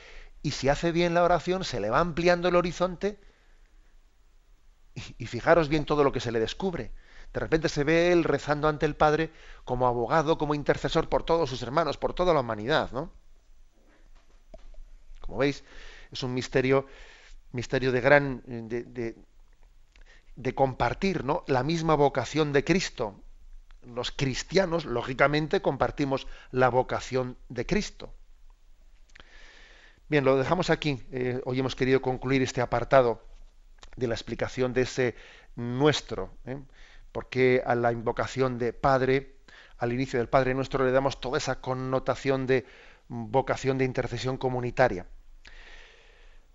y 0.43 0.53
si 0.53 0.69
hace 0.69 0.93
bien 0.93 1.15
la 1.15 1.23
oración, 1.23 1.65
se 1.65 1.81
le 1.81 1.91
va 1.91 2.01
ampliando 2.01 2.49
el 2.49 2.57
horizonte, 2.57 3.19
y 5.19 5.27
fijaros 5.27 5.69
bien 5.69 5.85
todo 5.85 6.05
lo 6.05 6.13
que 6.13 6.21
se 6.21 6.33
le 6.33 6.41
descubre 6.41 6.93
de 7.33 7.41
repente 7.41 7.69
se 7.69 7.85
ve 7.85 8.13
él 8.13 8.25
rezando 8.25 8.69
ante 8.69 8.87
el 8.87 8.97
Padre 8.97 9.31
como 9.65 9.87
abogado, 9.87 10.39
como 10.39 10.55
intercesor 10.55 11.09
por 11.09 11.23
todos 11.23 11.51
sus 11.51 11.63
hermanos, 11.63 11.99
por 11.99 12.15
toda 12.15 12.33
la 12.33 12.41
humanidad, 12.41 12.91
¿no? 12.93 13.13
Como 15.21 15.39
veis, 15.39 15.65
es 16.11 16.23
un 16.23 16.33
misterio, 16.33 16.87
misterio 17.53 17.93
de 17.93 18.01
gran, 18.01 18.43
de, 18.47 19.17
compartir, 20.55 21.25
¿no? 21.25 21.45
La 21.47 21.63
misma 21.63 21.95
vocación 21.95 22.53
de 22.53 22.65
Cristo. 22.65 23.21
Los 23.83 24.11
cristianos, 24.11 24.85
lógicamente, 24.85 25.63
compartimos 25.63 26.27
la 26.51 26.69
vocación 26.69 27.37
de 27.49 27.67
Cristo. 27.67 28.13
Bien, 30.09 30.25
lo 30.25 30.37
dejamos 30.37 30.71
aquí. 30.71 31.03
Eh, 31.11 31.41
hoy 31.45 31.59
hemos 31.59 31.75
querido 31.75 32.01
concluir 32.03 32.43
este 32.43 32.61
apartado 32.61 33.23
de 33.97 34.07
la 34.07 34.15
explicación 34.15 34.73
de 34.73 34.83
ese 34.83 35.15
nuestro. 35.57 36.31
¿eh? 36.45 36.59
porque 37.17 37.63
a 37.65 37.75
la 37.75 37.93
invocación 37.93 38.59
de 38.59 38.75
Padre, 38.75 39.37
al 39.79 39.91
inicio 39.91 40.19
del 40.19 40.29
Padre 40.29 40.53
nuestro, 40.53 40.85
le 40.85 40.93
damos 40.93 41.19
toda 41.19 41.39
esa 41.39 41.63
connotación 41.63 42.47
de 42.47 42.67
vocación 43.09 43.79
de 43.79 43.87
intercesión 43.87 44.37
comunitaria. 44.37 45.07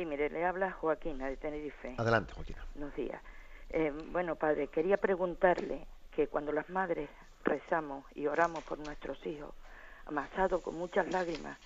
Sí, 0.00 0.06
mire, 0.06 0.30
le 0.30 0.46
habla 0.46 0.72
Joaquina 0.72 1.28
de 1.28 1.36
Tenerife. 1.36 1.94
Adelante, 1.98 2.32
Joaquina. 2.32 2.64
Buenos 2.74 2.96
días. 2.96 3.20
Eh, 3.68 3.92
bueno, 4.12 4.34
padre, 4.34 4.68
quería 4.68 4.96
preguntarle 4.96 5.86
que 6.10 6.26
cuando 6.26 6.52
las 6.52 6.70
madres 6.70 7.10
rezamos 7.44 8.06
y 8.14 8.26
oramos 8.26 8.64
por 8.64 8.78
nuestros 8.78 9.18
hijos, 9.26 9.54
amasados 10.06 10.62
con 10.62 10.76
muchas 10.76 11.06
lágrimas, 11.12 11.58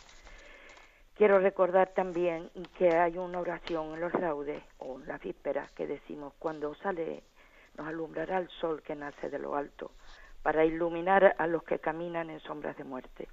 quiero 1.16 1.38
recordar 1.38 1.90
también 1.90 2.50
que 2.76 2.96
hay 2.96 3.18
una 3.18 3.38
oración 3.38 3.94
en 3.94 4.00
los 4.00 4.12
laudes 4.14 4.64
o 4.78 4.98
en 4.98 5.06
las 5.06 5.20
vísperas 5.20 5.70
que 5.70 5.86
decimos 5.86 6.32
cuando 6.40 6.74
sale, 6.74 7.22
nos 7.78 7.86
alumbrará 7.86 8.38
el 8.38 8.48
sol 8.48 8.82
que 8.82 8.96
nace 8.96 9.30
de 9.30 9.38
lo 9.38 9.54
alto 9.54 9.92
para 10.42 10.64
iluminar 10.64 11.36
a 11.38 11.46
los 11.46 11.62
que 11.62 11.78
caminan 11.78 12.30
en 12.30 12.40
sombras 12.40 12.76
de 12.76 12.82
muerte 12.82 13.28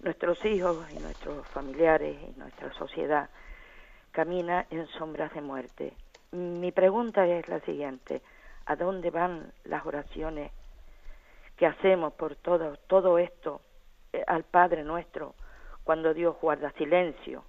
nuestros 0.00 0.44
hijos 0.44 0.84
y 0.90 0.98
nuestros 0.98 1.46
familiares 1.48 2.16
y 2.22 2.38
nuestra 2.38 2.72
sociedad 2.74 3.30
camina 4.16 4.66
en 4.70 4.86
sombras 4.98 5.30
de 5.34 5.42
muerte. 5.42 5.92
Mi 6.32 6.72
pregunta 6.72 7.26
es 7.26 7.46
la 7.48 7.60
siguiente, 7.60 8.22
¿a 8.64 8.74
dónde 8.74 9.10
van 9.10 9.52
las 9.64 9.84
oraciones 9.84 10.52
que 11.58 11.66
hacemos 11.66 12.14
por 12.14 12.34
todo, 12.34 12.78
todo 12.86 13.18
esto 13.18 13.60
eh, 14.14 14.24
al 14.26 14.44
Padre 14.44 14.84
nuestro 14.84 15.34
cuando 15.84 16.14
Dios 16.14 16.34
guarda 16.40 16.72
silencio? 16.78 17.44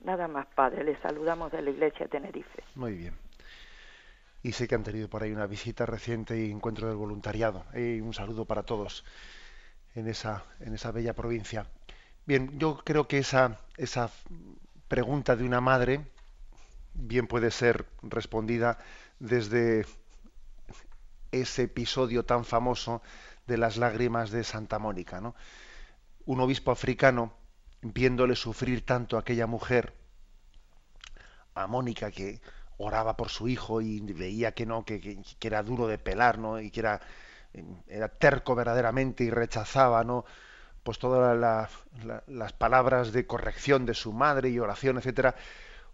Nada 0.00 0.28
más, 0.28 0.46
Padre, 0.46 0.82
le 0.82 0.96
saludamos 1.02 1.52
de 1.52 1.60
la 1.60 1.68
Iglesia 1.68 2.06
de 2.06 2.08
Tenerife. 2.08 2.64
Muy 2.74 2.94
bien. 2.94 3.14
Y 4.42 4.52
sé 4.52 4.66
que 4.66 4.76
han 4.76 4.84
tenido 4.84 5.08
por 5.08 5.22
ahí 5.22 5.32
una 5.32 5.46
visita 5.46 5.84
reciente 5.84 6.38
y 6.38 6.50
encuentro 6.50 6.88
del 6.88 6.96
voluntariado. 6.96 7.66
Y 7.74 8.00
un 8.00 8.14
saludo 8.14 8.46
para 8.46 8.62
todos 8.62 9.04
en 9.94 10.08
esa, 10.08 10.42
en 10.60 10.72
esa 10.72 10.90
bella 10.90 11.12
provincia. 11.12 11.66
Bien, 12.24 12.58
yo 12.58 12.78
creo 12.82 13.06
que 13.06 13.18
esa, 13.18 13.60
esa 13.76 14.10
pregunta 14.88 15.36
de 15.36 15.44
una 15.44 15.60
madre 15.60 16.06
bien 16.94 17.26
puede 17.26 17.50
ser 17.50 17.86
respondida 18.02 18.78
desde 19.18 19.86
ese 21.30 21.64
episodio 21.64 22.24
tan 22.24 22.44
famoso 22.44 23.02
de 23.46 23.58
las 23.58 23.76
lágrimas 23.76 24.30
de 24.30 24.44
Santa 24.44 24.78
Mónica. 24.78 25.20
¿no? 25.20 25.34
Un 26.24 26.40
obispo 26.40 26.70
africano, 26.70 27.32
viéndole 27.82 28.34
sufrir 28.34 28.84
tanto 28.84 29.16
a 29.16 29.20
aquella 29.20 29.46
mujer, 29.46 29.94
a 31.54 31.66
Mónica, 31.66 32.10
que 32.10 32.40
oraba 32.78 33.16
por 33.16 33.28
su 33.28 33.48
hijo 33.48 33.80
y 33.80 34.00
veía 34.00 34.52
que 34.52 34.64
no, 34.66 34.84
que, 34.84 35.00
que, 35.00 35.48
era 35.48 35.62
duro 35.62 35.86
de 35.86 35.98
pelar, 35.98 36.38
¿no? 36.38 36.60
y 36.60 36.70
que 36.70 36.80
era, 36.80 37.00
era 37.88 38.08
terco 38.08 38.54
verdaderamente 38.54 39.24
y 39.24 39.30
rechazaba, 39.30 40.04
¿no? 40.04 40.24
Pues 40.88 40.98
todas 40.98 41.36
las 42.28 42.52
palabras 42.54 43.12
de 43.12 43.26
corrección 43.26 43.84
de 43.84 43.92
su 43.92 44.14
madre 44.14 44.48
y 44.48 44.58
oración, 44.58 44.96
etcétera, 44.96 45.34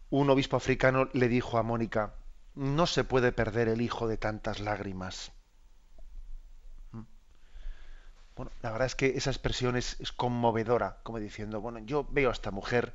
un 0.09 0.31
obispo 0.31 0.57
africano 0.57 1.09
le 1.13 1.27
dijo 1.27 1.59
a 1.59 1.65
Mónica, 1.65 2.15
no 2.55 2.87
se 2.87 3.03
puede 3.03 3.33
perder 3.33 3.67
el 3.67 3.81
hijo 3.81 4.07
de 4.07 4.19
tantas 4.19 4.61
lágrimas. 4.61 5.33
¿Mm? 6.93 7.01
Bueno, 8.37 8.53
la 8.63 8.71
verdad 8.71 8.87
es 8.87 8.95
que 8.95 9.17
esa 9.17 9.31
expresión 9.31 9.75
es, 9.75 9.99
es, 9.99 10.13
conmovedora, 10.13 11.01
como 11.03 11.19
diciendo, 11.19 11.61
bueno, 11.61 11.81
yo 11.81 12.07
veo 12.13 12.29
a 12.29 12.33
esta 12.33 12.53
mujer 12.53 12.95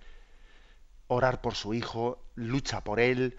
orar 1.08 1.42
por 1.42 1.56
su 1.56 1.74
hijo, 1.74 2.24
lucha 2.36 2.82
por 2.82 3.02
él, 3.02 3.38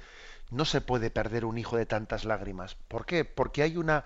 no 0.50 0.66
se 0.66 0.82
puede 0.82 1.11
perder 1.11 1.46
un 1.46 1.56
hijo 1.56 1.78
de 1.78 1.86
tantas 1.86 2.26
lágrimas. 2.26 2.74
¿Por 2.74 3.06
qué? 3.06 3.24
Porque 3.24 3.62
hay 3.62 3.78
una, 3.78 4.04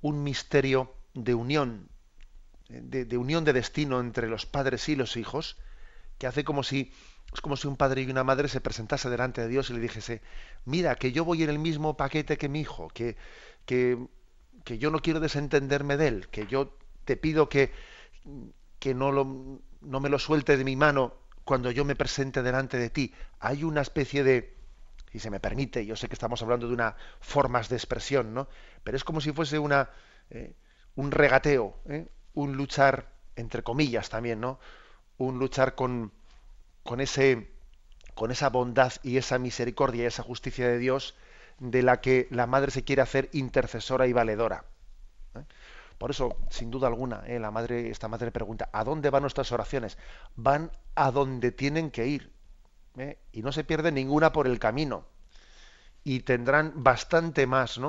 un 0.00 0.22
misterio 0.22 0.94
de 1.12 1.34
unión 1.34 1.88
de, 2.68 3.16
unión 3.16 3.44
de 3.44 3.52
destino 3.52 4.00
entre 4.00 4.28
los 4.28 4.46
padres 4.46 4.88
y 4.88 4.96
los 4.96 5.16
hijos, 5.16 5.56
que 6.18 6.26
hace 6.26 6.44
como 6.44 6.62
si 6.62 6.92
es 7.32 7.40
como 7.40 7.56
si 7.56 7.66
un 7.66 7.76
padre 7.76 8.02
y 8.02 8.10
una 8.10 8.24
madre 8.24 8.48
se 8.48 8.60
presentase 8.60 9.10
delante 9.10 9.40
de 9.40 9.48
Dios 9.48 9.68
y 9.68 9.74
le 9.74 9.80
dijese, 9.80 10.22
mira, 10.64 10.94
que 10.94 11.12
yo 11.12 11.24
voy 11.24 11.42
en 11.42 11.50
el 11.50 11.58
mismo 11.58 11.96
paquete 11.96 12.38
que 12.38 12.48
mi 12.48 12.60
hijo, 12.60 12.88
que, 12.88 13.16
que, 13.66 13.98
que 14.64 14.78
yo 14.78 14.90
no 14.90 15.00
quiero 15.00 15.20
desentenderme 15.20 15.96
de 15.96 16.08
él, 16.08 16.28
que 16.28 16.46
yo 16.46 16.76
te 17.04 17.16
pido 17.16 17.48
que, 17.48 17.72
que 18.78 18.94
no, 18.94 19.10
lo, 19.12 19.60
no 19.80 20.00
me 20.00 20.08
lo 20.08 20.18
suelte 20.18 20.56
de 20.56 20.64
mi 20.64 20.76
mano 20.76 21.14
cuando 21.44 21.70
yo 21.70 21.84
me 21.84 21.96
presente 21.96 22.42
delante 22.42 22.78
de 22.78 22.90
ti. 22.90 23.12
Hay 23.40 23.64
una 23.64 23.80
especie 23.80 24.24
de, 24.24 24.56
si 25.10 25.18
se 25.18 25.30
me 25.30 25.40
permite, 25.40 25.84
yo 25.84 25.96
sé 25.96 26.08
que 26.08 26.14
estamos 26.14 26.42
hablando 26.42 26.68
de 26.68 26.74
unas 26.74 26.94
formas 27.20 27.68
de 27.68 27.76
expresión, 27.76 28.34
¿no? 28.34 28.48
Pero 28.84 28.96
es 28.96 29.04
como 29.04 29.20
si 29.20 29.32
fuese 29.32 29.58
una, 29.58 29.90
eh, 30.30 30.54
un 30.94 31.10
regateo, 31.10 31.80
¿eh? 31.88 32.08
Un 32.36 32.56
luchar, 32.56 33.08
entre 33.34 33.64
comillas 33.64 34.08
también, 34.10 34.40
¿no? 34.40 34.60
Un 35.18 35.38
luchar 35.40 35.74
con, 35.74 36.12
con, 36.84 37.00
ese, 37.00 37.50
con 38.14 38.30
esa 38.30 38.50
bondad 38.50 38.92
y 39.02 39.16
esa 39.16 39.38
misericordia 39.38 40.04
y 40.04 40.06
esa 40.06 40.22
justicia 40.22 40.68
de 40.68 40.78
Dios 40.78 41.16
de 41.58 41.82
la 41.82 42.00
que 42.00 42.28
la 42.30 42.46
madre 42.46 42.70
se 42.70 42.84
quiere 42.84 43.02
hacer 43.02 43.30
intercesora 43.32 44.06
y 44.06 44.12
valedora. 44.12 44.66
¿eh? 45.34 45.44
Por 45.96 46.10
eso, 46.10 46.36
sin 46.50 46.70
duda 46.70 46.88
alguna, 46.88 47.24
¿eh? 47.26 47.38
la 47.40 47.50
madre, 47.50 47.88
esta 47.88 48.06
madre 48.06 48.30
pregunta, 48.30 48.68
¿a 48.70 48.84
dónde 48.84 49.08
van 49.08 49.22
nuestras 49.22 49.50
oraciones? 49.50 49.96
Van 50.36 50.70
a 50.94 51.10
donde 51.10 51.52
tienen 51.52 51.90
que 51.90 52.06
ir. 52.06 52.32
¿eh? 52.98 53.18
Y 53.32 53.40
no 53.40 53.50
se 53.50 53.64
pierde 53.64 53.92
ninguna 53.92 54.32
por 54.32 54.46
el 54.46 54.58
camino. 54.58 55.06
Y 56.04 56.20
tendrán 56.20 56.72
bastante 56.76 57.46
más 57.46 57.80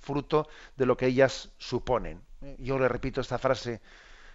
fruto 0.00 0.48
de 0.76 0.86
lo 0.86 0.96
que 0.96 1.06
ellas 1.06 1.50
suponen. 1.56 2.20
Yo 2.58 2.78
le 2.78 2.88
repito 2.88 3.20
esta 3.20 3.38
frase 3.38 3.80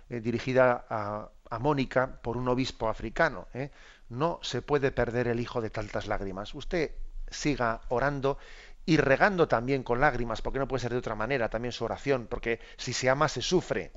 dirigida 0.09 0.85
a, 0.89 1.29
a 1.49 1.59
Mónica 1.59 2.21
por 2.21 2.37
un 2.37 2.47
obispo 2.47 2.89
africano. 2.89 3.47
¿eh? 3.53 3.71
No 4.09 4.39
se 4.43 4.61
puede 4.61 4.91
perder 4.91 5.27
el 5.27 5.39
hijo 5.39 5.61
de 5.61 5.69
tantas 5.69 6.07
lágrimas. 6.07 6.53
Usted 6.53 6.91
siga 7.29 7.81
orando 7.89 8.37
y 8.85 8.97
regando 8.97 9.47
también 9.47 9.81
con 9.83 9.99
lágrimas, 9.99 10.41
porque 10.41 10.59
no 10.59 10.67
puede 10.67 10.81
ser 10.81 10.91
de 10.91 10.99
otra 10.99 11.15
manera 11.15 11.49
también 11.49 11.71
su 11.71 11.83
oración, 11.85 12.27
porque 12.29 12.59
si 12.77 12.93
se 12.93 13.09
ama 13.09 13.27
se 13.27 13.41
sufre 13.41 13.91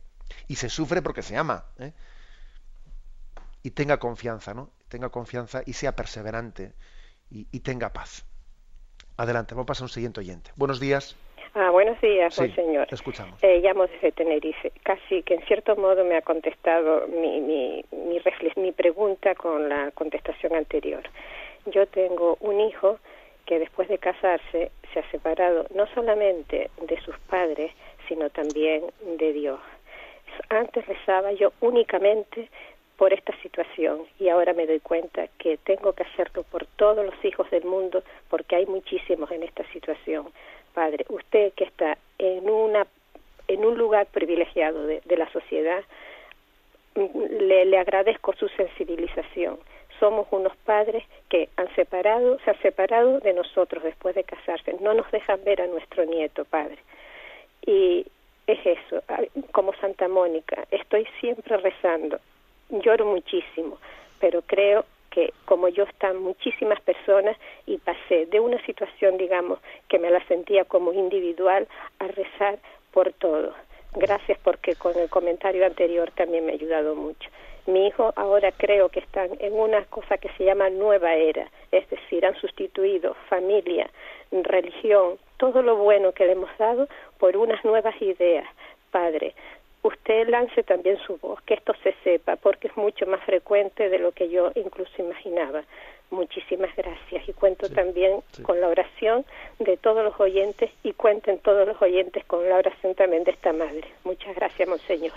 y 0.46 0.56
se 0.56 0.70
sufre 0.70 1.02
porque 1.02 1.22
se 1.22 1.36
ama. 1.36 1.66
¿eh? 1.78 1.92
Y 3.62 3.70
tenga 3.72 3.98
confianza, 3.98 4.54
¿no? 4.54 4.70
Tenga 4.88 5.10
confianza 5.10 5.62
y 5.66 5.72
sea 5.74 5.94
perseverante 5.94 6.74
y, 7.30 7.46
y 7.50 7.60
tenga 7.60 7.92
paz. 7.92 8.24
Adelante, 9.16 9.54
vamos 9.54 9.64
a 9.64 9.66
pasar 9.66 9.82
a 9.82 9.86
un 9.86 9.90
siguiente 9.90 10.20
oyente. 10.20 10.52
Buenos 10.56 10.80
días. 10.80 11.16
Ah, 11.54 11.70
buenos 11.70 12.00
días, 12.00 12.34
Sí, 12.34 12.48
señor. 12.50 12.86
te 12.86 12.94
escuchamos. 12.94 13.42
Eh, 13.42 13.60
llamo 13.60 13.86
desde 13.86 14.12
Tenerife. 14.12 14.72
Casi 14.82 15.22
que 15.22 15.34
en 15.34 15.42
cierto 15.42 15.76
modo 15.76 16.04
me 16.04 16.16
ha 16.16 16.22
contestado 16.22 17.06
mi, 17.08 17.40
mi, 17.40 17.84
mi, 17.92 18.20
mi 18.56 18.72
pregunta 18.72 19.34
con 19.34 19.68
la 19.68 19.90
contestación 19.92 20.54
anterior. 20.54 21.02
Yo 21.66 21.86
tengo 21.86 22.36
un 22.40 22.60
hijo 22.60 22.98
que 23.46 23.58
después 23.58 23.88
de 23.88 23.98
casarse 23.98 24.70
se 24.92 25.00
ha 25.00 25.10
separado 25.10 25.66
no 25.74 25.86
solamente 25.94 26.70
de 26.82 27.00
sus 27.00 27.18
padres, 27.30 27.72
sino 28.06 28.30
también 28.30 28.84
de 29.18 29.32
Dios. 29.32 29.60
Antes 30.50 30.86
rezaba 30.86 31.32
yo 31.32 31.52
únicamente 31.60 32.48
por 32.98 33.12
esta 33.12 33.32
situación 33.42 34.00
y 34.18 34.28
ahora 34.28 34.52
me 34.52 34.66
doy 34.66 34.80
cuenta 34.80 35.28
que 35.38 35.56
tengo 35.58 35.92
que 35.92 36.02
hacerlo 36.02 36.42
por 36.42 36.66
todos 36.66 37.06
los 37.06 37.24
hijos 37.24 37.48
del 37.50 37.64
mundo 37.64 38.02
porque 38.28 38.56
hay 38.56 38.66
muchísimos 38.66 39.30
en 39.30 39.44
esta 39.44 39.64
situación. 39.72 40.26
Padre, 40.74 41.06
usted 41.08 41.52
que 41.54 41.64
está 41.64 41.96
en 42.18 42.50
una 42.50 42.86
en 43.46 43.64
un 43.64 43.78
lugar 43.78 44.06
privilegiado 44.08 44.86
de, 44.86 45.16
la 45.16 45.30
sociedad, 45.32 45.82
le, 46.94 47.64
le 47.64 47.78
agradezco 47.78 48.34
su 48.34 48.46
sensibilización. 48.48 49.58
Somos 49.98 50.26
unos 50.30 50.54
padres 50.66 51.02
que 51.30 51.48
han 51.56 51.74
separado, 51.74 52.38
se 52.44 52.50
han 52.50 52.60
separado 52.60 53.20
de 53.20 53.32
nosotros 53.32 53.82
después 53.82 54.14
de 54.14 54.24
casarse. 54.24 54.76
No 54.80 54.92
nos 54.92 55.10
dejan 55.10 55.42
ver 55.44 55.62
a 55.62 55.66
nuestro 55.66 56.04
nieto, 56.04 56.44
padre. 56.44 56.76
Y 57.64 58.06
es 58.46 58.58
eso, 58.66 59.02
como 59.52 59.72
Santa 59.76 60.08
Mónica, 60.08 60.66
estoy 60.70 61.08
siempre 61.20 61.56
rezando. 61.56 62.18
Lloro 62.70 63.06
muchísimo, 63.06 63.78
pero 64.20 64.42
creo 64.42 64.84
que 65.10 65.32
como 65.46 65.68
yo 65.68 65.84
están 65.84 66.22
muchísimas 66.22 66.80
personas 66.80 67.36
y 67.66 67.78
pasé 67.78 68.26
de 68.26 68.40
una 68.40 68.64
situación, 68.66 69.16
digamos, 69.16 69.58
que 69.88 69.98
me 69.98 70.10
la 70.10 70.24
sentía 70.26 70.64
como 70.64 70.92
individual 70.92 71.66
a 71.98 72.08
rezar 72.08 72.58
por 72.92 73.12
todos. 73.14 73.54
Gracias 73.94 74.38
porque 74.44 74.74
con 74.74 74.96
el 74.98 75.08
comentario 75.08 75.64
anterior 75.64 76.10
también 76.14 76.44
me 76.44 76.52
ha 76.52 76.54
ayudado 76.54 76.94
mucho. 76.94 77.28
Mi 77.66 77.86
hijo 77.86 78.12
ahora 78.16 78.52
creo 78.52 78.88
que 78.88 79.00
están 79.00 79.30
en 79.40 79.52
una 79.52 79.84
cosa 79.86 80.16
que 80.18 80.30
se 80.38 80.44
llama 80.44 80.70
nueva 80.70 81.14
era, 81.14 81.50
es 81.70 81.88
decir, 81.90 82.24
han 82.24 82.34
sustituido 82.36 83.14
familia, 83.28 83.90
religión, 84.30 85.18
todo 85.36 85.62
lo 85.62 85.76
bueno 85.76 86.12
que 86.12 86.26
le 86.26 86.32
hemos 86.32 86.50
dado 86.58 86.88
por 87.18 87.36
unas 87.36 87.62
nuevas 87.64 88.00
ideas. 88.00 88.46
Padre, 88.90 89.34
usted 89.82 90.28
lance 90.28 90.62
también 90.62 90.98
su 91.06 91.16
voz, 91.18 91.40
que 91.42 91.54
esto 91.54 91.72
se 91.82 91.94
sepa, 92.04 92.36
porque 92.36 92.68
es 92.68 92.76
mucho 92.76 93.06
más 93.06 93.22
frecuente 93.24 93.88
de 93.88 93.98
lo 93.98 94.12
que 94.12 94.28
yo 94.28 94.50
incluso 94.54 94.90
imaginaba. 95.00 95.62
Muchísimas 96.10 96.74
gracias 96.74 97.28
y 97.28 97.32
cuento 97.34 97.66
Sí, 97.66 97.74
también 97.74 98.20
sí. 98.32 98.42
con 98.42 98.60
la 98.60 98.68
oración 98.68 99.26
de 99.58 99.76
todos 99.76 100.02
los 100.02 100.18
oyentes 100.18 100.70
y 100.82 100.92
cuenten 100.94 101.38
todos 101.38 101.66
los 101.68 101.80
oyentes 101.82 102.24
con 102.24 102.48
la 102.48 102.56
oración 102.56 102.94
también 102.94 103.24
de 103.24 103.32
esta 103.32 103.52
madre. 103.52 103.84
Muchas 104.04 104.34
gracias, 104.34 104.66
Monseñor. 104.68 105.12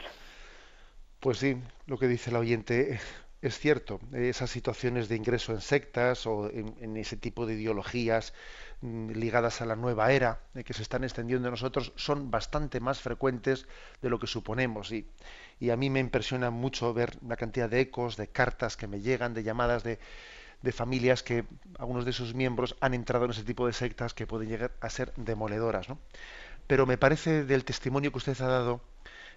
Pues 1.22 1.38
sí, 1.38 1.55
lo 1.88 1.97
que 1.97 2.07
dice 2.07 2.30
el 2.30 2.36
oyente 2.36 2.99
es 3.41 3.57
cierto. 3.57 3.99
Esas 4.14 4.49
situaciones 4.49 5.07
de 5.07 5.16
ingreso 5.16 5.53
en 5.53 5.62
sectas 5.62 6.28
o 6.28 6.49
en, 6.49 6.76
en 6.82 6.97
ese 6.97 7.16
tipo 7.16 7.45
de 7.45 7.53
ideologías 7.53 8.34
ligadas 8.82 9.61
a 9.61 9.65
la 9.65 9.75
nueva 9.75 10.11
era 10.11 10.39
eh, 10.55 10.63
que 10.63 10.73
se 10.73 10.82
están 10.82 11.03
extendiendo 11.03 11.47
en 11.47 11.51
nosotros 11.51 11.93
son 11.95 12.32
bastante 12.32 12.79
más 12.79 12.99
frecuentes 13.01 13.67
de 14.01 14.09
lo 14.09 14.19
que 14.19 14.27
suponemos. 14.27 14.91
Y, 14.91 15.07
y 15.59 15.69
a 15.69 15.77
mí 15.77 15.89
me 15.89 15.99
impresiona 15.99 16.49
mucho 16.49 16.93
ver 16.93 17.17
la 17.27 17.38
cantidad 17.38 17.69
de 17.69 17.79
ecos, 17.82 18.17
de 18.17 18.27
cartas 18.27 18.77
que 18.77 18.88
me 18.88 19.01
llegan, 19.01 19.34
de 19.34 19.43
llamadas 19.43 19.84
de, 19.84 19.99
de 20.61 20.71
familias 20.71 21.23
que 21.23 21.45
algunos 21.79 22.05
de 22.05 22.13
sus 22.13 22.34
miembros 22.36 22.75
han 22.82 22.93
entrado 22.93 23.25
en 23.25 23.32
ese 23.32 23.43
tipo 23.43 23.67
de 23.67 23.73
sectas 23.73 24.13
que 24.13 24.27
pueden 24.27 24.49
llegar 24.49 24.71
a 24.82 24.89
ser 24.89 25.13
demoledoras. 25.17 25.89
¿no? 25.89 25.99
Pero 26.67 26.86
me 26.86 26.97
parece 26.97 27.45
del 27.45 27.65
testimonio 27.65 28.11
que 28.11 28.19
usted 28.19 28.41
ha 28.41 28.47
dado, 28.47 28.82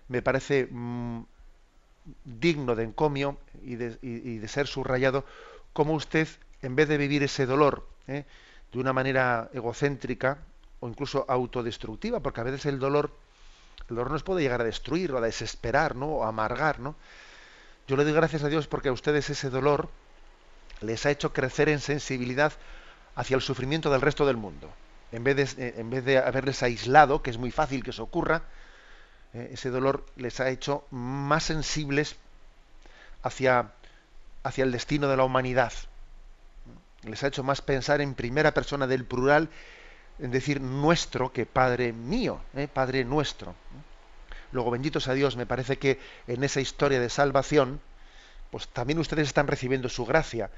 me 0.09 0.23
parece 0.23 0.69
mm, 0.71 1.23
digno 2.25 2.75
de 2.75 2.85
encomio 2.85 3.39
y 3.63 3.77
de, 3.77 3.99
y- 4.03 4.39
de 4.39 4.49
ser 4.49 4.67
subrayado, 4.67 5.25
como 5.73 5.95
usted, 5.95 6.29
en 6.63 6.77
vez 6.77 6.89
de 6.89 6.99
vivir 6.99 7.23
ese 7.23 7.47
dolor 7.47 7.89
¿eh? 8.07 8.25
De 8.75 8.81
una 8.81 8.93
manera 8.93 9.49
egocéntrica 9.55 10.39
o 10.81 10.89
incluso 10.89 11.25
autodestructiva, 11.29 12.19
porque 12.19 12.41
a 12.41 12.45
veces 12.45 12.67
el 12.67 12.81
dolor, 12.81 13.13
el 13.89 13.97
dolor 13.97 14.11
nos 14.11 14.25
puede 14.25 14.43
llegar 14.43 14.61
a 14.61 14.65
destruir 14.65 15.13
o 15.13 15.19
a 15.19 15.21
desesperar, 15.21 15.95
¿no? 15.95 16.07
o 16.07 16.25
a 16.25 16.29
amargar, 16.29 16.81
¿no? 16.81 16.97
Yo 17.87 17.97
le 17.97 18.03
doy 18.03 18.13
gracias 18.13 18.43
a 18.43 18.49
Dios 18.49 18.67
porque 18.67 18.89
a 18.89 18.93
ustedes 18.93 19.31
ese 19.31 19.49
dolor 19.49 19.91
les 20.81 21.07
ha 21.07 21.11
hecho 21.11 21.33
crecer 21.33 21.69
en 21.69 21.79
sensibilidad 21.79 22.53
hacia 23.15 23.37
el 23.37 23.43
sufrimiento 23.43 23.91
del 23.91 24.01
resto 24.01 24.27
del 24.27 24.37
mundo. 24.37 24.69
En 25.13 25.23
vez 25.23 25.37
de, 25.37 25.65
eh, 25.65 25.75
en 25.77 25.91
vez 25.91 26.05
de 26.05 26.19
haberles 26.19 26.63
aislado, 26.65 27.23
que 27.23 27.31
es 27.31 27.39
muy 27.39 27.53
fácil 27.53 27.85
que 27.85 27.91
eso 27.91 28.03
ocurra, 28.03 28.43
eh, 29.35 29.51
ese 29.53 29.71
dolor 29.71 30.05
les 30.17 30.41
ha 30.41 30.49
hecho 30.49 30.85
más 30.91 31.45
sensibles 31.45 32.17
hacia, 33.23 33.71
hacia 34.43 34.65
el 34.65 34.73
destino 34.73 35.07
de 35.07 35.17
la 35.17 35.25
humanidad. 35.25 35.73
Les 37.05 37.23
ha 37.23 37.29
hecho 37.29 37.43
más 37.43 37.61
pensar 37.61 38.01
en 38.01 38.15
primera 38.15 38.55
persona 38.55 38.87
del 38.87 39.05
plural, 39.05 39.49
en 40.19 40.31
decir 40.31 40.61
nuestro 40.61 41.33
que 41.33 41.47
Padre 41.47 41.93
mío, 41.93 42.41
eh, 42.55 42.69
Padre 42.73 43.05
nuestro. 43.05 43.55
Luego, 44.53 44.71
benditos 44.71 45.09
a 45.09 45.15
Dios, 45.15 45.37
me 45.37 45.47
parece 45.47 45.79
que 45.79 45.99
en 46.29 46.45
esa 46.45 46.61
historia 46.61 47.01
de 47.01 47.11
salvación, 47.11 47.81
pues 48.51 48.69
también 48.69 48.99
ustedes 49.01 49.27
están 49.29 49.49
recibiendo 49.49 49.89
su 49.89 50.07
gracia 50.07 50.51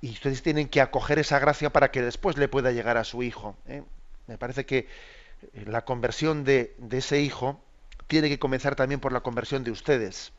y 0.00 0.10
ustedes 0.10 0.42
tienen 0.42 0.68
que 0.68 0.80
acoger 0.80 1.18
esa 1.18 1.38
gracia 1.38 1.70
para 1.70 1.90
que 1.90 2.02
después 2.02 2.36
le 2.36 2.48
pueda 2.48 2.72
llegar 2.72 2.96
a 2.96 3.04
su 3.04 3.22
hijo. 3.22 3.56
¿eh? 3.66 3.82
Me 4.26 4.38
parece 4.38 4.66
que 4.66 4.78
eh, 4.78 5.64
la 5.66 5.84
conversión 5.84 6.44
de, 6.44 6.74
de 6.78 6.98
ese 6.98 7.20
hijo 7.20 7.60
tiene 8.08 8.28
que 8.28 8.38
comenzar 8.38 8.74
también 8.74 9.00
por 9.00 9.12
la 9.12 9.20
conversión 9.20 9.64
de 9.64 9.70
ustedes. 9.70 10.32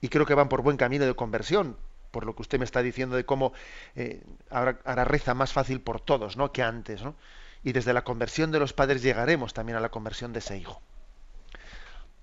Y 0.00 0.08
creo 0.08 0.24
que 0.24 0.34
van 0.34 0.48
por 0.48 0.62
buen 0.62 0.76
camino 0.76 1.04
de 1.04 1.14
conversión, 1.14 1.76
por 2.10 2.26
lo 2.26 2.34
que 2.34 2.42
usted 2.42 2.58
me 2.58 2.64
está 2.64 2.82
diciendo 2.82 3.16
de 3.16 3.24
cómo 3.24 3.52
eh, 3.96 4.22
ahora, 4.50 4.78
ahora 4.84 5.04
reza 5.04 5.34
más 5.34 5.52
fácil 5.52 5.80
por 5.80 6.00
todos, 6.00 6.36
¿no? 6.36 6.52
Que 6.52 6.62
antes, 6.62 7.02
¿no? 7.02 7.14
Y 7.62 7.72
desde 7.72 7.92
la 7.92 8.02
conversión 8.02 8.52
de 8.52 8.60
los 8.60 8.72
padres 8.72 9.02
llegaremos 9.02 9.52
también 9.54 9.76
a 9.76 9.80
la 9.80 9.88
conversión 9.88 10.32
de 10.32 10.38
ese 10.38 10.56
hijo. 10.56 10.80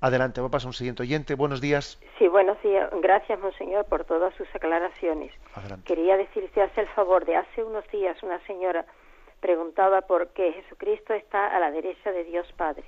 Adelante, 0.01 0.41
voy 0.41 0.49
a 0.49 0.51
pasar 0.51 0.67
un 0.67 0.73
siguiente 0.73 1.03
oyente. 1.03 1.35
Buenos 1.35 1.61
días. 1.61 1.99
Sí, 2.19 2.27
buenos 2.27 2.61
días. 2.61 2.89
Gracias, 3.01 3.39
Monseñor, 3.39 3.85
por 3.85 4.03
todas 4.03 4.33
sus 4.35 4.47
aclaraciones. 4.53 5.31
Adelante. 5.55 5.85
Quería 5.87 6.17
decirte, 6.17 6.61
hace 6.61 6.81
el 6.81 6.87
favor 6.89 7.25
de 7.25 7.35
hace 7.37 7.63
unos 7.63 7.87
días 7.89 8.21
una 8.21 8.39
señora 8.45 8.85
preguntaba 9.39 10.01
por 10.01 10.29
qué 10.29 10.53
Jesucristo 10.53 11.13
está 11.13 11.55
a 11.55 11.59
la 11.59 11.71
derecha 11.71 12.11
de 12.11 12.23
Dios 12.23 12.51
Padre. 12.57 12.83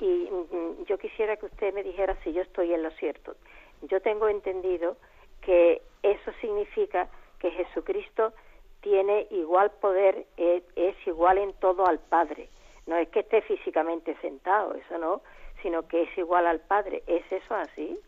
Y 0.00 0.28
mm, 0.30 0.84
yo 0.86 0.98
quisiera 0.98 1.36
que 1.36 1.46
usted 1.46 1.72
me 1.72 1.82
dijera 1.82 2.16
si 2.24 2.32
yo 2.32 2.42
estoy 2.42 2.72
en 2.72 2.82
lo 2.82 2.90
cierto. 2.92 3.36
Yo 3.82 4.00
tengo 4.00 4.28
entendido 4.28 4.96
que 5.40 5.82
eso 6.02 6.32
significa 6.40 7.08
que 7.38 7.50
Jesucristo 7.50 8.32
tiene 8.80 9.26
igual 9.30 9.70
poder, 9.72 10.26
es, 10.36 10.62
es 10.76 10.94
igual 11.06 11.38
en 11.38 11.52
todo 11.54 11.86
al 11.86 11.98
Padre. 11.98 12.48
No 12.86 12.96
es 12.96 13.08
que 13.08 13.20
esté 13.20 13.42
físicamente 13.42 14.16
sentado, 14.20 14.74
eso 14.74 14.98
no, 14.98 15.22
sino 15.62 15.86
que 15.86 16.02
es 16.02 16.18
igual 16.18 16.46
al 16.46 16.60
Padre. 16.60 17.02
¿Es 17.06 17.24
eso 17.30 17.54
así? 17.54 17.98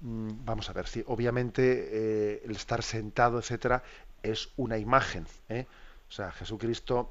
Mm, 0.00 0.44
vamos 0.44 0.68
a 0.70 0.72
ver, 0.72 0.86
sí, 0.86 1.02
obviamente 1.06 1.62
eh, 1.62 2.42
el 2.44 2.52
estar 2.52 2.82
sentado, 2.82 3.38
etcétera, 3.38 3.82
es 4.22 4.52
una 4.56 4.78
imagen. 4.78 5.26
¿eh? 5.48 5.66
O 6.08 6.12
sea, 6.12 6.30
Jesucristo 6.32 7.10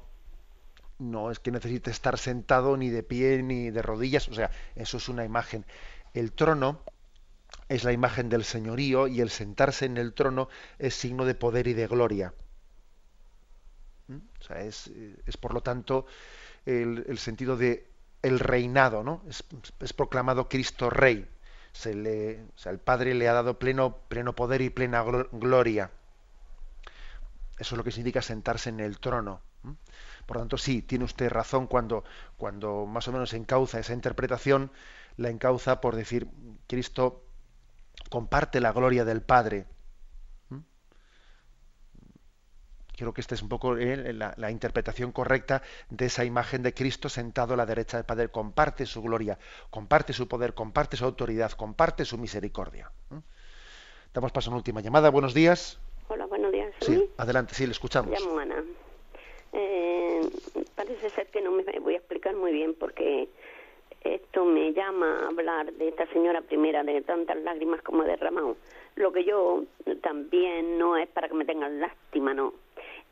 no 0.98 1.30
es 1.30 1.38
que 1.38 1.50
necesite 1.50 1.90
estar 1.90 2.18
sentado 2.18 2.76
ni 2.76 2.90
de 2.90 3.02
pie 3.02 3.42
ni 3.42 3.70
de 3.70 3.82
rodillas, 3.82 4.28
o 4.28 4.34
sea, 4.34 4.50
eso 4.74 4.96
es 4.96 5.08
una 5.08 5.24
imagen. 5.24 5.64
El 6.14 6.32
trono 6.32 6.80
es 7.68 7.84
la 7.84 7.92
imagen 7.92 8.28
del 8.28 8.44
señorío 8.44 9.06
y 9.06 9.20
el 9.20 9.30
sentarse 9.30 9.86
en 9.86 9.96
el 9.96 10.14
trono 10.14 10.48
es 10.78 10.94
signo 10.94 11.24
de 11.24 11.34
poder 11.34 11.66
y 11.66 11.74
de 11.74 11.86
gloria. 11.86 12.34
¿Mm? 14.06 14.18
Es, 14.56 14.90
es 15.26 15.36
por 15.36 15.54
lo 15.54 15.62
tanto 15.62 16.06
el, 16.66 17.18
sentido 17.18 17.56
de 17.56 17.86
el 18.22 18.38
reinado, 18.38 19.02
¿no? 19.02 19.22
Es, 19.28 19.44
es 19.80 19.92
proclamado 19.92 20.48
Cristo 20.48 20.90
Rey 20.90 21.28
se 21.78 21.94
le, 21.94 22.44
el 22.64 22.78
Padre 22.78 23.14
le 23.14 23.28
ha 23.28 23.32
dado 23.32 23.58
pleno, 23.58 23.98
pleno 24.08 24.34
poder 24.34 24.62
y 24.62 24.70
plena 24.70 25.04
gloria. 25.30 25.92
Eso 27.58 27.74
es 27.74 27.76
lo 27.76 27.84
que 27.84 27.92
significa 27.92 28.22
sentarse 28.22 28.70
en 28.70 28.80
el 28.80 28.98
trono. 28.98 29.40
Por 30.26 30.36
lo 30.36 30.42
tanto, 30.42 30.58
sí, 30.58 30.82
tiene 30.82 31.04
usted 31.04 31.30
razón 31.30 31.68
cuando, 31.68 32.02
cuando 32.36 32.86
más 32.86 33.06
o 33.06 33.12
menos 33.12 33.32
encauza 33.32 33.78
esa 33.78 33.92
interpretación, 33.92 34.72
la 35.16 35.30
encauza 35.30 35.80
por 35.80 35.94
decir, 35.94 36.28
Cristo 36.66 37.24
comparte 38.10 38.60
la 38.60 38.72
gloria 38.72 39.04
del 39.04 39.22
Padre. 39.22 39.66
Creo 42.96 43.14
que 43.14 43.20
esta 43.20 43.36
es 43.36 43.42
un 43.42 43.48
poco 43.48 43.76
la, 43.76 44.50
interpretación 44.50 45.12
correcta 45.12 45.62
de 45.88 46.06
esa 46.06 46.24
imagen 46.24 46.64
de 46.64 46.74
Cristo 46.74 47.08
sentado 47.08 47.54
a 47.54 47.56
la 47.56 47.64
derecha 47.64 47.96
del 47.96 48.04
Padre. 48.04 48.28
Comparte 48.28 48.86
su 48.86 49.02
gloria, 49.02 49.38
comparte 49.70 50.12
su 50.12 50.26
poder, 50.26 50.52
comparte 50.52 50.96
su 50.96 51.04
autoridad, 51.04 51.52
comparte 51.52 52.04
su 52.04 52.18
misericordia. 52.18 52.90
Damos 54.12 54.32
paso 54.32 54.50
a 54.50 54.52
una 54.52 54.56
última 54.56 54.80
llamada. 54.80 55.10
Buenos 55.10 55.32
días. 55.32 55.78
Hola, 56.08 56.26
buenos 56.26 56.50
días. 56.50 56.74
Sí, 56.80 57.08
adelante, 57.18 57.54
sí, 57.54 57.66
le 57.66 57.72
escuchamos. 57.72 58.18
llamo 58.18 58.40
Ana. 58.40 58.64
Eh, 59.52 60.20
parece 60.74 61.08
ser 61.10 61.28
que 61.28 61.40
no 61.40 61.52
me 61.52 61.62
voy 61.78 61.94
a 61.94 61.98
explicar 61.98 62.34
muy 62.34 62.52
bien 62.52 62.74
porque 62.74 63.28
esto 64.14 64.44
me 64.44 64.72
llama 64.72 65.20
a 65.20 65.28
hablar 65.28 65.72
de 65.72 65.88
esta 65.88 66.06
señora 66.08 66.40
primera, 66.42 66.82
de 66.82 67.00
tantas 67.02 67.36
lágrimas 67.38 67.82
como 67.82 68.04
derramado. 68.04 68.56
Lo 68.96 69.12
que 69.12 69.24
yo 69.24 69.64
también 70.02 70.78
no 70.78 70.96
es 70.96 71.08
para 71.08 71.28
que 71.28 71.34
me 71.34 71.44
tengan 71.44 71.80
lástima, 71.80 72.34
no 72.34 72.54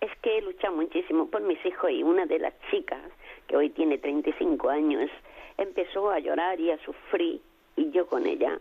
es 0.01 0.11
que 0.21 0.39
he 0.39 0.43
luchado 0.43 0.75
muchísimo 0.75 1.29
por 1.31 1.43
mis 1.43 1.65
hijos 1.65 1.91
y 1.91 2.03
una 2.03 2.27
de 2.27 2.39
las 2.39 2.55
chicas, 2.71 3.03
que 3.47 3.57
hoy 3.57 3.71
tiene 3.71 3.99
35 3.99 4.69
años, 4.69 5.11
empezó 5.57 6.11
a 6.11 6.19
llorar 6.19 6.61
y 6.61 6.71
a 6.71 6.79
sufrir, 6.85 7.41
y 7.77 7.91
yo 7.91 8.07
con 8.07 8.27
ella, 8.27 8.59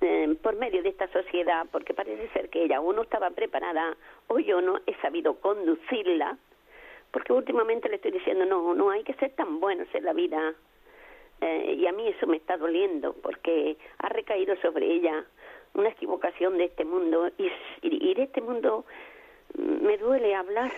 eh, 0.00 0.36
por 0.42 0.56
medio 0.56 0.82
de 0.82 0.90
esta 0.90 1.08
sociedad, 1.08 1.66
porque 1.72 1.94
parece 1.94 2.28
ser 2.28 2.50
que 2.50 2.64
ella 2.64 2.80
o 2.80 2.92
no 2.92 3.02
estaba 3.02 3.30
preparada 3.30 3.96
o 4.28 4.38
yo 4.38 4.60
no 4.60 4.80
he 4.86 4.94
sabido 4.96 5.40
conducirla, 5.40 6.36
porque 7.10 7.32
últimamente 7.32 7.88
le 7.88 7.96
estoy 7.96 8.12
diciendo, 8.12 8.44
no, 8.44 8.74
no 8.74 8.90
hay 8.90 9.02
que 9.02 9.14
ser 9.14 9.30
tan 9.30 9.60
buenos 9.60 9.88
en 9.94 10.04
la 10.04 10.12
vida. 10.12 10.54
Eh, 11.40 11.76
y 11.78 11.86
a 11.86 11.92
mí 11.92 12.08
eso 12.08 12.26
me 12.26 12.36
está 12.36 12.56
doliendo, 12.56 13.14
porque 13.22 13.76
ha 13.98 14.08
recaído 14.08 14.56
sobre 14.56 14.86
ella 14.86 15.24
una 15.74 15.90
equivocación 15.90 16.58
de 16.58 16.64
este 16.64 16.84
mundo, 16.84 17.30
y, 17.38 17.50
y 17.82 18.14
de 18.14 18.22
este 18.24 18.40
mundo 18.40 18.84
me 19.56 19.96
duele 19.98 20.34
hablar. 20.34 20.72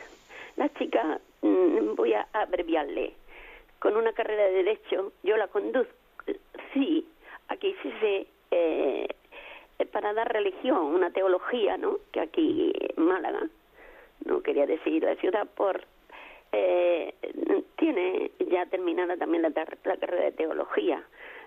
La 0.56 0.68
chica, 0.74 1.20
mm, 1.42 1.94
voy 1.94 2.12
a 2.12 2.26
abreviarle, 2.32 3.14
con 3.78 3.96
una 3.96 4.12
carrera 4.12 4.44
de 4.44 4.52
derecho, 4.52 5.12
yo 5.22 5.36
la 5.36 5.48
conduzco, 5.48 5.94
sí, 6.74 7.06
aquí 7.48 7.74
sí 7.82 7.92
se, 8.00 8.26
eh, 8.50 9.08
para 9.90 10.12
dar 10.12 10.30
religión, 10.32 10.78
una 10.78 11.11
teología, 11.11 11.76
¿no? 11.78 11.98
Que 12.12 12.20
aquí 12.20 12.72
Málaga, 12.96 13.48
no 14.24 14.42
quería 14.42 14.66
decir 14.66 15.02
la 15.02 15.16
ciudad 15.16 15.48
por 15.56 15.84
eh, 16.53 17.14
tiene 17.76 18.30
ya 18.51 18.66
terminada 18.66 19.16
también 19.16 19.42
la, 19.42 19.53
carrera 19.53 20.24
de 20.24 20.32
teología. 20.32 21.03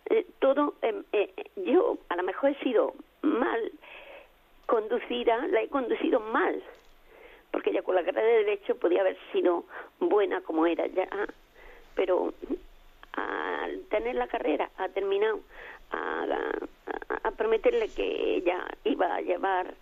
Eh, 0.09 0.25
todo, 0.39 0.75
em, 0.81 1.03
eh, 1.13 1.31
yo 1.55 1.97
a 2.09 2.15
lo 2.15 2.23
mejor 2.23 2.51
he 2.51 2.63
sido 2.63 2.93
mal 3.21 3.71
conducida, 4.65 5.47
la 5.47 5.61
he 5.61 5.67
conducido 5.69 6.19
mal, 6.19 6.61
porque 7.51 7.69
ella 7.69 7.83
con 7.83 7.95
la 7.95 8.03
carrera 8.03 8.27
de 8.27 8.43
Derecho 8.43 8.75
podía 8.75 9.01
haber 9.01 9.17
sido 9.31 9.65
buena 9.99 10.41
como 10.41 10.65
era 10.65 10.87
ya, 10.87 11.07
pero 11.95 12.33
al 13.13 13.81
tener 13.89 14.15
la 14.15 14.27
carrera, 14.27 14.69
ha 14.77 14.89
terminado, 14.89 15.39
a, 15.91 17.31
prometerle 17.37 17.89
que 17.89 18.35
ella 18.35 18.65
iba 18.83 19.15
a 19.15 19.21
llevar 19.21 19.73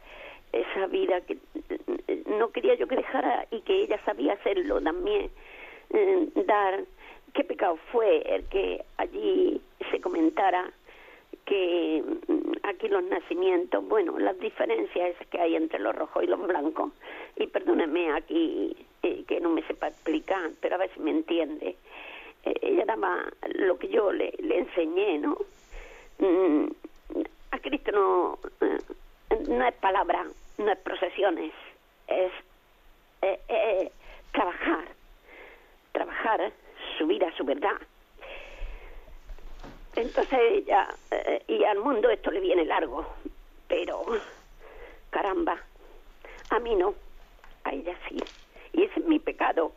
esa 0.52 0.88
vida 0.88 1.22
que 1.22 1.38
no 2.26 2.52
quería 2.52 2.76
yo 2.76 2.88
que 2.88 2.96
dejara 2.96 3.46
y 3.52 3.62
que 3.62 3.84
ella 3.84 4.00
sabía 4.06 4.34
hacerlo 4.34 4.82
también, 4.82 5.30
eh, 5.92 6.28
dar 6.48 6.84
qué 7.34 7.44
pecado 7.44 7.78
fue 7.92 8.22
el 8.36 8.44
que 8.46 8.84
allí 8.98 9.62
se 9.90 10.02
comentara 10.02 10.72
que 11.46 12.04
mm, 12.28 12.52
aquí 12.64 12.88
los 12.88 13.04
nacimientos, 13.04 13.88
bueno, 13.88 14.18
las 14.20 14.40
diferencias 14.40 15.16
que 15.30 15.40
hay 15.40 15.56
entre 15.56 15.80
los 15.80 15.96
rojos 15.96 16.24
y 16.24 16.28
los 16.28 16.42
blancos, 16.46 16.92
y 17.36 17.48
perdóneme 17.48 18.12
aquí 18.14 18.76
eh, 19.04 19.24
que 19.28 19.40
no 19.40 19.50
me 19.50 19.64
sepa 19.64 19.88
explicar, 19.88 20.52
pero 20.60 20.76
a 20.76 20.80
ver 20.80 20.92
si 20.94 21.00
me 21.00 21.12
entiende. 21.12 21.76
Eh, 22.44 22.54
ella 22.62 22.86
daba 22.86 23.26
lo 23.56 23.78
que 23.78 23.88
yo 23.88 24.12
le, 24.12 24.34
enseñé, 24.40 25.20
¿no? 25.20 25.38
Mm, 26.20 26.68
a 27.52 27.60
Cristo 27.60 27.92
no, 27.92 28.40
no 29.48 29.68
es 29.68 29.76
palabra, 29.76 30.26
no 30.58 30.72
es 30.72 30.80
procesiones, 30.80 31.52
es 32.12 32.32
trabajar, 34.32 34.86
trabajar 35.92 36.52
su 36.98 37.08
vida, 37.08 37.28
su 37.38 37.44
verdad 37.44 37.78
entonces 39.96 40.40
ella, 40.52 40.88
eh, 41.12 41.44
y 41.48 41.64
al 41.64 41.80
mundo 41.80 42.10
esto 42.10 42.32
le 42.32 42.40
viene 42.40 42.66
largo, 42.66 43.06
pero 43.68 44.04
caramba, 45.10 45.58
a 46.50 46.60
mí 46.60 46.76
no, 46.76 46.96
a 47.64 47.72
ella 47.72 47.96
sí, 48.08 48.18
y 48.74 48.84
ese 48.84 49.00
es 49.02 49.06
mi 49.06 49.20
pecado. 49.20 49.74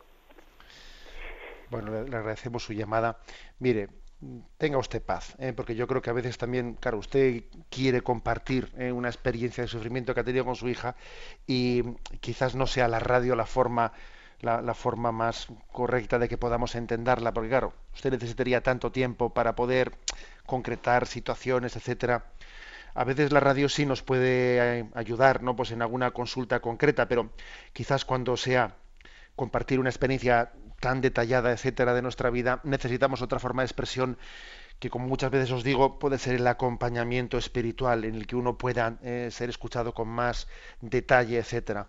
Bueno, 1.69 1.91
le, 1.91 2.15
agradecemos 2.15 2.63
su 2.63 2.73
llamada. 2.73 3.19
Mire, 3.59 3.89
tenga 4.57 4.77
usted 4.77 5.01
paz, 5.01 5.35
¿eh? 5.39 5.53
porque 5.53 5.75
yo 5.75 5.87
creo 5.87 6.01
que 6.01 6.09
a 6.09 6.13
veces 6.13 6.37
también, 6.37 6.75
claro, 6.75 6.97
usted 6.99 7.43
quiere 7.69 8.01
compartir 8.01 8.71
¿eh? 8.77 8.91
una 8.91 9.09
experiencia 9.09 9.63
de 9.63 9.67
sufrimiento 9.67 10.13
que 10.13 10.21
ha 10.21 10.23
tenido 10.23 10.45
con 10.45 10.55
su 10.55 10.67
hija 10.67 10.95
y 11.47 11.83
quizás 12.21 12.55
no 12.55 12.67
sea 12.67 12.87
la 12.87 12.99
radio 12.99 13.35
la 13.35 13.45
forma 13.45 13.93
la, 14.41 14.73
forma 14.73 15.11
más 15.11 15.47
correcta 15.71 16.19
de 16.19 16.29
que 16.29 16.37
podamos 16.37 16.75
entenderla, 16.75 17.33
porque 17.33 17.49
claro, 17.49 17.73
usted 17.93 18.11
necesitaría 18.11 18.61
tanto 18.61 18.91
tiempo 18.91 19.33
para 19.33 19.55
poder 19.55 19.97
concretar 20.45 21.07
situaciones, 21.07 21.75
etcétera. 21.75 22.25
A 22.93 23.03
veces 23.03 23.31
la 23.31 23.39
radio 23.39 23.67
sí 23.67 23.85
nos 23.85 24.03
puede 24.03 24.79
eh, 24.79 24.89
ayudar, 24.93 25.43
¿no? 25.43 25.55
Pues 25.55 25.71
en 25.71 25.81
alguna 25.81 26.11
consulta 26.11 26.59
concreta, 26.59 27.07
pero 27.07 27.31
quizás 27.73 28.05
cuando 28.05 28.37
sea 28.37 28.75
compartir 29.35 29.79
una 29.79 29.89
experiencia 29.89 30.51
tan 30.79 31.01
detallada, 31.01 31.51
etcétera, 31.51 31.93
de 31.93 32.01
nuestra 32.01 32.29
vida, 32.29 32.61
necesitamos 32.63 33.21
otra 33.21 33.39
forma 33.39 33.61
de 33.61 33.67
expresión 33.67 34.17
que, 34.79 34.89
como 34.89 35.07
muchas 35.07 35.31
veces 35.31 35.51
os 35.51 35.63
digo, 35.63 35.99
puede 35.99 36.17
ser 36.17 36.35
el 36.35 36.47
acompañamiento 36.47 37.37
espiritual 37.37 38.03
en 38.03 38.15
el 38.15 38.27
que 38.27 38.35
uno 38.35 38.57
pueda 38.57 38.97
eh, 39.03 39.29
ser 39.31 39.49
escuchado 39.49 39.93
con 39.93 40.07
más 40.07 40.47
detalle, 40.81 41.37
etcétera. 41.37 41.87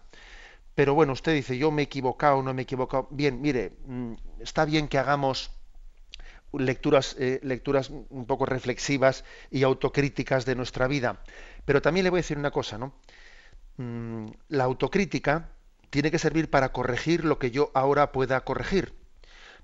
Pero 0.74 0.94
bueno, 0.94 1.12
usted 1.12 1.34
dice, 1.34 1.58
yo 1.58 1.70
me 1.70 1.82
he 1.82 1.84
equivocado, 1.86 2.42
no 2.42 2.54
me 2.54 2.62
he 2.62 2.64
equivocado. 2.64 3.08
Bien, 3.10 3.40
mire, 3.40 3.72
mm, 3.86 4.14
está 4.40 4.64
bien 4.64 4.88
que 4.88 4.98
hagamos 4.98 5.50
lecturas, 6.52 7.16
eh, 7.18 7.40
lecturas 7.42 7.90
un 7.90 8.26
poco 8.26 8.46
reflexivas 8.46 9.24
y 9.50 9.62
autocríticas 9.62 10.44
de 10.44 10.54
nuestra 10.54 10.86
vida. 10.86 11.22
Pero 11.64 11.82
también 11.82 12.04
le 12.04 12.10
voy 12.10 12.18
a 12.18 12.22
decir 12.22 12.38
una 12.38 12.50
cosa, 12.50 12.78
¿no? 12.78 12.94
Mm, 13.78 14.26
la 14.48 14.64
autocrítica 14.64 15.50
tiene 15.96 16.10
que 16.10 16.18
servir 16.18 16.50
para 16.50 16.72
corregir 16.72 17.24
lo 17.24 17.38
que 17.38 17.50
yo 17.50 17.70
ahora 17.72 18.12
pueda 18.12 18.42
corregir. 18.42 18.92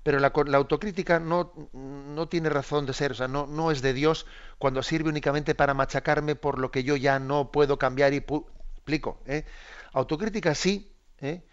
Pero 0.01 0.19
la, 0.19 0.29
autocrítica 0.29 1.19
no, 1.19 1.53
no, 1.73 2.27
tiene 2.27 2.49
razón 2.49 2.87
de 2.87 2.93
ser, 2.93 3.11
o 3.11 3.13
sea, 3.13 3.27
no, 3.27 3.45
no, 3.45 3.69
es 3.69 3.83
de 3.83 3.93
Dios 3.93 4.25
cuando 4.57 4.81
sirve 4.81 5.09
únicamente 5.09 5.53
para 5.53 5.75
machacarme 5.75 6.33
por 6.35 6.57
lo 6.57 6.71
que 6.71 6.83
yo 6.83 6.95
ya 6.95 7.19
no 7.19 7.51
puedo 7.51 7.77
cambiar 7.77 8.15
y 8.15 8.17
explico. 8.17 9.21
¿eh? 9.27 9.45
Autocrítica 9.91 10.55
sí, 10.55 10.91
¿eh? 11.21 11.43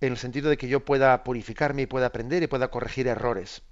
en 0.00 0.12
el 0.12 0.16
sentido 0.16 0.48
de 0.48 0.56
que 0.56 0.68
yo 0.68 0.86
pueda 0.86 1.22
purificarme 1.22 1.82
y 1.82 1.86
pueda 1.86 2.06
aprender 2.06 2.42
y 2.42 2.46
pueda 2.46 2.70
corregir 2.70 3.08
errores. 3.08 3.62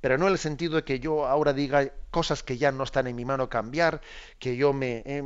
Pero 0.00 0.16
no 0.16 0.26
en 0.26 0.32
el 0.32 0.38
sentido 0.38 0.76
de 0.76 0.84
que 0.84 0.98
yo 0.98 1.26
ahora 1.26 1.52
diga 1.52 1.90
cosas 2.10 2.42
que 2.42 2.56
ya 2.56 2.72
no 2.72 2.84
están 2.84 3.06
en 3.06 3.16
mi 3.16 3.24
mano 3.24 3.48
cambiar, 3.48 4.00
que 4.38 4.56
yo 4.56 4.72
me, 4.72 5.02
eh, 5.04 5.22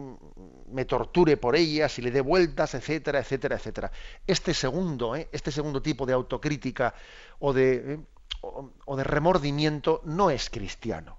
me 0.67 0.85
torture 0.85 1.37
por 1.37 1.57
ellas 1.57 1.99
y 1.99 2.03
le 2.03 2.11
dé 2.11 2.21
vueltas, 2.21 2.75
etcétera, 2.75 3.21
etcétera, 3.21 3.57
etcétera. 3.57 3.93
Este 4.27 4.53
segundo, 4.53 5.15
eh, 5.15 5.29
este 5.33 5.53
segundo 5.53 5.81
tipo 5.81 6.07
de 6.07 6.13
autocrítica 6.13 6.95
o 7.39 7.53
de, 7.53 8.01
o, 8.41 8.97
de 8.97 9.05
remordimiento 9.05 10.03
no 10.05 10.31
es 10.31 10.51
cristiano. 10.51 11.19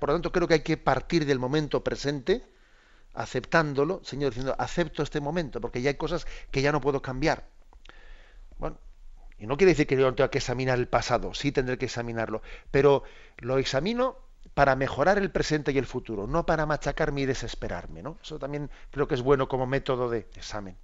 Por 0.00 0.08
lo 0.08 0.14
tanto, 0.16 0.32
creo 0.32 0.48
que 0.48 0.54
hay 0.54 0.62
que 0.62 0.76
partir 0.76 1.24
del 1.26 1.38
momento 1.38 1.84
presente, 1.84 2.42
aceptándolo, 3.14 4.00
Señor, 4.02 4.30
diciendo, 4.30 4.56
acepto 4.58 5.04
este 5.04 5.20
momento, 5.20 5.60
porque 5.60 5.80
ya 5.80 5.90
hay 5.90 5.96
cosas 5.96 6.26
que 6.50 6.60
ya 6.60 6.72
no 6.72 6.80
puedo 6.80 7.00
cambiar. 7.00 7.46
Bueno, 8.58 8.78
y 9.38 9.46
no 9.46 9.56
quiere 9.56 9.72
decir 9.72 9.86
que 9.86 9.96
yo 9.96 10.02
no 10.02 10.14
tenga 10.14 10.30
que 10.30 10.38
examinar 10.38 10.78
el 10.78 10.88
pasado, 10.88 11.34
sí 11.34 11.52
tendré 11.52 11.78
que 11.78 11.86
examinarlo, 11.86 12.42
pero 12.70 13.02
lo 13.38 13.58
examino 13.58 14.16
para 14.54 14.76
mejorar 14.76 15.18
el 15.18 15.30
presente 15.30 15.72
y 15.72 15.78
el 15.78 15.86
futuro, 15.86 16.26
no 16.26 16.46
para 16.46 16.66
machacarme 16.66 17.22
y 17.22 17.26
desesperarme. 17.26 18.02
¿no? 18.02 18.18
Eso 18.22 18.38
también 18.38 18.70
creo 18.90 19.06
que 19.06 19.14
es 19.14 19.22
bueno 19.22 19.48
como 19.48 19.66
método 19.66 20.08
de 20.08 20.28
examen. 20.34 20.76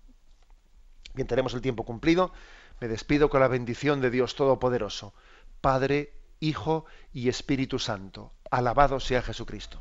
Bien, 1.14 1.26
tenemos 1.26 1.55
el 1.55 1.61
tiempo 1.61 1.84
cumplido. 1.84 2.32
Me 2.80 2.88
despido 2.88 3.30
con 3.30 3.40
la 3.40 3.48
bendición 3.48 4.00
de 4.00 4.11
Dios 4.11 4.34
Todopoderoso, 4.34 5.14
Padre, 5.61 6.12
Hijo 6.40 6.84
y 7.12 7.28
Espíritu 7.28 7.78
Santo. 7.78 8.32
Alabado 8.50 8.98
sea 8.98 9.22
Jesucristo. 9.22 9.80